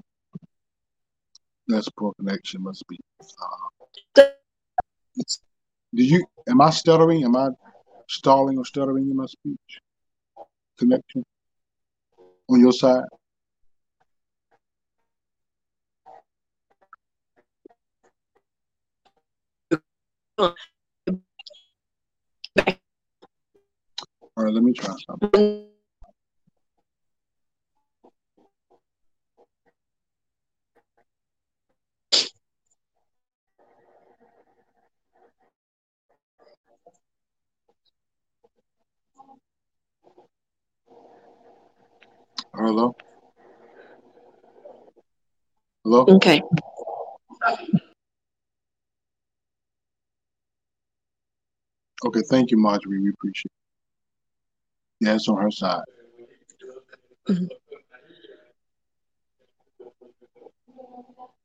that's 1.67 1.89
poor 1.97 2.13
connection 2.19 2.61
must 2.63 2.85
be. 2.87 2.99
Uh, 3.21 4.23
do 5.93 6.03
you? 6.03 6.25
Am 6.49 6.59
I 6.59 6.69
stuttering? 6.69 7.23
Am 7.23 7.35
I 7.35 7.49
stalling 8.09 8.57
or 8.57 8.65
stuttering 8.65 9.09
in 9.09 9.15
my 9.15 9.25
speech? 9.25 9.79
Connection 10.77 11.23
on 12.49 12.59
your 12.59 12.73
side? 12.73 13.03
All 20.37 20.53
right, 24.37 24.53
let 24.53 24.63
me 24.63 24.73
try 24.73 24.93
something. 25.07 25.67
Hello. 42.55 42.95
Hello. 45.83 46.05
Okay. 46.09 46.41
Okay, 52.03 52.21
thank 52.29 52.51
you, 52.51 52.57
Marjorie. 52.57 52.99
We 52.99 53.09
appreciate 53.09 53.45
it. 55.01 55.05
Yeah, 55.05 55.15
it's 55.15 55.27
on 55.27 55.41
her 55.41 55.51
side. 55.51 55.83
Mhm. 57.27 57.47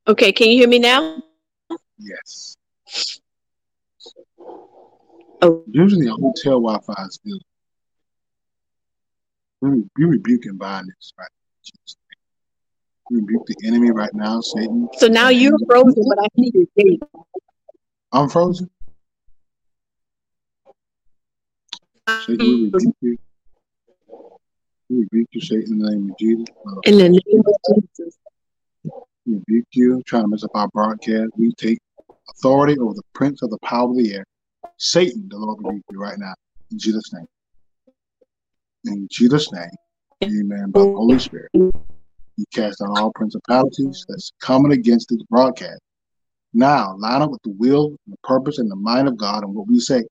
Okay, 0.08 0.32
can 0.32 0.48
you 0.48 0.58
hear 0.58 0.68
me 0.68 0.78
now? 0.78 1.22
Yes. 1.98 2.56
Oh. 5.42 5.64
Usually 5.70 6.06
a 6.08 6.12
hotel 6.12 6.60
Wi-Fi 6.60 7.04
is 7.04 7.18
good. 7.24 7.42
We, 9.60 9.84
we 9.96 10.04
rebuke 10.04 10.46
and 10.46 10.58
bind 10.58 10.88
this 10.88 11.12
right 11.18 11.28
We 13.10 13.20
rebuke 13.20 13.46
the 13.46 13.56
enemy 13.66 13.90
right 13.90 14.12
now, 14.14 14.40
Satan. 14.40 14.88
So 14.98 15.06
now 15.06 15.28
you're 15.28 15.56
frozen, 15.66 16.04
but 16.08 16.18
I 16.18 16.26
see 16.36 16.50
your 16.54 16.66
date. 16.76 17.02
I'm 18.12 18.28
frozen. 18.28 18.70
Satan, 22.18 22.46
we 22.46 22.64
rebuke 22.64 22.96
you. 23.00 23.18
We 24.88 24.96
rebuke 24.98 25.28
you, 25.32 25.40
Satan, 25.40 25.72
in 25.74 25.78
the 25.78 25.90
name 25.90 26.10
of 26.10 26.18
Jesus. 26.18 26.46
Uh, 26.66 26.80
In 26.84 26.98
the 26.98 27.08
name 27.08 27.42
of 27.46 27.84
Jesus. 27.94 28.18
we 29.26 29.34
rebuke 29.34 29.66
you, 29.72 30.02
trying 30.06 30.24
to 30.24 30.28
mess 30.28 30.44
up 30.44 30.50
our 30.54 30.68
broadcast. 30.68 31.30
We 31.36 31.52
take 31.52 31.78
authority 32.30 32.78
over 32.78 32.94
the 32.94 33.02
prince 33.14 33.42
of 33.42 33.50
the 33.50 33.58
power 33.58 33.88
of 33.90 33.96
the 33.96 34.14
air. 34.14 34.24
Satan, 34.78 35.28
the 35.28 35.38
Lord 35.38 35.58
rebuke 35.62 35.84
you 35.90 35.98
right 35.98 36.18
now. 36.18 36.34
In 36.70 36.78
Jesus' 36.78 37.12
name. 37.12 37.26
In 38.86 39.08
Jesus' 39.10 39.52
name. 39.52 39.70
Amen. 40.24 40.70
By 40.70 40.80
the 40.80 40.92
Holy 40.92 41.18
Spirit. 41.18 41.50
You 41.54 42.46
cast 42.54 42.80
out 42.82 42.98
all 42.98 43.12
principalities 43.14 44.04
that's 44.08 44.32
coming 44.40 44.72
against 44.72 45.08
this 45.10 45.22
broadcast. 45.30 45.80
Now, 46.52 46.96
line 46.98 47.22
up 47.22 47.30
with 47.30 47.42
the 47.42 47.50
will, 47.50 47.88
and 47.88 47.98
the 48.08 48.16
purpose, 48.24 48.58
and 48.58 48.70
the 48.70 48.76
mind 48.76 49.06
of 49.08 49.16
God 49.16 49.44
and 49.44 49.54
what 49.54 49.68
we 49.68 49.78
say. 49.78 50.02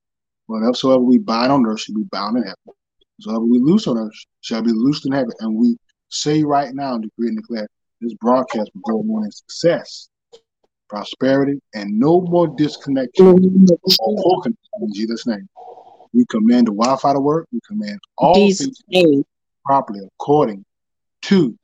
Whatsoever 0.49 0.99
we 0.99 1.19
bind 1.19 1.51
on 1.51 1.65
earth 1.67 1.81
shall 1.81 1.95
be 1.95 2.03
bound 2.11 2.37
in 2.37 2.43
heaven. 2.43 2.57
Whatsoever 3.17 3.45
we 3.45 3.59
loose 3.59 3.85
on 3.85 3.97
earth 3.99 4.13
shall 4.41 4.63
be 4.63 4.71
loosed 4.71 5.05
in 5.05 5.11
heaven. 5.11 5.31
And 5.39 5.55
we 5.55 5.77
say 6.09 6.41
right 6.43 6.73
now 6.73 6.95
and 6.95 7.03
decree 7.03 7.27
and 7.27 7.37
declare 7.37 7.67
this 8.01 8.15
broadcast 8.15 8.71
will 8.73 9.03
go 9.03 9.15
on 9.15 9.25
in 9.25 9.31
success, 9.31 10.09
prosperity, 10.89 11.61
and 11.75 11.99
no 11.99 12.21
more 12.21 12.47
disconnection 12.47 13.27
or 13.27 13.37
in 14.81 14.93
Jesus' 14.93 15.27
name. 15.27 15.47
We 16.13 16.25
command 16.25 16.65
the 16.67 16.71
Wi-Fi 16.71 17.13
to 17.13 17.19
work. 17.19 17.47
We 17.51 17.59
command 17.67 17.99
all 18.17 18.33
Jesus' 18.33 18.81
things 18.91 19.23
properly 19.65 19.99
according 20.19 20.65
to 21.23 21.55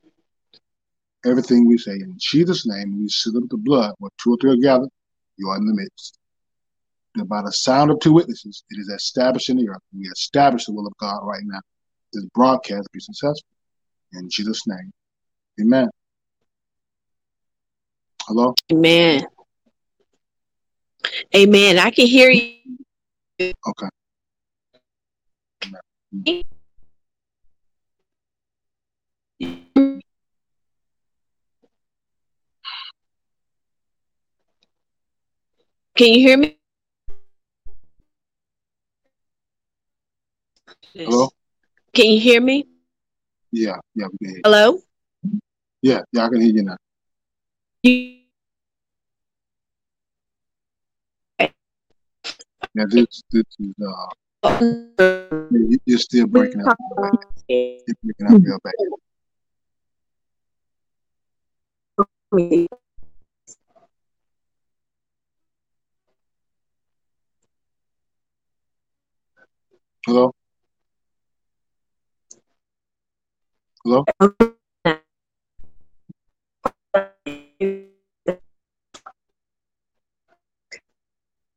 everything 1.25 1.65
we 1.65 1.79
say. 1.79 1.93
In 1.93 2.13
Jesus' 2.19 2.67
name, 2.67 3.01
we 3.01 3.09
seal 3.09 3.35
up 3.37 3.49
the 3.49 3.57
blood 3.57 3.95
where 3.97 4.11
two 4.21 4.33
or 4.33 4.37
three 4.39 4.51
are 4.51 4.57
gathered, 4.57 4.89
you 5.37 5.49
are 5.49 5.57
in 5.57 5.65
the 5.65 5.73
midst. 5.73 6.19
And 7.15 7.29
by 7.29 7.41
the 7.41 7.51
sound 7.51 7.91
of 7.91 7.99
two 7.99 8.13
witnesses, 8.13 8.63
it 8.69 8.79
is 8.79 8.89
established 8.89 9.49
in 9.49 9.57
the 9.57 9.69
earth. 9.69 9.81
We 9.97 10.07
establish 10.07 10.65
the 10.65 10.73
will 10.73 10.85
of 10.85 10.93
God 10.97 11.19
right 11.23 11.43
now. 11.45 11.61
This 12.11 12.25
broadcast 12.33 12.89
be 12.91 12.99
successful. 12.99 13.47
In 14.13 14.29
Jesus' 14.29 14.67
name. 14.67 14.91
Amen. 15.61 15.89
Hello? 18.27 18.53
Amen. 18.71 19.25
Amen. 21.35 21.79
I 21.79 21.91
can 21.91 22.05
hear 22.07 22.31
you. 22.31 22.53
Okay. 23.39 23.89
Can 35.95 36.13
you 36.13 36.19
hear 36.19 36.37
me? 36.37 36.57
Hello? 40.95 41.27
Can 41.93 42.05
you 42.07 42.19
hear 42.21 42.39
me? 42.39 42.67
Yeah, 43.51 43.75
yeah, 43.95 44.07
we 44.07 44.17
can 44.17 44.29
hear 44.29 44.37
you. 44.37 44.41
Hello? 44.45 44.79
Yeah, 45.81 46.01
yeah, 46.13 46.25
I 46.25 46.29
can 46.29 46.39
hear 46.41 46.53
you 46.55 46.63
now. 46.63 46.77
You- 47.83 48.23
Yeah, 52.75 52.83
this 52.89 53.23
this 53.31 53.43
is 53.59 53.73
uh 53.79 54.07
you- 55.51 55.79
you're 55.85 55.99
still 55.99 56.27
breaking 56.27 56.61
up. 56.67 56.77
You're 57.47 57.99
breaking 58.03 58.27
up 58.27 58.41
real 58.41 58.59
bad. 58.63 58.73
Hello? 70.05 70.31
Hello? 73.85 74.03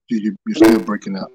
You, 0.09 0.19
you- 0.19 0.37
you're 0.47 0.57
still 0.57 0.81
breaking 0.85 1.17
up. 1.17 1.31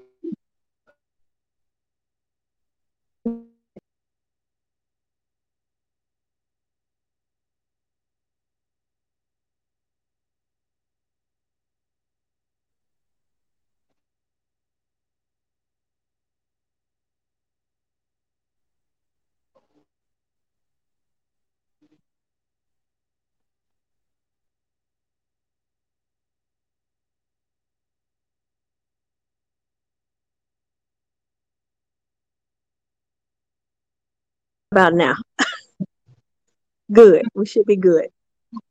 About 34.74 34.94
now. 34.94 35.14
good. 36.92 37.22
We 37.34 37.46
should 37.46 37.64
be 37.64 37.76
good. 37.76 38.08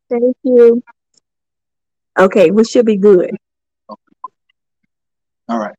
Thank 0.09 0.35
you. 0.43 0.83
Okay, 2.19 2.51
we 2.51 2.65
should 2.65 2.85
be 2.85 2.97
good. 2.97 3.31
All 3.87 5.59
right. 5.59 5.75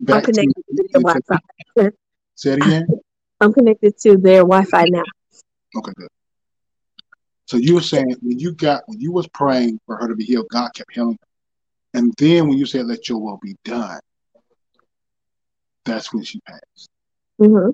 I'm 0.00 0.06
Back 0.06 0.24
to 0.24 0.32
connected 0.32 0.64
to 0.68 0.88
their 0.90 1.00
Wi-Fi. 1.00 1.38
say 2.34 2.52
it 2.52 2.58
again. 2.58 2.86
I'm 3.40 3.52
connected 3.52 3.96
to 3.98 4.16
their 4.16 4.42
Wi-Fi 4.42 4.84
now. 4.90 5.04
Okay, 5.76 5.92
good. 5.96 6.08
So 7.46 7.56
you 7.56 7.74
were 7.74 7.82
saying 7.82 8.16
when 8.20 8.38
you 8.40 8.52
got 8.52 8.82
when 8.86 9.00
you 9.00 9.12
was 9.12 9.28
praying 9.28 9.78
for 9.86 9.96
her 9.96 10.08
to 10.08 10.16
be 10.16 10.24
healed, 10.24 10.46
God 10.50 10.70
kept 10.74 10.92
healing 10.92 11.18
her. 11.20 11.98
And 12.00 12.12
then 12.18 12.48
when 12.48 12.58
you 12.58 12.66
said 12.66 12.86
let 12.86 13.08
your 13.08 13.18
will 13.18 13.38
be 13.40 13.54
done, 13.64 14.00
that's 15.84 16.12
when 16.12 16.24
she 16.24 16.40
passed. 16.40 16.88
Mm 17.40 17.66
hmm 17.66 17.70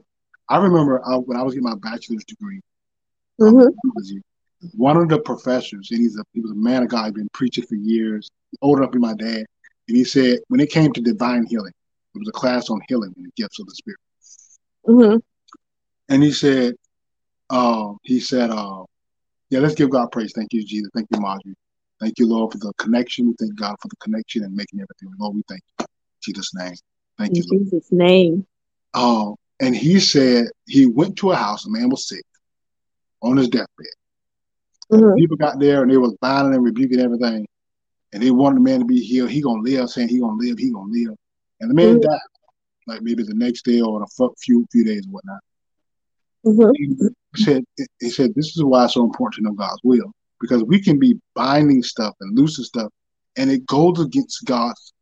I 0.49 0.57
remember 0.59 1.05
uh, 1.07 1.19
when 1.19 1.37
I 1.37 1.43
was 1.43 1.55
getting 1.55 1.69
my 1.69 1.77
bachelor's 1.77 2.25
degree, 2.25 2.61
hmm 3.39 3.69
one 4.75 4.97
of 4.97 5.09
the 5.09 5.21
professors, 5.21 5.89
and 5.91 6.01
he's 6.01 6.19
a 6.19 6.25
he 6.33 6.41
was 6.41 6.51
a 6.51 6.55
man 6.55 6.83
of 6.83 6.89
God, 6.89 7.07
he'd 7.07 7.15
been 7.15 7.29
preaching 7.33 7.65
for 7.65 7.77
years, 7.77 8.29
older 8.61 8.83
to 8.83 8.89
be 8.89 8.99
my 8.99 9.15
dad, 9.15 9.45
and 9.87 9.97
he 9.97 10.05
said 10.05 10.41
when 10.49 10.61
it 10.61 10.71
came 10.71 10.93
to 10.93 11.01
divine 11.01 11.47
healing, 11.47 11.73
it 12.15 12.19
was 12.19 12.29
a 12.29 12.33
class 12.33 12.69
on 12.71 12.81
healing 12.89 13.13
and 13.17 13.27
the 13.27 13.31
gifts 13.37 13.61
of 13.61 13.67
the 13.67 13.75
spirit. 13.75 14.01
hmm 14.85 15.17
And 16.09 16.23
he 16.23 16.33
said, 16.33 16.75
uh, 17.51 17.93
he 18.03 18.21
said, 18.21 18.51
uh, 18.51 18.85
yeah, 19.51 19.61
let's 19.61 19.75
give 19.75 19.91
God 19.91 20.11
praise. 20.13 20.33
Thank 20.35 20.53
you, 20.53 20.65
Jesus. 20.65 20.91
Thank 20.95 21.07
you, 21.15 21.21
Marjorie. 21.21 21.55
Thank 22.01 22.19
you, 22.19 22.29
Lord, 22.29 22.53
for 22.53 22.59
the 22.59 22.73
connection. 22.79 23.29
We 23.29 23.35
thank 23.39 23.55
God 23.59 23.77
for 23.81 23.89
the 23.89 23.97
connection 23.97 24.45
and 24.45 24.55
making 24.55 24.81
everything. 24.81 25.11
Lord, 25.19 25.37
we 25.37 25.43
thank 25.49 25.63
you. 25.79 25.85
In 25.85 25.87
Jesus' 26.21 26.55
name. 26.55 26.75
Thank 27.19 27.31
In 27.31 27.37
you, 27.37 27.45
Lord. 27.51 27.65
Jesus' 27.65 27.93
name. 27.93 28.47
Um, 28.95 29.37
and 29.61 29.75
he 29.75 30.01
said 30.01 30.47
he 30.67 30.87
went 30.87 31.17
to 31.19 31.31
a 31.33 31.37
house, 31.37 31.67
a 31.67 31.71
man 31.71 31.89
was 31.89 32.09
sick 32.09 32.25
on 33.23 33.37
his 33.37 33.49
deathbed. 33.49 33.87
hmm 34.91 35.17
People 35.17 35.37
got 35.37 35.59
there 35.59 35.83
and 35.83 35.91
they 35.91 35.97
was 35.97 36.15
binding 36.21 36.55
and 36.55 36.65
rebuking 36.65 37.01
everything. 37.01 37.47
And 38.13 38.23
they 38.23 38.31
wanted 38.31 38.57
the 38.57 38.61
man 38.61 38.81
to 38.81 38.87
be 38.87 39.01
healed. 39.01 39.31
He 39.31 39.43
gonna 39.43 39.63
live, 39.63 39.91
saying 39.91 40.09
he 40.09 40.21
gonna 40.21 40.37
live, 40.39 40.59
he 40.59 40.71
gonna 40.71 40.91
live. 40.91 41.15
And 41.61 41.71
the 41.71 41.75
man 41.75 41.97
Mhm. 41.97 42.03
died, 42.03 42.21
like 42.87 43.03
maybe 43.03 43.23
the 43.23 43.35
next 43.35 43.65
day 43.65 43.81
or 43.81 44.03
a 44.03 44.07
few 44.41 44.67
few 44.71 44.85
days 44.85 45.07
or 45.07 45.11
whatnot. 45.11 45.41
hmm 46.45 46.71
He 46.77 46.97
said 47.45 47.65
he 48.01 48.11
said 48.11 48.35
this 48.35 48.57
is 48.57 48.65
why 48.65 48.85
it's 48.85 48.95
so 48.95 49.05
important 49.05 49.35
to 49.35 49.43
know 49.43 49.53
God's 49.53 49.81
will. 49.85 50.13
Because 50.41 50.63
we 50.65 50.81
can 50.81 50.99
be 50.99 51.21
binding 51.35 51.83
stuff 51.83 52.15
and 52.21 52.39
loosing 52.39 52.65
stuff, 52.65 52.91
and 53.37 53.51
it 53.51 53.67
goes 53.67 54.01
against 54.01 54.45
God's 54.45 54.93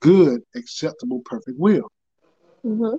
good, 0.00 0.42
acceptable, 0.54 1.20
perfect 1.24 1.58
will. 1.58 1.88
hmm 2.62 2.96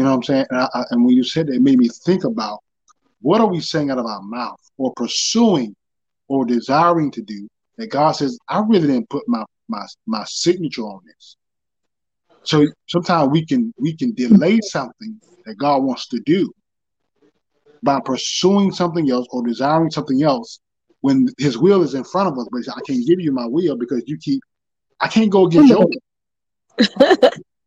You 0.00 0.04
know 0.04 0.12
what 0.12 0.16
I'm 0.16 0.22
saying? 0.22 0.46
And, 0.48 0.60
I, 0.62 0.84
and 0.92 1.04
when 1.04 1.14
you 1.14 1.22
said 1.22 1.48
that, 1.48 1.56
it 1.56 1.60
made 1.60 1.76
me 1.76 1.90
think 2.06 2.24
about 2.24 2.60
what 3.20 3.42
are 3.42 3.46
we 3.46 3.60
saying 3.60 3.90
out 3.90 3.98
of 3.98 4.06
our 4.06 4.22
mouth 4.22 4.58
or 4.78 4.94
pursuing 4.96 5.76
or 6.26 6.46
desiring 6.46 7.10
to 7.10 7.20
do 7.20 7.46
that 7.76 7.88
God 7.88 8.12
says, 8.12 8.38
I 8.48 8.60
really 8.60 8.86
didn't 8.86 9.10
put 9.10 9.28
my 9.28 9.44
my 9.68 9.84
my 10.06 10.24
signature 10.24 10.84
on 10.84 11.02
this. 11.04 11.36
So 12.44 12.66
sometimes 12.88 13.28
we 13.28 13.44
can 13.44 13.74
we 13.76 13.94
can 13.94 14.14
delay 14.14 14.58
something 14.62 15.20
that 15.44 15.58
God 15.58 15.82
wants 15.82 16.08
to 16.08 16.20
do 16.20 16.50
by 17.82 18.00
pursuing 18.02 18.72
something 18.72 19.10
else 19.10 19.26
or 19.32 19.46
desiring 19.46 19.90
something 19.90 20.22
else 20.22 20.60
when 21.02 21.28
His 21.36 21.58
will 21.58 21.82
is 21.82 21.92
in 21.92 22.04
front 22.04 22.28
of 22.28 22.38
us, 22.38 22.48
but 22.50 22.62
I 22.74 22.80
can't 22.86 23.06
give 23.06 23.20
you 23.20 23.32
my 23.32 23.44
will 23.46 23.76
because 23.76 24.02
you 24.06 24.16
keep. 24.16 24.40
I 24.98 25.08
can't 25.08 25.30
go 25.30 25.44
against 25.44 25.68
your. 25.68 25.86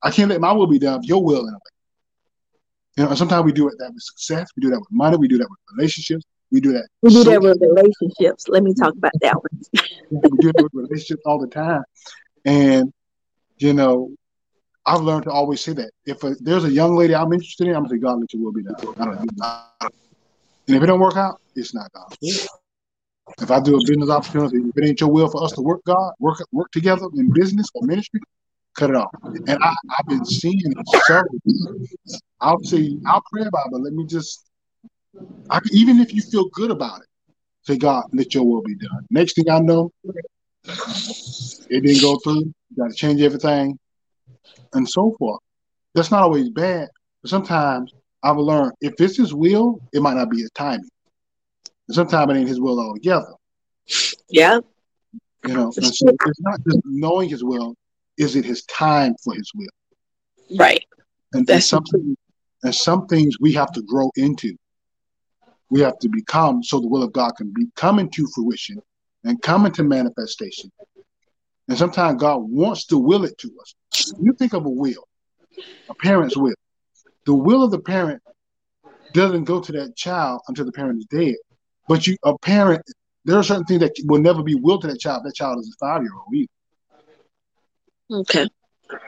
I 0.02 0.10
can't 0.10 0.32
let 0.32 0.42
my 0.42 0.52
will 0.52 0.66
be 0.66 0.80
done. 0.80 1.04
Your 1.04 1.24
will 1.24 1.46
in 1.48 1.54
a 1.54 1.58
way. 1.58 1.73
You 2.98 3.06
know, 3.06 3.16
sometimes 3.16 3.46
we 3.46 3.52
do 3.52 3.68
it 3.68 3.76
that 3.80 3.92
with 3.94 4.04
success. 4.04 4.50
We 4.56 4.62
do 4.62 4.70
that 4.70 4.80
with 4.80 4.92
money. 4.92 5.18
We 5.18 5.28
do 5.28 5.38
that 5.40 5.50
with 5.50 5.60
relationships. 5.76 6.24
We 6.52 6.62
do 6.62 6.74
that. 6.74 6.88
We 7.02 7.10
do 7.10 7.24
so 7.24 7.32
that 7.32 7.42
with 7.42 7.58
relationships. 7.60 8.48
Let 8.48 8.64
me 8.64 8.74
talk 8.74 8.94
about 8.96 9.14
that 9.22 9.36
one. 9.36 9.84
we 10.12 10.38
do 10.40 10.50
it 10.50 10.56
with 10.58 10.72
relationships 10.74 11.24
all 11.26 11.40
the 11.40 11.48
time, 11.48 11.84
and 12.46 12.94
you 13.58 13.74
know, 13.74 14.12
I've 14.86 15.02
learned 15.02 15.24
to 15.24 15.32
always 15.32 15.64
say 15.64 15.74
that 15.74 15.92
if 16.06 16.24
a, 16.24 16.36
there's 16.40 16.66
a 16.66 16.72
young 16.72 16.96
lady 16.96 17.16
I'm 17.16 17.34
interested 17.34 17.68
in, 17.68 17.76
I'm 17.76 17.84
gonna 17.84 17.96
say, 17.96 17.98
God, 17.98 18.20
let 18.20 18.34
your 18.34 18.44
will 18.44 18.52
be 18.52 18.64
done. 18.64 18.76
I 19.00 19.06
don't 19.06 19.38
know. 19.38 19.60
And 20.68 20.78
if 20.78 20.84
it 20.84 20.86
don't 20.86 21.00
work 21.00 21.18
out, 21.18 21.42
it's 21.56 21.74
not 21.74 21.90
will. 22.22 22.32
If 23.42 23.50
I 23.50 23.60
do 23.60 23.76
a 23.76 23.80
business 23.88 24.10
opportunity, 24.10 24.58
if 24.58 24.78
it 24.78 24.88
ain't 24.88 25.02
your 25.02 25.10
will 25.10 25.30
for 25.30 25.44
us 25.44 25.52
to 25.54 25.62
work, 25.62 25.82
God, 25.86 26.14
work 26.20 26.38
work 26.52 26.72
together 26.72 27.08
in 27.16 27.32
business 27.34 27.68
or 27.74 27.86
ministry, 27.86 28.22
cut 28.76 28.90
it 28.90 28.96
off. 28.96 29.12
And 29.24 29.58
I, 29.62 29.76
I've 29.98 30.08
been 30.08 30.26
seeing 30.26 30.60
it 30.66 30.78
several 31.06 31.40
I'll 32.42 32.62
say, 32.64 32.98
I'll 33.08 33.24
pray 33.32 33.44
about 33.44 33.68
it, 33.68 33.72
but 33.72 33.82
let 33.82 33.94
me 33.94 34.06
just, 34.06 34.46
I, 35.50 35.60
even 35.72 36.00
if 36.00 36.14
you 36.14 36.22
feel 36.22 36.50
good 36.50 36.72
about 36.72 37.00
it, 37.00 37.08
say, 37.62 37.78
God, 37.78 38.04
let 38.12 38.34
your 38.34 38.44
will 38.44 38.62
be 38.62 38.76
done. 38.76 39.06
Next 39.10 39.36
thing 39.36 39.50
I 39.50 39.60
know, 39.60 39.92
it 41.70 41.82
didn't 41.82 42.02
go 42.02 42.18
through. 42.18 42.42
You 42.44 42.78
got 42.78 42.90
to 42.90 42.96
change 42.96 43.22
everything 43.22 43.80
and 44.74 44.88
so 44.88 45.16
forth. 45.18 45.40
That's 45.96 46.12
not 46.12 46.24
always 46.24 46.50
bad, 46.50 46.90
but 47.22 47.30
sometimes 47.30 47.94
I've 48.24 48.38
learned 48.38 48.74
if 48.82 48.94
it's 49.00 49.18
his 49.18 49.34
will, 49.34 49.80
it 49.94 50.02
might 50.02 50.16
not 50.16 50.30
be 50.30 50.42
his 50.42 50.52
timing. 50.52 50.90
And 51.88 51.96
sometimes 51.96 52.32
it 52.32 52.38
ain't 52.38 52.50
his 52.50 52.60
will 52.60 52.80
altogether. 52.80 53.34
Yeah. 54.30 54.60
You 55.46 55.54
know, 55.54 55.72
so 55.72 55.82
it's 55.82 56.42
not 56.42 56.60
just 56.66 56.80
knowing 56.86 57.30
his 57.30 57.44
will, 57.44 57.76
is 58.18 58.36
it 58.36 58.46
his 58.46 58.64
time 58.64 59.16
for 59.24 59.34
his 59.34 59.52
will? 59.56 60.58
Right. 60.58 60.86
And, 61.34 61.48
That's 61.48 61.68
something 61.68 62.16
and 62.64 62.74
some 62.74 63.08
things 63.08 63.40
we 63.40 63.54
have 63.54 63.72
to 63.74 63.82
grow 63.82 64.10
into. 64.16 64.56
We 65.70 65.82
have 65.82 65.98
to 66.00 66.10
become 66.10 66.64
so 66.64 66.80
the 66.80 66.88
will 66.88 67.04
of 67.04 67.12
God 67.12 67.32
can 67.38 67.52
be 67.54 67.68
come 67.76 68.00
into 68.00 68.28
fruition 68.34 68.82
and 69.24 69.42
come 69.42 69.66
into 69.66 69.84
manifestation. 69.84 70.72
And 71.68 71.78
sometimes 71.78 72.22
God 72.22 72.38
wants 72.38 72.86
to 72.88 72.98
will 72.98 73.24
it 73.24 73.38
to 73.40 73.52
us. 73.62 74.14
You 74.20 74.34
think 74.34 74.54
of 74.54 74.66
a 74.66 74.70
will, 74.70 75.08
a 75.90 75.96
parent's 75.96 76.38
will. 76.38 76.56
The 77.26 77.34
will 77.34 77.64
of 77.64 77.72
the 77.72 77.80
parent 77.80 78.22
doesn't 79.14 79.46
go 79.46 79.62
to 79.62 79.72
that 79.74 79.96
child 79.96 80.42
until 80.48 80.66
the 80.66 80.72
parent 80.72 81.00
is 81.00 81.06
dead. 81.06 81.36
But 81.88 82.06
you, 82.06 82.18
a 82.24 82.38
parent, 82.40 82.82
there 83.26 83.38
are 83.38 83.44
certain 83.44 83.66
things 83.66 83.80
that 83.82 83.96
will 84.06 84.22
never 84.22 84.44
be 84.44 84.56
willed 84.56 84.82
to 84.82 84.88
that 84.88 85.00
child. 85.00 85.24
That 85.24 85.36
child 85.36 85.60
is 85.60 85.76
a 85.76 85.86
five 85.86 86.02
year 86.02 86.12
old. 86.14 86.48
Okay. 88.12 88.48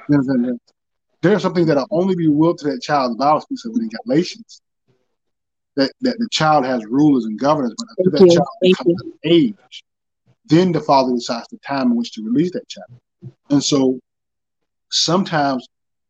There 0.09 1.35
are 1.35 1.39
something 1.39 1.65
that 1.65 1.77
will 1.77 1.87
only 1.91 2.15
be 2.15 2.27
willed 2.27 2.59
to 2.59 2.71
that 2.71 2.81
child. 2.81 3.13
The 3.13 3.17
Bible 3.17 3.41
speaks 3.41 3.65
of 3.65 3.73
in 3.75 3.89
Galatians. 4.03 4.61
That, 5.75 5.91
that 6.01 6.17
the 6.19 6.29
child 6.31 6.63
has 6.65 6.85
rulers 6.85 7.25
and 7.25 7.37
governors, 7.37 7.73
but 7.77 7.87
until 7.97 8.11
that 8.19 8.25
you. 8.25 8.37
child 8.37 8.47
becomes 8.61 9.01
of 9.01 9.11
age, 9.25 9.83
then 10.45 10.71
the 10.71 10.79
father 10.79 11.13
decides 11.13 11.49
the 11.49 11.57
time 11.57 11.91
in 11.91 11.97
which 11.97 12.13
to 12.13 12.23
release 12.23 12.51
that 12.51 12.67
child. 12.69 13.01
And 13.49 13.61
so 13.61 13.99
sometimes 14.89 15.67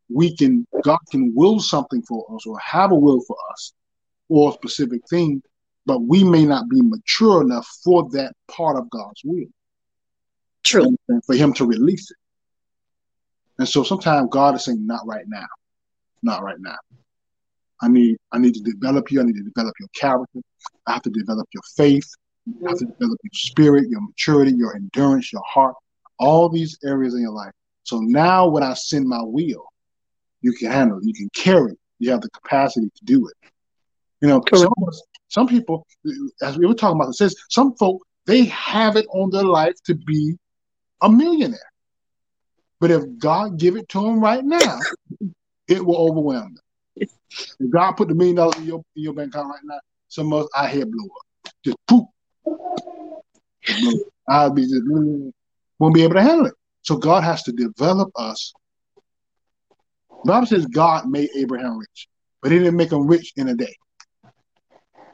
we 0.08 0.36
can 0.36 0.66
God 0.84 0.98
can 1.10 1.32
will 1.34 1.58
something 1.58 2.02
for 2.02 2.24
us 2.34 2.46
or 2.46 2.58
have 2.60 2.92
a 2.92 2.94
will 2.94 3.20
for 3.22 3.36
us 3.52 3.72
or 4.28 4.50
a 4.50 4.52
specific 4.52 5.00
thing, 5.08 5.42
but 5.84 6.00
we 6.00 6.22
may 6.22 6.44
not 6.44 6.68
be 6.68 6.80
mature 6.80 7.42
enough 7.42 7.66
for 7.82 8.08
that 8.10 8.34
part 8.48 8.76
of 8.76 8.88
God's 8.90 9.22
will. 9.24 9.48
True. 10.62 10.96
And 11.08 11.24
for 11.24 11.34
him 11.34 11.52
to 11.54 11.66
release 11.66 12.10
it. 12.10 12.16
And 13.58 13.68
so 13.68 13.82
sometimes 13.82 14.28
God 14.30 14.54
is 14.54 14.64
saying, 14.64 14.86
not 14.86 15.06
right 15.06 15.24
now. 15.28 15.46
Not 16.22 16.42
right 16.42 16.58
now. 16.58 16.76
I 17.82 17.88
need 17.88 18.16
I 18.32 18.38
need 18.38 18.54
to 18.54 18.60
develop 18.60 19.10
you. 19.10 19.20
I 19.20 19.24
need 19.24 19.36
to 19.36 19.42
develop 19.42 19.74
your 19.78 19.88
character. 19.94 20.40
I 20.86 20.94
have 20.94 21.02
to 21.02 21.10
develop 21.10 21.46
your 21.52 21.62
faith. 21.76 22.08
I 22.64 22.70
have 22.70 22.78
to 22.78 22.86
develop 22.86 23.18
your 23.22 23.30
spirit, 23.32 23.88
your 23.88 24.00
maturity, 24.00 24.52
your 24.56 24.74
endurance, 24.76 25.32
your 25.32 25.42
heart, 25.46 25.74
all 26.18 26.48
these 26.48 26.78
areas 26.84 27.14
in 27.14 27.20
your 27.20 27.32
life. 27.32 27.52
So 27.82 27.98
now 28.00 28.48
when 28.48 28.62
I 28.62 28.74
send 28.74 29.06
my 29.06 29.20
will, 29.22 29.64
you 30.40 30.52
can 30.52 30.70
handle 30.70 30.98
it. 30.98 31.04
You 31.04 31.12
can 31.12 31.28
carry 31.34 31.72
it. 31.72 31.78
You 31.98 32.10
have 32.12 32.20
the 32.20 32.30
capacity 32.30 32.86
to 32.86 33.04
do 33.04 33.28
it. 33.28 33.50
You 34.20 34.28
know, 34.28 34.42
some, 34.54 34.72
some 35.28 35.46
people, 35.46 35.86
as 36.42 36.56
we 36.56 36.66
were 36.66 36.74
talking 36.74 36.98
about, 36.98 37.10
it 37.10 37.14
says 37.14 37.34
some 37.50 37.74
folk, 37.76 38.00
they 38.26 38.44
have 38.46 38.96
it 38.96 39.06
on 39.12 39.30
their 39.30 39.44
life 39.44 39.74
to 39.84 39.94
be 39.94 40.34
a 41.02 41.08
millionaire. 41.08 41.58
But 42.80 42.90
if 42.90 43.04
God 43.18 43.58
give 43.58 43.76
it 43.76 43.88
to 43.90 44.02
them 44.02 44.20
right 44.20 44.44
now, 44.44 44.78
it 45.68 45.84
will 45.84 45.96
overwhelm 45.96 46.54
them. 46.54 47.08
If 47.58 47.70
God 47.70 47.92
put 47.92 48.08
the 48.08 48.14
million 48.14 48.36
dollars 48.36 48.56
in 48.56 48.64
your 48.64 48.82
in 48.96 49.02
your 49.02 49.14
bank 49.14 49.34
account 49.34 49.48
right 49.48 49.60
now, 49.64 49.80
some 50.08 50.32
of 50.32 50.44
us 50.44 50.48
our 50.54 50.66
head 50.66 50.90
blow 50.90 51.04
up. 51.04 51.52
Just 51.64 51.76
poof. 51.86 52.06
I'll 54.28 54.50
be 54.50 54.62
just 54.62 54.82
won't 54.86 55.94
be 55.94 56.02
able 56.02 56.14
to 56.14 56.22
handle 56.22 56.46
it. 56.46 56.54
So 56.82 56.96
God 56.96 57.24
has 57.24 57.42
to 57.44 57.52
develop 57.52 58.10
us. 58.16 58.52
The 60.24 60.32
Bible 60.32 60.46
says 60.46 60.66
God 60.66 61.08
made 61.08 61.30
Abraham 61.36 61.78
rich, 61.78 62.08
but 62.42 62.52
he 62.52 62.58
didn't 62.58 62.76
make 62.76 62.92
him 62.92 63.06
rich 63.06 63.32
in 63.36 63.48
a 63.48 63.54
day. 63.54 63.74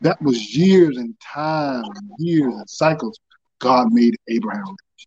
That 0.01 0.21
was 0.21 0.57
years 0.57 0.97
and 0.97 1.15
time, 1.21 1.85
years 2.19 2.55
and 2.55 2.69
cycles. 2.69 3.19
God 3.59 3.93
made 3.93 4.17
Abraham 4.29 4.65
rich. 4.65 5.07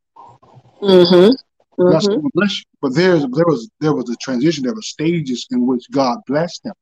Mm-hmm. 0.82 1.45
Mm-hmm. 1.80 2.28
Bless 2.34 2.58
you. 2.58 2.64
But 2.82 2.94
there's 2.94 3.22
there 3.22 3.46
was 3.46 3.70
there 3.80 3.94
was 3.94 4.10
a 4.10 4.16
transition. 4.18 4.64
There 4.64 4.74
were 4.74 4.82
stages 4.82 5.48
in 5.52 5.66
which 5.66 5.90
God 5.92 6.20
blessed 6.28 6.64
them. 6.64 6.74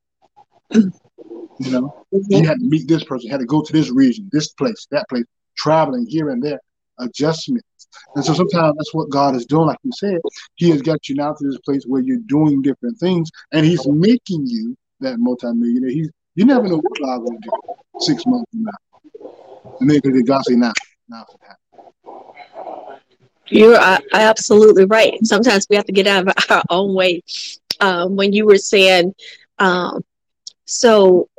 you 0.71 1.71
know, 1.71 2.05
mm-hmm. 2.13 2.19
he 2.29 2.43
had 2.43 2.59
to 2.59 2.65
meet 2.65 2.87
this 2.87 3.03
person, 3.03 3.29
had 3.29 3.39
to 3.39 3.45
go 3.45 3.61
to 3.61 3.73
this 3.73 3.89
region, 3.91 4.29
this 4.31 4.49
place, 4.53 4.87
that 4.91 5.07
place, 5.09 5.25
traveling 5.57 6.05
here 6.07 6.29
and 6.29 6.41
there, 6.41 6.59
adjustments. 6.99 7.67
And 8.15 8.25
so 8.25 8.33
sometimes 8.33 8.75
that's 8.77 8.93
what 8.93 9.09
God 9.09 9.35
is 9.35 9.45
doing. 9.45 9.67
Like 9.67 9.77
you 9.83 9.91
said, 9.93 10.19
He 10.55 10.69
has 10.71 10.81
got 10.81 11.09
you 11.09 11.15
now 11.15 11.33
to 11.33 11.47
this 11.47 11.59
place 11.59 11.83
where 11.85 12.01
you're 12.01 12.17
doing 12.25 12.61
different 12.61 12.97
things, 12.99 13.29
and 13.51 13.65
He's 13.65 13.85
making 13.87 14.47
you 14.47 14.75
that 14.99 15.19
multimillionaire. 15.19 15.89
He's 15.89 16.09
you 16.35 16.45
never 16.45 16.67
know 16.67 16.77
what 16.77 16.99
God's 16.99 17.29
going 17.29 17.41
to 17.41 17.49
do 17.49 17.99
six 17.99 18.25
months 18.25 18.49
from 18.51 18.63
now. 18.63 18.71
And 19.79 19.89
then 19.89 20.23
God 20.23 20.43
say, 20.45 20.55
now, 20.55 20.73
now 21.07 21.25
it's 21.29 21.35
happening. 21.41 21.62
You're 23.49 23.75
uh, 23.75 23.99
absolutely 24.13 24.85
right. 24.85 25.13
Sometimes 25.23 25.67
we 25.69 25.75
have 25.75 25.85
to 25.85 25.91
get 25.91 26.07
out 26.07 26.27
of 26.27 26.33
our 26.49 26.63
own 26.69 26.93
way. 26.93 27.23
Um, 27.79 28.15
when 28.15 28.33
you 28.33 28.45
were 28.45 28.57
saying, 28.57 29.13
um, 29.59 30.03
so, 30.65 31.29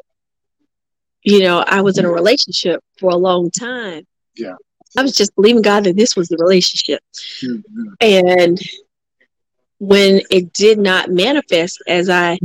you 1.22 1.40
know, 1.40 1.64
I 1.66 1.81
was 1.81 1.98
in 1.98 2.05
a 2.05 2.10
relationship 2.10 2.82
for 2.98 3.10
a 3.10 3.16
long 3.16 3.51
time. 3.51 4.06
Yeah. 4.36 4.56
I 4.97 5.02
was 5.02 5.16
just 5.16 5.35
believing 5.35 5.62
God 5.62 5.85
that 5.85 5.97
this 5.97 6.16
was 6.16 6.28
the 6.28 6.36
relationship. 6.39 7.02
Mm-hmm. 7.43 7.94
And 8.01 8.60
when 9.78 10.20
it 10.31 10.52
did 10.52 10.78
not 10.78 11.10
manifest 11.10 11.82
as 11.86 12.09
I 12.09 12.39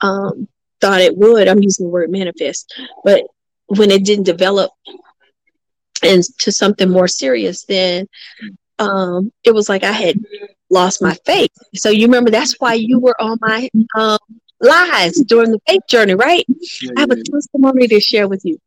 um, 0.00 0.48
thought 0.80 1.00
it 1.00 1.16
would, 1.16 1.48
I'm 1.48 1.62
using 1.62 1.86
the 1.86 1.92
word 1.92 2.10
manifest, 2.10 2.72
but 3.04 3.24
when 3.66 3.90
it 3.90 4.04
didn't 4.04 4.24
develop 4.24 4.72
into 6.02 6.50
something 6.50 6.90
more 6.90 7.08
serious, 7.08 7.64
then 7.64 8.08
um, 8.82 9.32
it 9.44 9.54
was 9.54 9.68
like 9.68 9.84
I 9.84 9.92
had 9.92 10.16
lost 10.70 11.02
my 11.02 11.14
faith. 11.24 11.50
So 11.74 11.90
you 11.90 12.06
remember 12.06 12.30
that's 12.30 12.58
why 12.60 12.74
you 12.74 12.98
were 12.98 13.20
on 13.20 13.38
my 13.40 13.68
um, 13.96 14.18
lives 14.60 15.22
during 15.24 15.50
the 15.50 15.60
faith 15.68 15.82
journey, 15.88 16.14
right? 16.14 16.44
I 16.96 17.00
have 17.00 17.10
a 17.10 17.16
testimony 17.16 17.88
to 17.88 18.00
share 18.00 18.28
with 18.28 18.42
you. 18.44 18.58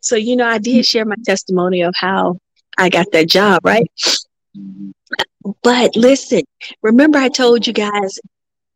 So 0.00 0.16
you 0.16 0.36
know, 0.36 0.46
I 0.46 0.58
did 0.58 0.86
share 0.86 1.04
my 1.04 1.16
testimony 1.24 1.82
of 1.82 1.94
how 1.96 2.38
I 2.78 2.88
got 2.88 3.10
that 3.12 3.28
job, 3.28 3.60
right? 3.64 3.90
But 5.62 5.96
listen, 5.96 6.42
remember 6.82 7.18
I 7.18 7.28
told 7.28 7.66
you 7.66 7.72
guys 7.72 8.18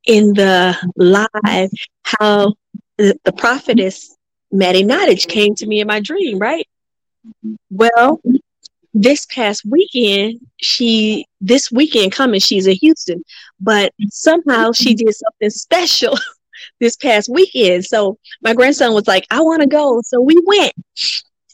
in 0.06 0.32
the 0.34 0.76
live 0.96 1.70
how 2.02 2.54
the, 2.98 3.18
the 3.24 3.32
prophetess 3.32 4.16
Mattie 4.50 4.84
Nottage 4.84 5.28
came 5.28 5.54
to 5.56 5.66
me 5.66 5.80
in 5.80 5.86
my 5.86 6.00
dream, 6.00 6.38
right? 6.38 6.66
Well, 7.70 8.20
this 8.94 9.26
past 9.26 9.64
weekend, 9.64 10.40
she 10.60 11.26
this 11.40 11.70
weekend 11.72 12.12
coming, 12.12 12.40
she's 12.40 12.66
in 12.66 12.76
Houston, 12.76 13.22
but 13.60 13.92
somehow 14.10 14.72
she 14.72 14.94
did 14.94 15.14
something 15.14 15.50
special 15.50 16.16
this 16.80 16.96
past 16.96 17.28
weekend. 17.28 17.84
So 17.84 18.18
my 18.42 18.54
grandson 18.54 18.92
was 18.94 19.06
like, 19.06 19.26
I 19.30 19.40
want 19.40 19.62
to 19.62 19.68
go. 19.68 20.00
So 20.04 20.20
we 20.20 20.40
went. 20.46 20.72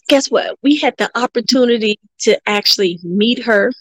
Guess 0.08 0.30
what? 0.30 0.58
We 0.62 0.76
had 0.78 0.94
the 0.96 1.10
opportunity 1.16 1.98
to 2.20 2.38
actually 2.48 2.98
meet 3.02 3.42
her 3.44 3.72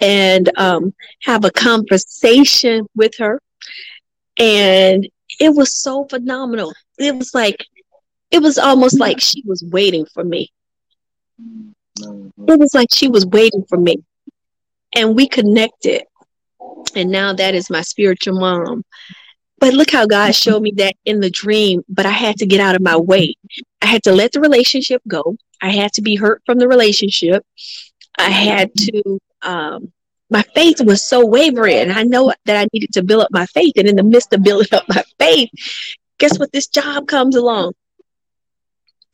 and 0.00 0.50
um, 0.58 0.92
have 1.22 1.44
a 1.44 1.50
conversation 1.50 2.86
with 2.94 3.16
her. 3.18 3.40
And 4.38 5.08
it 5.40 5.54
was 5.54 5.74
so 5.74 6.04
phenomenal. 6.04 6.74
It 6.98 7.16
was 7.16 7.34
like, 7.34 7.64
it 8.30 8.40
was 8.42 8.58
almost 8.58 9.00
like 9.00 9.20
she 9.20 9.42
was 9.46 9.64
waiting 9.72 10.06
for 10.12 10.22
me. 10.24 10.50
Mm-hmm. 12.00 12.48
it 12.48 12.58
was 12.58 12.74
like 12.74 12.88
she 12.92 13.08
was 13.08 13.26
waiting 13.26 13.64
for 13.68 13.78
me. 13.78 14.02
And 14.94 15.16
we 15.16 15.28
connected. 15.28 16.04
And 16.94 17.10
now 17.10 17.32
that 17.32 17.54
is 17.54 17.70
my 17.70 17.82
spiritual 17.82 18.38
mom. 18.38 18.84
But 19.58 19.74
look 19.74 19.90
how 19.90 20.06
God 20.06 20.34
showed 20.34 20.60
me 20.60 20.72
that 20.78 20.96
in 21.04 21.20
the 21.20 21.30
dream, 21.30 21.84
but 21.88 22.04
I 22.04 22.10
had 22.10 22.36
to 22.38 22.46
get 22.46 22.60
out 22.60 22.74
of 22.74 22.82
my 22.82 22.96
way. 22.96 23.34
I 23.80 23.86
had 23.86 24.02
to 24.04 24.12
let 24.12 24.32
the 24.32 24.40
relationship 24.40 25.00
go. 25.06 25.36
I 25.60 25.70
had 25.70 25.92
to 25.92 26.02
be 26.02 26.16
hurt 26.16 26.42
from 26.44 26.58
the 26.58 26.66
relationship. 26.66 27.46
I 28.18 28.28
had 28.28 28.74
to, 28.74 29.20
um, 29.42 29.92
my 30.30 30.42
faith 30.54 30.80
was 30.80 31.04
so 31.04 31.24
wavering. 31.24 31.78
And 31.78 31.92
I 31.92 32.02
know 32.02 32.32
that 32.46 32.56
I 32.56 32.66
needed 32.72 32.92
to 32.94 33.04
build 33.04 33.22
up 33.22 33.28
my 33.30 33.46
faith. 33.46 33.74
And 33.76 33.86
in 33.86 33.94
the 33.94 34.02
midst 34.02 34.32
of 34.32 34.42
building 34.42 34.66
up 34.72 34.88
my 34.88 35.04
faith, 35.18 35.50
guess 36.18 36.38
what? 36.38 36.50
This 36.52 36.66
job 36.66 37.06
comes 37.06 37.36
along. 37.36 37.74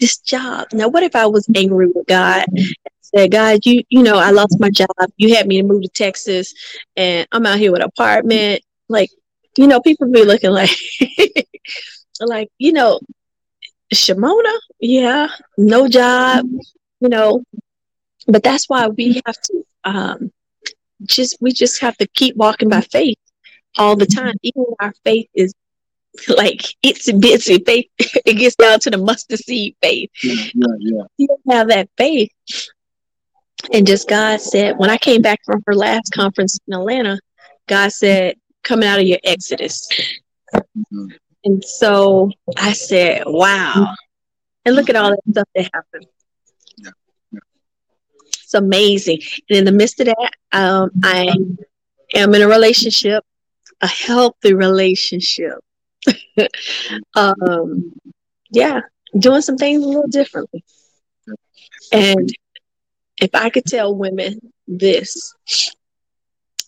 This 0.01 0.19
job. 0.19 0.69
Now, 0.73 0.89
what 0.89 1.03
if 1.03 1.17
I 1.17 1.27
was 1.27 1.49
angry 1.55 1.89
with 1.89 2.07
God 2.07 2.47
mm-hmm. 2.53 2.71
said, 3.01 3.31
God, 3.33 3.61
you 3.65 3.83
you 3.89 4.03
know, 4.03 4.17
I 4.17 4.31
lost 4.31 4.61
my 4.61 4.71
job. 4.71 4.89
You 5.17 5.35
had 5.35 5.47
me 5.47 5.61
to 5.61 5.67
move 5.67 5.83
to 5.83 5.89
Texas 5.89 6.55
and 6.97 7.27
I'm 7.33 7.47
out 7.47 7.59
here 7.59 7.73
with 7.73 7.83
an 7.83 7.89
apartment. 7.89 8.63
Like, 8.89 9.11
you 9.57 9.67
know, 9.67 9.81
people 9.81 10.11
be 10.11 10.25
looking 10.25 10.51
like 10.51 10.71
like, 12.21 12.49
you 12.59 12.73
know, 12.73 13.01
Shimona, 13.93 14.59
yeah, 14.81 15.29
no 15.57 15.89
job, 15.89 16.45
mm-hmm. 16.45 16.59
you 17.01 17.09
know. 17.09 17.43
But 18.27 18.43
that's 18.43 18.69
why 18.69 18.89
we 18.89 19.23
have 19.25 19.41
to 19.41 19.65
um 19.85 20.33
just 21.05 21.39
we 21.41 21.53
just 21.53 21.81
have 21.81 21.97
to 21.97 22.07
keep 22.09 22.37
walking 22.37 22.69
by 22.69 22.79
mm-hmm. 22.79 22.91
faith 22.91 23.19
all 23.77 23.97
the 23.97 24.07
time. 24.07 24.35
Even 24.43 24.63
when 24.63 24.77
our 24.81 24.95
faith 25.05 25.29
is 25.35 25.55
like 26.29 26.63
it's 26.83 27.11
bitsy 27.11 27.65
faith, 27.65 27.87
it 27.99 28.35
gets 28.35 28.57
down 28.57 28.81
to 28.81 28.91
the 28.91 28.99
mustard 28.99 29.39
seed 29.39 29.77
faith. 29.83 30.11
Yeah, 30.23 30.35
yeah, 30.55 30.75
yeah. 30.79 31.03
You 31.17 31.29
have 31.51 31.69
that 31.69 31.89
faith. 31.97 32.31
And 33.73 33.87
just 33.87 34.09
God 34.09 34.41
said, 34.41 34.79
when 34.79 34.91
I 34.91 34.97
came 34.97 35.21
back 35.21 35.41
from 35.45 35.63
her 35.67 35.75
last 35.75 36.13
conference 36.13 36.59
in 36.67 36.75
Atlanta, 36.75 37.19
God 37.67 37.93
said, 37.93 38.37
coming 38.63 38.89
out 38.89 39.01
of 39.01 39.07
your 39.07 39.19
exodus. 39.25 39.89
Mm-hmm. 40.55 41.07
And 41.45 41.65
so 41.65 42.31
I 42.57 42.73
said, 42.73 43.23
wow. 43.27 43.95
And 44.65 44.77
look 44.77 44.91
at 44.91 44.97
all 44.97 45.11
that 45.11 45.21
stuff 45.31 45.49
that 45.55 45.71
happened. 45.73 46.07
Yeah. 46.77 46.91
Yeah. 47.33 47.41
It's 48.43 48.55
amazing. 48.55 49.21
And 49.49 49.59
in 49.59 49.65
the 49.65 49.73
midst 49.73 50.01
of 50.01 50.07
that, 50.07 50.31
um, 50.53 50.91
I 51.03 51.35
am 52.15 52.35
in 52.35 52.43
a 52.43 52.49
relationship, 52.49 53.25
a 53.81 53.87
healthy 53.87 54.55
relationship. 54.55 55.59
um, 57.17 57.93
yeah, 58.51 58.81
doing 59.19 59.43
some 59.43 59.57
things 59.57 59.83
a 59.83 59.87
little 59.87 60.09
differently. 60.09 60.65
And 61.93 62.29
if 63.21 63.31
I 63.35 63.51
could 63.51 63.65
tell 63.65 63.95
women 63.95 64.41
this, 64.67 65.35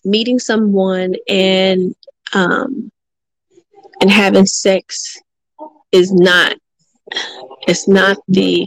meeting 0.05 0.39
someone 0.39 1.15
and 1.29 1.95
um, 2.33 2.91
and 4.01 4.11
having 4.11 4.47
sex 4.47 5.19
is 5.93 6.12
not 6.12 6.55
it's 7.67 7.89
not 7.89 8.19
the 8.29 8.67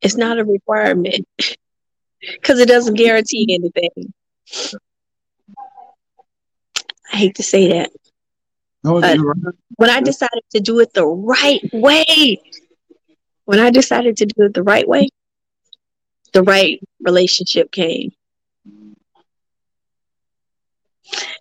it's 0.00 0.16
not 0.16 0.38
a 0.38 0.44
requirement 0.44 1.26
because 2.20 2.58
it 2.60 2.68
doesn't 2.68 2.94
guarantee 2.94 3.46
anything. 3.50 4.12
I 7.12 7.16
hate 7.16 7.36
to 7.36 7.42
say 7.42 7.68
that. 7.68 7.90
No, 8.84 9.00
right. 9.00 9.18
when 9.76 9.88
I 9.90 10.00
decided 10.00 10.42
to 10.50 10.60
do 10.60 10.78
it 10.80 10.92
the 10.92 11.06
right 11.06 11.62
way, 11.72 12.38
when 13.46 13.58
I 13.58 13.70
decided 13.70 14.18
to 14.18 14.26
do 14.26 14.44
it 14.44 14.54
the 14.54 14.62
right 14.62 14.86
way, 14.86 15.08
the 16.34 16.42
right 16.42 16.80
relationship 17.00 17.72
came. 17.72 18.12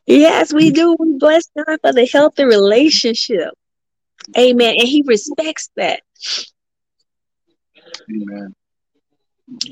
Yes, 0.06 0.53
we 0.53 0.72
do. 0.72 0.95
We 0.98 1.18
bless 1.18 1.49
God 1.57 1.80
for 1.82 1.91
the 1.91 2.07
healthy 2.11 2.45
relationship. 2.45 3.49
Amen. 4.38 4.76
And 4.80 4.88
He 4.88 5.03
respects 5.06 5.70
that. 5.76 6.02
Amen. 8.10 8.56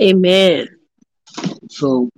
Amen. 0.01 0.67
So, 1.69 2.09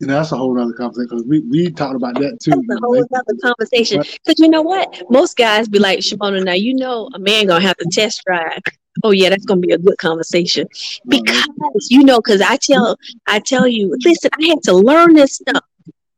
you 0.00 0.06
know, 0.06 0.14
that's 0.14 0.32
a 0.32 0.36
whole 0.36 0.58
other 0.60 0.72
conversation 0.72 1.08
because 1.08 1.24
we, 1.26 1.40
we 1.40 1.70
talked 1.70 1.94
about 1.94 2.14
that 2.14 2.38
too. 2.40 2.50
That's 2.50 2.80
a 2.80 2.84
whole 2.84 2.96
other 2.96 3.38
conversation. 3.42 4.02
Because 4.02 4.38
you 4.38 4.48
know 4.48 4.62
what? 4.62 5.02
Most 5.10 5.36
guys 5.36 5.68
be 5.68 5.78
like, 5.78 6.00
Shimona, 6.00 6.44
now 6.44 6.52
you 6.52 6.74
know 6.74 7.08
a 7.14 7.18
man 7.18 7.46
gonna 7.46 7.60
have 7.64 7.76
to 7.76 7.88
test 7.92 8.22
drive 8.26 8.60
oh 9.02 9.10
yeah 9.10 9.28
that's 9.28 9.44
gonna 9.44 9.60
be 9.60 9.72
a 9.72 9.78
good 9.78 9.98
conversation 9.98 10.66
because 11.08 11.46
you 11.90 12.04
know 12.04 12.18
because 12.18 12.40
i 12.40 12.56
tell 12.56 12.96
i 13.26 13.38
tell 13.40 13.66
you 13.66 13.96
listen 14.04 14.30
i 14.40 14.46
had 14.46 14.62
to 14.62 14.72
learn 14.72 15.14
this 15.14 15.36
stuff 15.36 15.64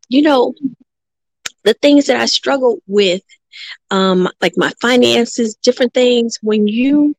you 0.09 0.23
know 0.23 0.53
the 1.65 1.74
things 1.74 2.07
that 2.07 2.20
i 2.20 2.27
struggle 2.27 2.78
with 2.86 3.23
um 3.90 4.28
like 4.40 4.53
my 4.57 4.73
finances 4.81 5.55
different 5.57 5.94
things 5.94 6.39
when 6.43 6.69
you 6.69 7.15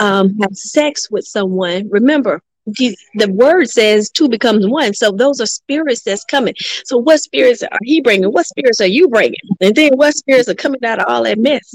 um 0.00 0.36
have 0.40 0.54
sex 0.54 1.10
with 1.10 1.24
someone 1.24 1.88
remember 1.90 2.42
the, 2.66 2.96
the 3.14 3.30
word 3.32 3.68
says 3.70 4.10
two 4.10 4.28
becomes 4.28 4.66
one. 4.66 4.94
So 4.94 5.10
those 5.12 5.40
are 5.40 5.46
spirits 5.46 6.02
that's 6.02 6.24
coming. 6.24 6.54
So 6.84 6.98
what 6.98 7.20
spirits 7.20 7.62
are 7.62 7.78
he 7.82 8.00
bringing? 8.00 8.30
What 8.30 8.46
spirits 8.46 8.80
are 8.80 8.86
you 8.86 9.08
bringing? 9.08 9.34
And 9.60 9.74
then 9.74 9.92
what 9.94 10.14
spirits 10.14 10.48
are 10.48 10.54
coming 10.54 10.84
out 10.84 10.98
of 10.98 11.06
all 11.08 11.24
that 11.24 11.38
mess 11.38 11.74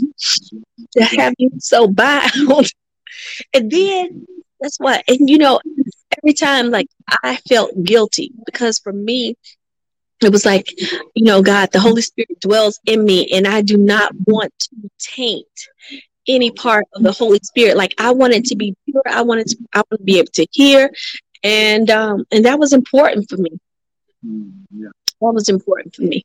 to 0.93 1.03
have 1.03 1.33
you 1.37 1.51
so 1.59 1.87
bound? 1.87 2.31
and 3.53 3.71
then 3.71 4.25
that's 4.59 4.79
what, 4.79 5.03
and 5.07 5.29
you 5.29 5.37
know, 5.37 5.59
every 6.17 6.33
time 6.33 6.69
like 6.69 6.87
I 7.23 7.37
felt 7.47 7.71
guilty 7.83 8.31
because 8.45 8.79
for 8.79 8.93
me, 8.93 9.35
it 10.21 10.31
was 10.31 10.45
like, 10.45 10.71
you 11.15 11.25
know, 11.25 11.41
God, 11.41 11.71
the 11.71 11.79
Holy 11.79 12.03
Spirit 12.03 12.39
dwells 12.39 12.79
in 12.85 13.03
me, 13.03 13.27
and 13.31 13.47
I 13.47 13.61
do 13.61 13.75
not 13.75 14.11
want 14.27 14.53
to 14.59 14.89
taint 14.99 15.47
any 16.27 16.51
part 16.51 16.85
of 16.93 17.03
the 17.03 17.11
Holy 17.11 17.39
Spirit. 17.43 17.77
Like 17.77 17.93
I 17.97 18.11
wanted 18.11 18.45
to 18.45 18.55
be 18.55 18.75
pure. 18.85 19.03
I 19.07 19.21
wanted 19.21 19.47
to, 19.47 19.57
I 19.73 19.79
want 19.79 19.99
to 19.99 20.03
be 20.03 20.19
able 20.19 20.31
to 20.33 20.47
hear. 20.51 20.91
And 21.43 21.89
um, 21.89 22.25
and 22.31 22.45
that 22.45 22.59
was 22.59 22.73
important 22.73 23.29
for 23.29 23.37
me. 23.37 23.51
Mm, 24.25 24.51
yeah. 24.71 24.89
That 25.21 25.33
was 25.33 25.49
important 25.49 25.95
for 25.95 26.03
me. 26.03 26.23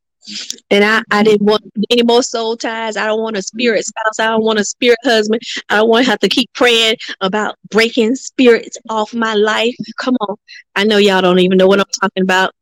And 0.71 0.85
I, 0.85 1.03
I 1.11 1.23
didn't 1.23 1.47
want 1.47 1.63
any 1.91 2.03
more 2.03 2.23
soul 2.23 2.57
ties. 2.57 2.97
I 2.97 3.07
don't 3.07 3.23
want 3.23 3.37
a 3.37 3.43
spirit 3.43 3.85
spouse. 3.85 4.19
I 4.19 4.27
don't 4.27 4.43
want 4.43 4.59
a 4.59 4.65
spirit 4.65 4.99
husband. 5.05 5.41
I 5.69 5.77
don't 5.77 5.89
want 5.89 6.05
to 6.05 6.11
have 6.11 6.19
to 6.21 6.29
keep 6.29 6.53
praying 6.53 6.97
about 7.21 7.57
breaking 7.71 8.17
spirits 8.17 8.77
off 8.91 9.15
my 9.15 9.35
life. 9.35 9.77
Come 9.99 10.17
on. 10.21 10.37
I 10.75 10.85
know 10.85 10.97
y'all 10.97 11.23
don't 11.23 11.39
even 11.39 11.59
know 11.59 11.69
what 11.69 11.79
I'm 11.79 11.87
talking 12.01 12.25
about, 12.25 12.53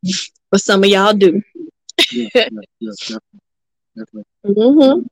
but 0.50 0.60
some 0.60 0.84
of 0.84 0.90
y'all 0.90 1.14
do. 1.14 1.40
yes, 2.10 2.30
yes, 2.34 2.50
yes, 2.80 2.96
definitely. 2.98 3.40
definitely. 3.96 4.24
Mm-hmm. 4.44 5.06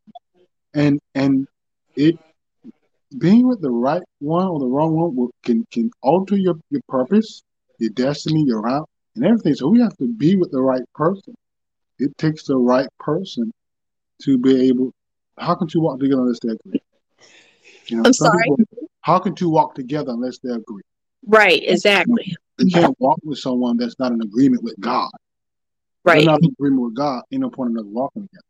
And 0.74 1.01
and 1.15 1.49
it 1.97 2.19
being 3.19 3.47
with 3.47 3.60
the 3.60 3.70
right 3.70 4.02
one 4.20 4.47
or 4.47 4.59
the 4.59 4.66
wrong 4.66 4.94
one 4.94 5.14
will, 5.14 5.31
can 5.44 5.64
can 5.70 5.90
alter 6.02 6.36
your, 6.36 6.55
your 6.70 6.81
purpose, 6.89 7.43
your 7.78 7.90
destiny, 7.90 8.44
your 8.47 8.62
route, 8.62 8.89
and 9.16 9.24
everything. 9.24 9.55
So 9.55 9.69
we 9.69 9.81
have 9.81 9.97
to 9.98 10.09
be 10.09 10.36
with 10.36 10.51
the 10.51 10.60
right 10.60 10.82
person. 10.94 11.35
It 11.98 12.16
takes 12.19 12.44
the 12.44 12.56
right 12.56 12.89
person 12.98 13.52
to 14.23 14.39
be 14.39 14.69
able. 14.69 14.93
How 15.39 15.55
can 15.55 15.69
two 15.69 15.81
walk 15.81 16.01
together 16.01 16.23
unless 16.23 16.40
they 16.40 16.51
agree? 16.51 16.81
You 17.86 17.97
know, 17.97 18.02
I'm 18.06 18.12
sorry. 18.12 18.44
People, 18.56 18.89
how 19.01 19.19
can 19.19 19.35
two 19.35 19.51
walk 19.51 19.74
together 19.74 20.12
unless 20.12 20.39
they 20.39 20.51
agree? 20.51 20.82
Right. 21.27 21.62
Exactly. 21.64 22.35
You 22.59 22.70
can't 22.70 22.97
walk 22.98 23.19
with 23.24 23.39
someone 23.39 23.77
that's 23.77 23.98
not 23.98 24.12
in 24.12 24.20
agreement 24.20 24.62
with 24.62 24.78
God. 24.81 25.10
Right. 26.05 26.24
not 26.24 26.43
in 26.43 26.51
agreement 26.51 26.82
with 26.82 26.94
God. 26.94 27.23
Ain't 27.32 27.43
no 27.43 27.51
point 27.51 27.70
in 27.70 27.78
us 27.78 27.85
walking 27.86 28.23
together. 28.23 28.43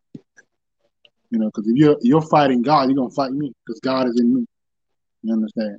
You 1.33 1.39
know, 1.39 1.47
because 1.47 1.67
if 1.67 1.77
you're 1.77 1.97
you're 2.03 2.21
fighting 2.21 2.61
God, 2.61 2.91
you're 2.91 2.97
gonna 2.97 3.09
fight 3.09 3.33
me 3.33 3.55
because 3.65 3.81
God 3.81 4.07
is 4.07 4.21
in 4.21 4.35
me. 4.35 4.47
You 5.23 5.33
understand? 5.33 5.79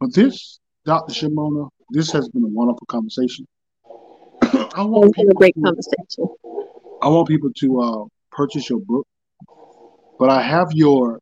But 0.00 0.12
this, 0.12 0.58
Dr. 0.84 1.12
Shimona, 1.14 1.68
this 1.90 2.10
has 2.10 2.28
been 2.28 2.42
a 2.42 2.48
wonderful 2.48 2.84
conversation. 2.88 3.46
I 4.42 4.82
want 4.82 5.16
a 5.16 5.34
great 5.34 5.54
to, 5.54 5.62
conversation. 5.62 6.26
I 7.00 7.08
want 7.08 7.28
people 7.28 7.52
to 7.56 7.80
uh, 7.80 8.04
purchase 8.32 8.68
your 8.68 8.80
book, 8.80 9.06
but 10.18 10.28
I 10.28 10.42
have 10.42 10.72
your 10.72 11.20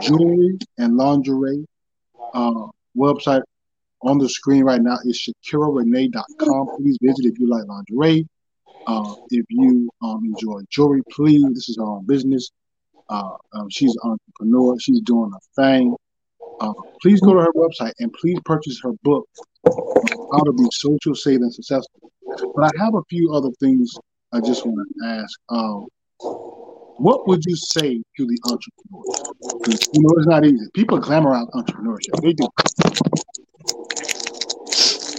jewelry 0.00 0.56
and 0.78 0.96
lingerie 0.96 1.66
uh, 2.32 2.68
website 2.96 3.42
on 4.02 4.18
the 4.18 4.28
screen 4.28 4.62
right 4.62 4.80
now. 4.80 4.98
It's 5.04 5.28
ShakyraRenee.com. 5.28 6.68
Please 6.76 6.96
visit 7.02 7.24
if 7.24 7.40
you 7.40 7.50
like 7.50 7.64
lingerie. 7.66 8.28
Uh, 8.86 9.14
if 9.30 9.44
you 9.48 9.90
um, 10.00 10.24
enjoy 10.24 10.60
jewelry, 10.70 11.02
please. 11.10 11.44
This 11.54 11.68
is 11.68 11.78
our 11.78 11.96
own 11.96 12.06
business. 12.06 12.52
Uh, 13.08 13.36
um, 13.52 13.68
she's 13.70 13.96
an 14.02 14.10
entrepreneur. 14.12 14.78
She's 14.78 15.00
doing 15.00 15.32
a 15.34 15.60
thing. 15.60 15.96
Uh, 16.60 16.72
please 17.00 17.20
go 17.20 17.34
to 17.34 17.40
her 17.40 17.52
website 17.52 17.92
and 18.00 18.12
please 18.12 18.38
purchase 18.44 18.80
her 18.82 18.92
book, 19.02 19.28
How 19.64 20.40
to 20.44 20.52
Be 20.52 20.66
Social, 20.72 21.14
Safe, 21.14 21.40
and 21.40 21.52
Successful. 21.52 22.10
But 22.54 22.64
I 22.64 22.84
have 22.84 22.94
a 22.94 23.02
few 23.08 23.32
other 23.32 23.50
things 23.60 23.94
I 24.32 24.40
just 24.40 24.66
want 24.66 24.86
to 25.00 25.06
ask. 25.06 25.38
Um, 25.48 25.86
what 26.98 27.28
would 27.28 27.44
you 27.46 27.56
say 27.56 28.02
to 28.16 28.26
the 28.26 28.38
entrepreneurs? 28.44 29.88
You 29.92 30.02
know, 30.02 30.10
it's 30.16 30.26
not 30.26 30.44
easy. 30.44 30.66
People 30.74 31.00
glamorize 31.00 31.48
entrepreneurship. 31.52 32.20
They 32.22 32.32
do. 32.32 32.48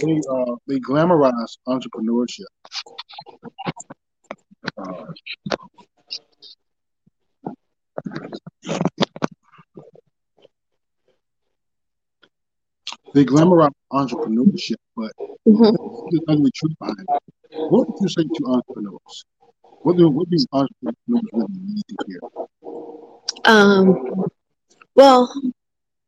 they 0.02 0.20
uh, 0.30 0.56
they 0.68 0.78
glamorize 0.78 1.56
entrepreneurship. 1.66 2.44
Uh, 4.76 5.06
they 13.14 13.24
glamorize 13.24 13.70
entrepreneurship, 13.92 14.76
but 14.96 15.12
mm-hmm. 15.46 16.06
the 16.10 16.20
ugly 16.28 16.50
truth 16.54 16.72
behind 16.78 16.98
it. 17.00 17.22
What 17.70 17.88
would 17.88 17.96
you 18.00 18.08
say 18.08 18.22
to 18.22 18.46
entrepreneurs? 18.46 19.24
What 19.82 19.96
do 19.96 20.08
what 20.08 20.28
do 20.30 20.36
entrepreneurs 20.52 20.96
really 21.06 21.46
need 21.50 21.82
to 21.88 21.96
hear? 22.06 22.20
Um, 23.44 24.24
well, 24.94 25.32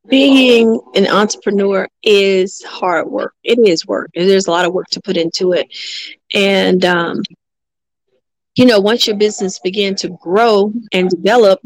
being 0.09 0.81
an 0.94 1.06
entrepreneur 1.06 1.89
is 2.02 2.62
hard 2.62 3.09
work. 3.10 3.35
It 3.43 3.59
is 3.66 3.86
work. 3.86 4.10
There's 4.14 4.47
a 4.47 4.51
lot 4.51 4.66
of 4.66 4.73
work 4.73 4.89
to 4.90 5.01
put 5.01 5.16
into 5.16 5.52
it, 5.52 5.69
and 6.35 6.85
um, 6.85 7.23
you 8.54 8.66
know, 8.66 8.80
once 8.80 9.06
your 9.06 9.16
business 9.16 9.58
begin 9.58 9.94
to 9.96 10.10
grow 10.20 10.72
and 10.92 11.08
develop, 11.08 11.60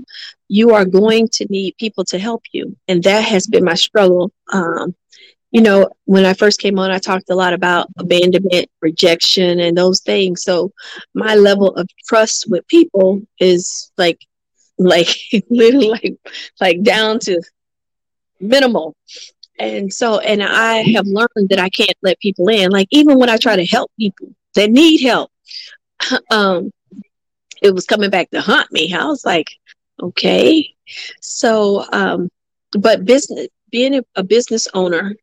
you 0.48 0.70
are 0.70 0.84
going 0.84 1.28
to 1.28 1.46
need 1.50 1.76
people 1.78 2.04
to 2.06 2.18
help 2.18 2.42
you, 2.52 2.76
and 2.88 3.02
that 3.02 3.24
has 3.24 3.46
been 3.46 3.64
my 3.64 3.74
struggle. 3.74 4.32
Um, 4.52 4.94
you 5.50 5.62
know, 5.62 5.88
when 6.04 6.24
I 6.24 6.34
first 6.34 6.60
came 6.60 6.78
on, 6.78 6.90
I 6.90 6.98
talked 6.98 7.30
a 7.30 7.34
lot 7.34 7.54
about 7.54 7.88
abandonment, 7.98 8.68
rejection, 8.80 9.60
and 9.60 9.76
those 9.76 10.00
things. 10.00 10.42
So 10.42 10.72
my 11.14 11.34
level 11.34 11.74
of 11.74 11.88
trust 12.06 12.46
with 12.48 12.66
people 12.68 13.22
is 13.40 13.90
like, 13.96 14.20
like 14.76 15.08
literally 15.50 15.88
like, 15.88 16.14
like 16.60 16.82
down 16.82 17.20
to 17.20 17.40
minimal. 18.40 18.94
And 19.58 19.92
so, 19.92 20.18
and 20.18 20.42
I 20.42 20.82
have 20.92 21.06
learned 21.06 21.48
that 21.48 21.58
I 21.58 21.70
can't 21.70 21.96
let 22.02 22.20
people 22.20 22.48
in. 22.48 22.70
Like 22.70 22.88
even 22.90 23.18
when 23.18 23.30
I 23.30 23.38
try 23.38 23.56
to 23.56 23.64
help 23.64 23.90
people 23.98 24.34
that 24.54 24.70
need 24.70 25.00
help, 25.00 25.30
um, 26.30 26.70
it 27.62 27.74
was 27.74 27.86
coming 27.86 28.10
back 28.10 28.30
to 28.30 28.40
haunt 28.40 28.70
me. 28.72 28.92
I 28.92 29.06
was 29.06 29.24
like, 29.24 29.48
okay. 30.02 30.74
So, 31.20 31.84
um, 31.92 32.28
but 32.72 33.04
business 33.04 33.48
being 33.70 34.00
a, 34.14 34.22
business 34.22 34.68
owner, 34.74 35.14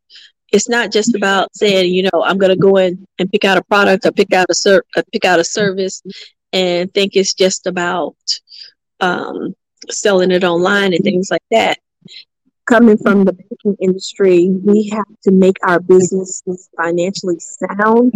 it's 0.52 0.70
not 0.70 0.91
just 0.91 1.16
about 1.16 1.56
saying, 1.56 1.94
you 1.94 2.04
know, 2.04 2.24
I'm 2.24 2.38
going 2.38 2.52
to 2.52 2.56
go 2.56 2.78
in 2.78 3.06
and 3.20 3.32
pick 3.32 3.45
out 3.45 3.58
a 3.58 3.64
product 3.64 4.06
or 4.06 4.12
pick 4.12 4.34
out 4.34 4.48
a 4.50 4.54
ser- 4.54 4.86
uh, 4.95 5.04
pick 5.12 5.26
out 5.26 5.40
a 5.40 5.44
service, 5.44 6.02
and 6.52 6.94
think 6.94 7.16
it's 7.16 7.34
just 7.34 7.66
about 7.66 8.16
um, 9.00 9.56
selling 9.90 10.32
it 10.32 10.44
online 10.44 10.94
and 10.94 11.04
things 11.04 11.30
like 11.32 11.44
that. 11.52 11.80
Coming 12.66 12.98
from 12.98 13.26
the 13.26 13.34
banking 13.34 13.76
industry, 13.82 14.50
we 14.50 14.90
have 14.90 15.06
to 15.24 15.32
make 15.32 15.58
our 15.64 15.80
businesses 15.80 16.70
financially 16.78 17.40
sound 17.40 18.14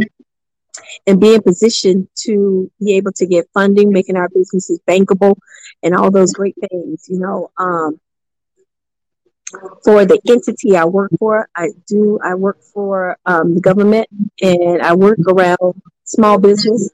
and 1.05 1.19
be 1.19 1.35
in 1.35 1.41
position 1.41 2.07
to 2.25 2.71
be 2.79 2.95
able 2.95 3.11
to 3.13 3.25
get 3.25 3.49
funding, 3.53 3.91
making 3.91 4.17
our 4.17 4.29
businesses 4.29 4.79
bankable, 4.87 5.35
and 5.83 5.95
all 5.95 6.11
those 6.11 6.33
great 6.33 6.55
things. 6.69 7.05
You 7.07 7.19
know, 7.19 7.51
um, 7.57 7.99
for 9.83 10.05
the 10.05 10.19
entity 10.27 10.75
I 10.75 10.85
work 10.85 11.11
for, 11.19 11.49
I 11.55 11.69
do, 11.87 12.19
I 12.23 12.35
work 12.35 12.61
for 12.73 13.17
um, 13.25 13.55
the 13.55 13.61
government 13.61 14.07
and 14.41 14.81
I 14.81 14.93
work 14.95 15.19
around 15.27 15.81
small 16.03 16.37
business. 16.37 16.89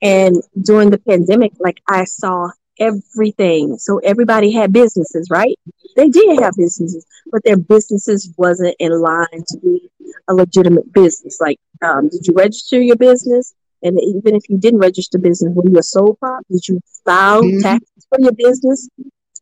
And 0.00 0.42
during 0.60 0.90
the 0.90 0.98
pandemic, 0.98 1.52
like 1.60 1.80
I 1.86 2.04
saw 2.04 2.50
everything. 2.78 3.78
So 3.78 3.98
everybody 3.98 4.52
had 4.52 4.72
businesses, 4.72 5.28
right? 5.30 5.58
They 5.96 6.08
did 6.08 6.40
have 6.40 6.54
businesses, 6.56 7.06
but 7.30 7.42
their 7.44 7.56
businesses 7.56 8.32
wasn't 8.36 8.76
in 8.78 8.92
line 9.00 9.44
to 9.48 9.58
be 9.58 9.90
a 10.28 10.34
legitimate 10.34 10.92
business. 10.92 11.38
Like, 11.40 11.58
um, 11.82 12.08
did 12.08 12.26
you 12.26 12.34
register 12.34 12.80
your 12.80 12.96
business? 12.96 13.54
And 13.82 14.00
even 14.00 14.36
if 14.36 14.48
you 14.48 14.58
didn't 14.58 14.80
register 14.80 15.18
business, 15.18 15.52
were 15.54 15.68
you 15.68 15.78
a 15.78 15.82
sole 15.82 16.14
prop? 16.14 16.44
Did 16.50 16.66
you 16.68 16.80
file 17.04 17.42
mm-hmm. 17.42 17.60
taxes 17.60 18.06
for 18.08 18.20
your 18.20 18.32
business? 18.32 18.88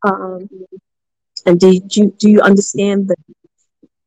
Um, 0.02 0.48
and 1.46 1.60
did 1.60 1.94
you 1.94 2.14
do 2.18 2.30
you 2.30 2.40
understand 2.40 3.08
that 3.08 3.18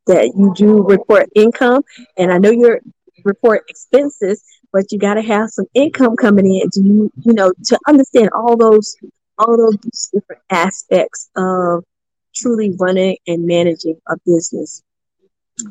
that 0.08 0.34
you 0.36 0.54
do 0.56 0.84
report 0.84 1.30
income? 1.36 1.84
And 2.18 2.32
I 2.32 2.38
know 2.38 2.52
you 2.52 2.80
report 3.24 3.64
expenses, 3.70 4.44
but 4.74 4.91
you 4.91 5.00
got 5.00 5.14
to 5.14 5.22
have 5.22 5.50
some 5.52 5.66
income 5.74 6.16
coming 6.16 6.45
in. 6.45 6.68
Do 6.70 6.84
you 6.84 7.12
you 7.24 7.34
know 7.34 7.54
to 7.66 7.80
understand 7.88 8.32
all 8.34 8.58
those 8.58 8.95
all 9.38 9.56
those 9.56 10.10
different 10.14 10.41
aspects 10.50 11.30
of 11.36 11.84
truly 12.36 12.76
running 12.80 13.18
and 13.28 13.45
managing 13.45 14.00
a 14.10 14.18
business? 14.26 14.84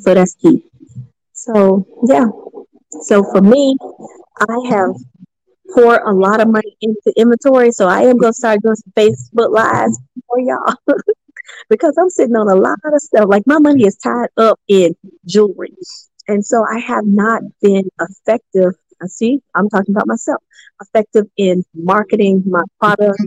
So 0.01 0.15
that's 0.15 0.35
key. 0.35 0.65
So 1.33 1.87
yeah. 2.07 2.27
So 3.03 3.25
for 3.25 3.43
me, 3.43 3.77
I 4.49 4.69
have 4.71 4.95
poured 5.75 6.03
a 6.07 6.13
lot 6.13 6.41
of 6.41 6.49
money 6.49 6.77
into 6.81 7.13
inventory. 7.17 7.73
So 7.73 7.89
I 7.89 8.03
am 8.03 8.17
gonna 8.17 8.33
start 8.33 8.63
doing 8.63 8.77
some 8.77 8.93
Facebook 8.97 9.51
lives 9.51 9.99
for 10.29 10.39
y'all. 10.39 10.75
because 11.69 11.97
I'm 11.99 12.11
sitting 12.11 12.37
on 12.37 12.49
a 12.49 12.55
lot 12.55 12.79
of 12.85 13.01
stuff. 13.01 13.27
Like 13.29 13.47
my 13.47 13.59
money 13.59 13.85
is 13.85 13.97
tied 13.97 14.29
up 14.37 14.61
in 14.69 14.95
jewelry. 15.27 15.75
And 16.29 16.45
so 16.45 16.65
I 16.65 16.79
have 16.79 17.05
not 17.07 17.43
been 17.61 17.89
effective. 18.01 18.75
I 19.03 19.07
see, 19.07 19.41
I'm 19.55 19.69
talking 19.69 19.95
about 19.95 20.07
myself, 20.07 20.43
effective 20.81 21.27
in 21.37 21.65
marketing 21.75 22.45
my 22.47 22.63
product, 22.79 23.19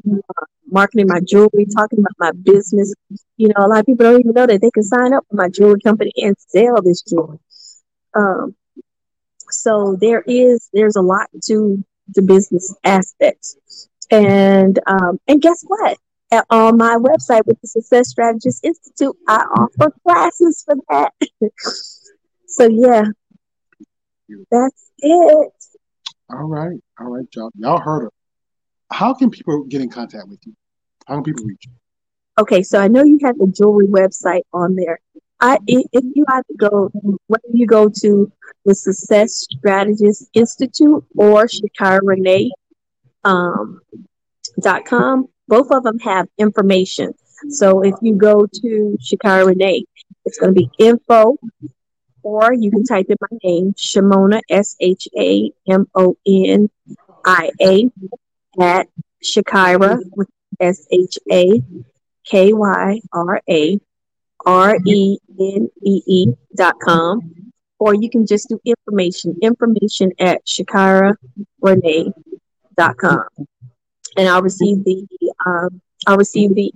marketing 0.68 1.08
my 1.08 1.20
jewelry, 1.28 1.66
talking 1.76 2.00
about 2.00 2.14
my 2.18 2.32
business. 2.32 2.94
You 3.38 3.50
know, 3.50 3.66
a 3.66 3.68
lot 3.68 3.80
of 3.80 3.86
people 3.86 4.06
don't 4.06 4.20
even 4.20 4.34
know 4.34 4.48
that 4.48 4.62
they 4.62 4.72
can 4.72 4.84
sign 4.84 5.14
up 5.14 5.26
for 5.30 5.36
my 5.36 5.50
jewelry 5.50 5.80
company 5.82 6.12
and 6.18 6.36
sell 6.40 6.82
this 6.82 7.02
jewelry. 7.02 7.40
Um, 8.16 8.56
so 9.50 9.98
there 10.00 10.24
is, 10.26 10.70
there's 10.74 10.96
a 10.96 11.02
lot 11.02 11.28
to 11.48 11.84
the 12.14 12.22
business 12.22 12.74
aspects. 12.84 13.90
And 14.12 14.80
um, 14.88 15.20
and 15.28 15.42
guess 15.42 15.64
what? 15.68 15.98
on 16.50 16.78
my 16.78 16.98
website 16.98 17.46
with 17.46 17.60
the 17.62 17.68
Success 17.68 18.10
Strategist 18.10 18.64
Institute. 18.64 19.16
I 19.28 19.38
offer 19.38 19.94
classes 20.04 20.64
for 20.66 20.76
that. 20.90 21.14
so 22.48 22.68
yeah, 22.68 23.06
that's 24.52 24.92
it. 25.00 25.54
All 26.30 26.46
right, 26.46 26.80
all 27.00 27.08
right, 27.08 27.26
y'all. 27.36 27.52
Y'all 27.56 27.80
heard 27.80 28.04
her. 28.04 28.12
How 28.92 29.14
can 29.14 29.30
people 29.30 29.64
get 29.64 29.82
in 29.82 29.90
contact 29.90 30.28
with 30.28 30.40
you? 30.46 30.54
How 31.08 31.16
can 31.16 31.24
people 31.24 31.46
reach 31.46 31.66
you? 31.66 31.72
Okay, 32.38 32.64
so 32.64 32.80
I 32.80 32.88
know 32.88 33.04
you 33.04 33.20
have 33.24 33.38
the 33.38 33.48
jewelry 33.48 33.88
website 33.88 34.42
on 34.54 34.76
there. 34.76 35.00
I 35.40 35.58
if 35.68 36.04
you 36.16 36.26
have 36.30 36.46
to 36.48 36.56
go, 36.56 36.92
whether 37.28 37.44
you 37.54 37.68
go 37.68 37.90
to 37.90 38.32
the 38.64 38.74
Success 38.74 39.48
Strategist 39.52 40.30
Institute 40.34 41.04
or 41.16 41.46
Shakyra 41.46 42.00
Renee 42.04 42.52
um, 43.24 43.82
dot 44.62 44.86
com, 44.86 45.28
both 45.48 45.72
of 45.72 45.84
them 45.84 46.00
have 46.00 46.28
information. 46.38 47.14
So 47.50 47.82
if 47.82 47.96
you 48.02 48.16
go 48.16 48.46
to 48.46 48.98
Shakyra 49.02 49.48
Renee, 49.48 49.86
it's 50.26 50.38
going 50.40 50.54
to 50.56 50.60
be 50.60 50.70
info, 50.80 51.38
or 52.26 52.54
you 52.54 52.72
can 52.72 52.84
type 52.84 53.06
in 53.08 53.18
my 53.22 53.38
name, 53.44 53.74
Shamona, 53.74 54.42
S 54.50 54.76
H 54.80 55.08
A 55.16 55.52
M 55.70 55.88
O 55.94 56.18
N 56.28 56.70
I 57.24 57.52
A, 57.62 57.90
at 58.60 58.88
Shakyra 59.24 60.00
with 60.16 60.28
S 60.60 60.88
H 60.92 61.20
A 61.32 61.62
K 62.26 62.54
Y 62.54 63.00
R 63.14 63.42
A 63.48 63.80
R 64.46 64.78
E 64.86 65.18
N 65.40 65.70
E 65.84 66.02
E 66.08 66.28
dot 66.56 66.80
com. 66.82 67.22
Or 67.78 67.94
you 67.94 68.10
can 68.10 68.26
just 68.26 68.50
do 68.50 68.60
information, 68.66 69.38
information 69.44 70.12
at 70.20 70.42
dot 72.76 72.98
com 72.98 73.26
and 74.18 74.28
I'll 74.28 74.42
receive 74.42 74.84
the 74.84 75.08
um, 75.46 75.82
I'll 76.08 76.18
receive 76.18 76.56
the 76.56 76.72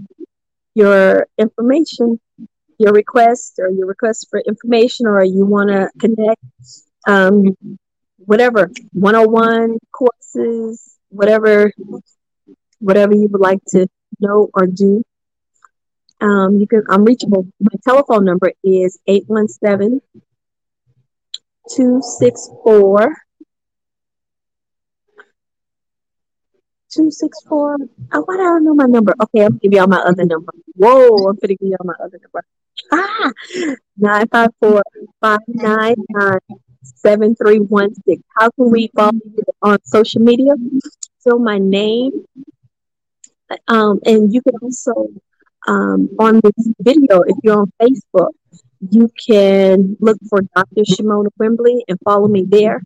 your 0.75 1.27
information, 1.37 2.19
your 2.79 2.93
request 2.93 3.59
or 3.59 3.69
your 3.69 3.85
request 3.85 4.27
for 4.29 4.39
information, 4.39 5.05
or 5.05 5.23
you 5.23 5.45
want 5.45 5.69
to 5.69 5.89
connect, 5.99 6.41
um, 7.07 7.55
whatever 8.17 8.71
one 8.93 9.15
on 9.15 9.31
one 9.31 9.77
courses, 9.91 10.97
whatever 11.09 11.71
whatever 12.79 13.13
you 13.13 13.27
would 13.27 13.41
like 13.41 13.63
to 13.67 13.87
know 14.19 14.49
or 14.53 14.65
do. 14.65 15.03
Um, 16.21 16.59
you 16.59 16.67
can 16.67 16.83
I'm 16.89 17.03
reachable. 17.03 17.47
My 17.59 17.77
telephone 17.85 18.25
number 18.25 18.51
is 18.63 18.97
817 19.07 20.01
264 21.75 23.15
two 26.89 27.11
six 27.11 27.39
four. 27.47 27.75
Oh, 28.13 28.21
why 28.25 28.37
do 28.37 28.43
I 28.43 28.59
know 28.59 28.73
my 28.73 28.85
number? 28.85 29.13
Okay, 29.21 29.41
gonna 29.43 29.59
give 29.61 29.73
y'all 29.73 29.87
my 29.87 29.99
other 29.99 30.25
number. 30.25 30.51
Whoa, 30.75 31.29
I'm 31.29 31.35
gonna 31.35 31.55
give 31.55 31.69
y'all 31.69 31.85
my 31.85 31.93
other 32.03 32.19
number. 32.21 32.45
Ah, 32.91 33.31
nine 33.97 34.27
five 34.29 34.49
four 34.59 34.81
five 35.21 35.39
nine 35.47 35.95
nine 36.09 36.39
seven 36.83 37.35
three 37.35 37.59
one 37.59 37.93
six. 38.05 38.21
How 38.37 38.49
can 38.51 38.69
we 38.71 38.89
follow 38.95 39.11
you 39.13 39.43
on 39.61 39.77
social 39.83 40.21
media? 40.21 40.53
So 41.19 41.37
my 41.37 41.57
name, 41.57 42.25
um, 43.67 43.99
and 44.05 44.33
you 44.33 44.41
can 44.41 44.55
also 44.61 44.93
um 45.67 46.09
on 46.19 46.39
this 46.43 46.69
video 46.79 47.21
if 47.21 47.35
you're 47.43 47.59
on 47.59 47.71
Facebook, 47.81 48.31
you 48.79 49.09
can 49.27 49.97
look 49.99 50.17
for 50.29 50.41
Dr. 50.55 50.83
Shimona 50.83 51.27
Wimbley 51.39 51.81
and 51.87 51.99
follow 52.03 52.27
me 52.27 52.45
there. 52.47 52.81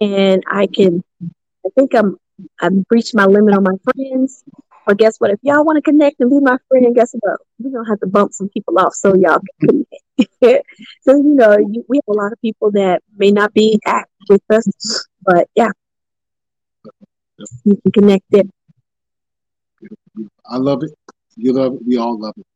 And 0.00 0.42
I 0.50 0.66
can, 0.66 1.02
I 1.22 1.68
think 1.76 1.94
I'm, 1.94 2.16
I've 2.60 2.72
reached 2.90 3.14
my 3.14 3.26
limit 3.26 3.54
on 3.54 3.62
my 3.62 3.76
friends. 3.84 4.44
Or 4.86 4.94
guess 4.94 5.18
what? 5.18 5.30
If 5.30 5.38
y'all 5.42 5.64
want 5.64 5.76
to 5.76 5.82
connect 5.82 6.20
and 6.20 6.28
be 6.28 6.40
my 6.40 6.56
friend, 6.68 6.94
guess 6.94 7.14
what? 7.20 7.38
We're 7.58 7.70
gonna 7.70 7.88
have 7.88 8.00
to 8.00 8.08
bump 8.08 8.32
some 8.32 8.48
people 8.48 8.78
off 8.78 8.94
so 8.94 9.14
y'all 9.14 9.40
can 9.60 9.84
connect. 10.18 10.66
so 11.02 11.16
you 11.16 11.34
know, 11.36 11.56
you, 11.56 11.84
we 11.88 11.98
have 11.98 12.14
a 12.14 12.18
lot 12.18 12.32
of 12.32 12.40
people 12.40 12.72
that 12.72 13.00
may 13.16 13.30
not 13.30 13.52
be 13.54 13.78
active 13.86 14.10
with 14.28 14.42
us, 14.50 15.06
but 15.22 15.48
yeah, 15.54 15.70
you 17.64 17.76
can 17.82 17.92
connect 17.92 18.24
there. 18.30 18.42
I 20.46 20.56
love 20.56 20.82
it. 20.82 20.90
You 21.36 21.52
love 21.52 21.74
it. 21.74 21.80
We 21.86 21.96
all 21.96 22.18
love 22.18 22.34
it. 22.36 22.46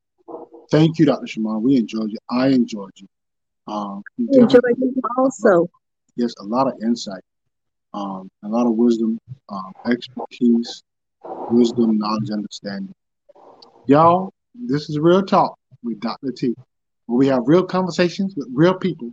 Thank 0.70 0.98
you, 0.98 1.06
Dr. 1.06 1.26
Shimon. 1.26 1.62
We 1.62 1.76
enjoyed 1.76 2.10
you. 2.10 2.18
I 2.28 2.48
enjoyed 2.48 2.92
you. 2.96 3.08
Um, 3.68 4.02
you 4.16 4.28
enjoyed 4.32 4.62
you 4.78 5.00
also. 5.16 5.68
Yes, 6.16 6.34
a 6.40 6.44
lot 6.44 6.66
of 6.66 6.74
insight, 6.82 7.22
um, 7.97 8.31
a 8.44 8.48
lot 8.48 8.66
of 8.66 8.74
wisdom, 8.74 9.18
um, 9.48 9.73
expertise, 9.90 10.82
wisdom, 11.51 11.98
knowledge, 11.98 12.31
understanding. 12.31 12.94
Y'all, 13.86 14.32
this 14.55 14.90
is 14.90 14.98
Real 14.98 15.23
Talk 15.23 15.56
with 15.82 15.98
Dr. 16.01 16.31
T, 16.31 16.55
where 17.06 17.16
we 17.16 17.27
have 17.28 17.43
real 17.47 17.64
conversations 17.64 18.35
with 18.36 18.48
real 18.52 18.74
people 18.74 19.10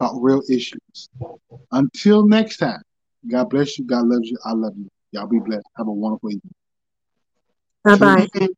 about 0.00 0.16
real 0.20 0.42
issues. 0.50 1.08
Until 1.70 2.26
next 2.26 2.56
time, 2.56 2.82
God 3.30 3.50
bless 3.50 3.78
you. 3.78 3.84
God 3.84 4.06
loves 4.06 4.28
you. 4.28 4.36
I 4.44 4.52
love 4.52 4.74
you. 4.76 4.88
Y'all 5.12 5.28
be 5.28 5.38
blessed. 5.38 5.66
Have 5.76 5.86
a 5.86 5.92
wonderful 5.92 6.30
evening. 6.30 6.54
Bye 7.84 7.96
bye. 7.96 8.48